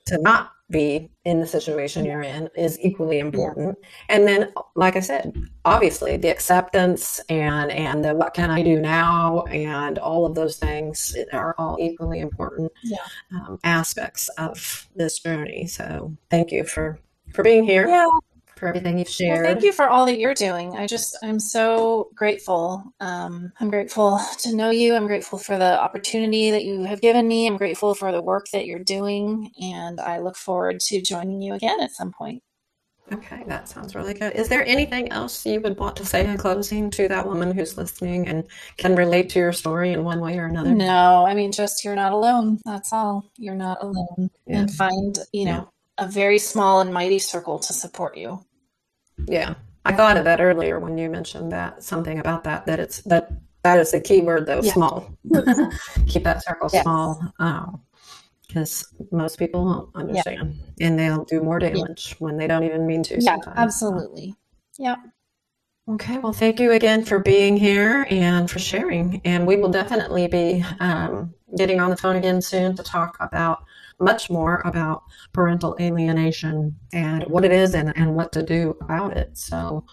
to 0.07 0.17
not 0.19 0.53
be 0.73 1.09
in 1.23 1.39
the 1.39 1.47
situation 1.47 2.03
you're 2.03 2.21
in 2.21 2.49
is 2.57 2.77
equally 2.81 3.19
important. 3.19 3.77
And 4.09 4.27
then, 4.27 4.51
like 4.75 4.97
I 4.97 4.99
said, 4.99 5.33
obviously 5.63 6.17
the 6.17 6.27
acceptance 6.27 7.21
and 7.29 7.71
and 7.71 8.03
the 8.03 8.13
what 8.13 8.33
can 8.33 8.51
I 8.51 8.61
do 8.61 8.81
now 8.81 9.43
and 9.43 9.97
all 9.99 10.25
of 10.25 10.35
those 10.35 10.57
things 10.57 11.15
are 11.31 11.55
all 11.57 11.77
equally 11.79 12.19
important 12.19 12.71
yeah. 12.83 12.97
um, 13.31 13.59
aspects 13.63 14.27
of 14.37 14.89
this 14.95 15.19
journey. 15.19 15.67
So 15.67 16.17
thank 16.29 16.51
you 16.51 16.65
for 16.65 16.99
for 17.31 17.43
being 17.43 17.63
here. 17.63 17.87
Yeah 17.87 18.09
for 18.55 18.67
everything 18.67 18.97
you've 18.97 19.09
shared. 19.09 19.43
Well, 19.43 19.53
thank 19.53 19.63
you 19.63 19.71
for 19.71 19.87
all 19.87 20.05
that 20.05 20.19
you're 20.19 20.33
doing. 20.33 20.75
I 20.75 20.87
just, 20.87 21.17
I'm 21.23 21.39
so 21.39 22.09
grateful. 22.15 22.83
Um, 22.99 23.51
I'm 23.59 23.69
grateful 23.69 24.19
to 24.39 24.55
know 24.55 24.69
you. 24.69 24.95
I'm 24.95 25.07
grateful 25.07 25.39
for 25.39 25.57
the 25.57 25.79
opportunity 25.79 26.51
that 26.51 26.63
you 26.63 26.83
have 26.83 27.01
given 27.01 27.27
me. 27.27 27.47
I'm 27.47 27.57
grateful 27.57 27.93
for 27.95 28.11
the 28.11 28.21
work 28.21 28.45
that 28.53 28.65
you're 28.65 28.83
doing. 28.83 29.51
And 29.61 29.99
I 29.99 30.19
look 30.19 30.35
forward 30.35 30.79
to 30.81 31.01
joining 31.01 31.41
you 31.41 31.53
again 31.53 31.81
at 31.81 31.91
some 31.91 32.11
point. 32.11 32.43
Okay, 33.11 33.43
that 33.47 33.67
sounds 33.67 33.95
really 33.95 34.13
good. 34.13 34.33
Is 34.33 34.47
there 34.47 34.65
anything 34.65 35.11
else 35.11 35.45
you 35.45 35.59
would 35.59 35.77
want 35.77 35.97
to 35.97 36.05
say 36.05 36.25
in 36.25 36.37
closing 36.37 36.89
to 36.91 37.09
that 37.09 37.27
woman 37.27 37.51
who's 37.51 37.77
listening 37.77 38.27
and 38.29 38.45
can 38.77 38.95
relate 38.95 39.29
to 39.31 39.39
your 39.39 39.51
story 39.51 39.91
in 39.91 40.05
one 40.05 40.21
way 40.21 40.39
or 40.39 40.45
another? 40.45 40.73
No, 40.73 41.25
I 41.25 41.33
mean, 41.33 41.51
just 41.51 41.83
you're 41.83 41.95
not 41.95 42.13
alone. 42.13 42.59
That's 42.63 42.93
all. 42.93 43.29
You're 43.37 43.55
not 43.55 43.79
alone. 43.83 44.31
Yeah. 44.47 44.61
And 44.61 44.71
find, 44.71 45.19
you 45.33 45.45
know, 45.45 45.51
yeah. 45.51 45.63
A 45.97 46.07
very 46.07 46.39
small 46.39 46.81
and 46.81 46.93
mighty 46.93 47.19
circle 47.19 47.59
to 47.59 47.73
support 47.73 48.17
you. 48.17 48.43
Yeah. 49.27 49.55
I 49.85 49.93
thought 49.93 50.17
of 50.17 50.23
that 50.23 50.41
earlier 50.41 50.79
when 50.79 50.97
you 50.97 51.09
mentioned 51.09 51.51
that 51.51 51.83
something 51.83 52.19
about 52.19 52.43
that, 52.45 52.65
that 52.65 52.79
it's 52.79 53.01
that 53.01 53.31
that 53.63 53.79
is 53.79 53.91
the 53.91 54.01
key 54.01 54.21
word 54.21 54.45
though, 54.45 54.61
yeah. 54.61 54.73
small. 54.73 55.17
Keep 56.07 56.23
that 56.23 56.43
circle 56.43 56.69
yes. 56.71 56.83
small. 56.83 57.33
because 58.47 58.93
um, 58.99 59.07
most 59.11 59.37
people 59.37 59.65
won't 59.65 59.95
understand 59.95 60.55
yeah. 60.77 60.87
and 60.87 60.99
they'll 60.99 61.25
do 61.25 61.41
more 61.41 61.59
damage 61.59 62.11
yeah. 62.11 62.15
when 62.19 62.37
they 62.37 62.47
don't 62.47 62.63
even 62.63 62.87
mean 62.87 63.03
to. 63.03 63.15
Yeah, 63.15 63.35
sometimes. 63.35 63.57
absolutely. 63.57 64.35
Yeah. 64.77 64.95
Okay, 65.89 66.17
well, 66.17 66.31
thank 66.31 66.61
you 66.61 66.71
again 66.71 67.03
for 67.03 67.19
being 67.19 67.57
here 67.57 68.07
and 68.09 68.49
for 68.49 68.59
sharing. 68.59 69.21
And 69.25 69.45
we 69.45 69.57
will 69.57 69.69
definitely 69.69 70.27
be 70.27 70.63
um, 70.79 71.33
getting 71.57 71.79
on 71.79 71.89
the 71.89 71.97
phone 71.97 72.15
again 72.15 72.41
soon 72.41 72.75
to 72.75 72.83
talk 72.83 73.17
about 73.19 73.63
much 73.99 74.29
more 74.29 74.61
about 74.65 75.03
parental 75.33 75.75
alienation 75.79 76.75
and 76.91 77.23
what 77.25 77.45
it 77.45 77.51
is 77.51 77.73
and, 77.73 77.95
and 77.95 78.15
what 78.15 78.31
to 78.31 78.43
do 78.43 78.75
about 78.81 79.15
it. 79.15 79.37
So, 79.37 79.85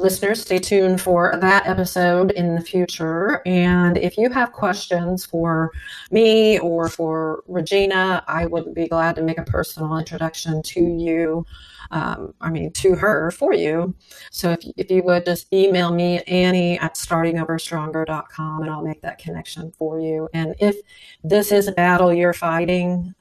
listeners, 0.00 0.40
stay 0.40 0.58
tuned 0.58 1.00
for 1.00 1.36
that 1.40 1.66
episode 1.66 2.30
in 2.32 2.54
the 2.54 2.60
future. 2.60 3.42
And 3.46 3.98
if 3.98 4.16
you 4.16 4.30
have 4.30 4.52
questions 4.52 5.24
for 5.24 5.70
me 6.10 6.58
or 6.58 6.88
for 6.88 7.44
Regina, 7.46 8.24
I 8.26 8.46
would 8.46 8.74
be 8.74 8.88
glad 8.88 9.16
to 9.16 9.22
make 9.22 9.38
a 9.38 9.44
personal 9.44 9.96
introduction 9.98 10.62
to 10.62 10.80
you. 10.80 11.46
Um, 11.92 12.34
I 12.40 12.50
mean, 12.50 12.70
to 12.72 12.94
her 12.94 13.32
for 13.32 13.52
you. 13.52 13.96
So 14.30 14.52
if, 14.52 14.60
if 14.76 14.90
you 14.92 15.02
would 15.02 15.24
just 15.24 15.52
email 15.52 15.92
me, 15.92 16.20
Annie 16.20 16.78
at 16.78 16.94
startingoverstronger.com, 16.94 18.62
and 18.62 18.70
I'll 18.70 18.84
make 18.84 19.02
that 19.02 19.18
connection 19.18 19.72
for 19.76 20.00
you. 20.00 20.28
And 20.32 20.54
if 20.60 20.76
this 21.24 21.50
is 21.50 21.66
a 21.66 21.72
battle 21.72 22.14
you're 22.14 22.32
fighting, 22.32 23.12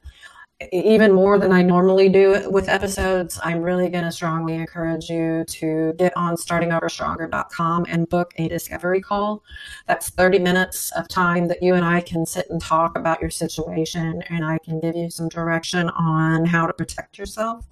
even 0.74 1.14
more 1.14 1.40
than 1.40 1.54
I 1.54 1.62
normally 1.62 2.10
do 2.10 2.50
with 2.50 2.68
episodes, 2.68 3.40
I'm 3.42 3.62
really 3.62 3.90
going 3.90 4.04
to 4.04 4.12
strongly 4.12 4.56
encourage 4.56 5.10
you 5.10 5.46
to 5.46 5.94
get 5.94 6.16
on 6.18 6.36
startingoverstronger.com 6.36 7.86
and 7.88 8.10
book 8.10 8.34
a 8.36 8.50
discovery 8.50 9.00
call. 9.00 9.42
That's 9.88 10.10
30 10.10 10.40
minutes 10.40 10.92
of 10.92 11.08
time 11.08 11.48
that 11.48 11.64
you 11.64 11.76
and 11.76 11.86
I 11.86 12.02
can 12.02 12.26
sit 12.26 12.50
and 12.50 12.62
talk 12.62 12.98
about 12.98 13.22
your 13.22 13.30
situation, 13.30 14.22
and 14.30 14.44
I 14.44 14.58
can 14.58 14.82
give 14.82 14.98
you 14.98 15.10
some 15.10 15.30
direction 15.30 15.90
on 15.92 16.46
how 16.46 16.68
to 16.68 16.74
protect 16.74 17.18
yourself 17.18 17.66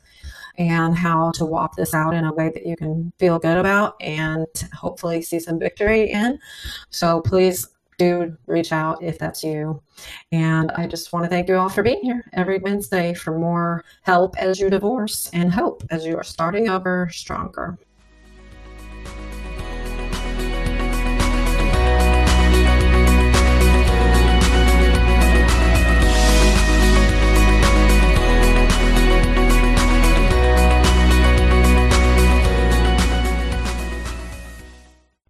and 0.58 0.98
how 0.98 1.32
to 1.32 1.46
walk 1.46 1.76
this 1.76 1.94
out 1.94 2.14
in 2.14 2.24
a 2.24 2.34
way 2.34 2.50
that 2.50 2.66
you 2.66 2.76
can 2.76 3.12
feel 3.20 3.38
good 3.38 3.58
about 3.58 4.02
and 4.02 4.48
hopefully 4.74 5.22
see 5.22 5.40
some 5.40 5.60
victory 5.60 6.10
in. 6.10 6.40
So 6.90 7.22
please 7.22 7.68
do 7.98 8.38
reach 8.46 8.72
out 8.72 9.02
if 9.02 9.18
that's 9.18 9.44
you. 9.44 9.82
And 10.32 10.72
I 10.72 10.88
just 10.88 11.12
want 11.12 11.26
to 11.26 11.30
thank 11.30 11.48
you 11.48 11.56
all 11.56 11.70
for 11.70 11.84
being 11.84 12.02
here 12.02 12.24
every 12.34 12.60
Wednesday 12.60 13.14
for 13.14 13.38
more 13.38 13.84
help 14.04 14.38
as 14.38 14.60
you 14.60 14.70
divorce 14.70 15.30
and 15.34 15.52
hope 15.52 15.84
as 15.90 16.06
you 16.06 16.18
are 16.18 16.24
starting 16.24 16.70
over 16.70 17.10
stronger. 17.12 17.78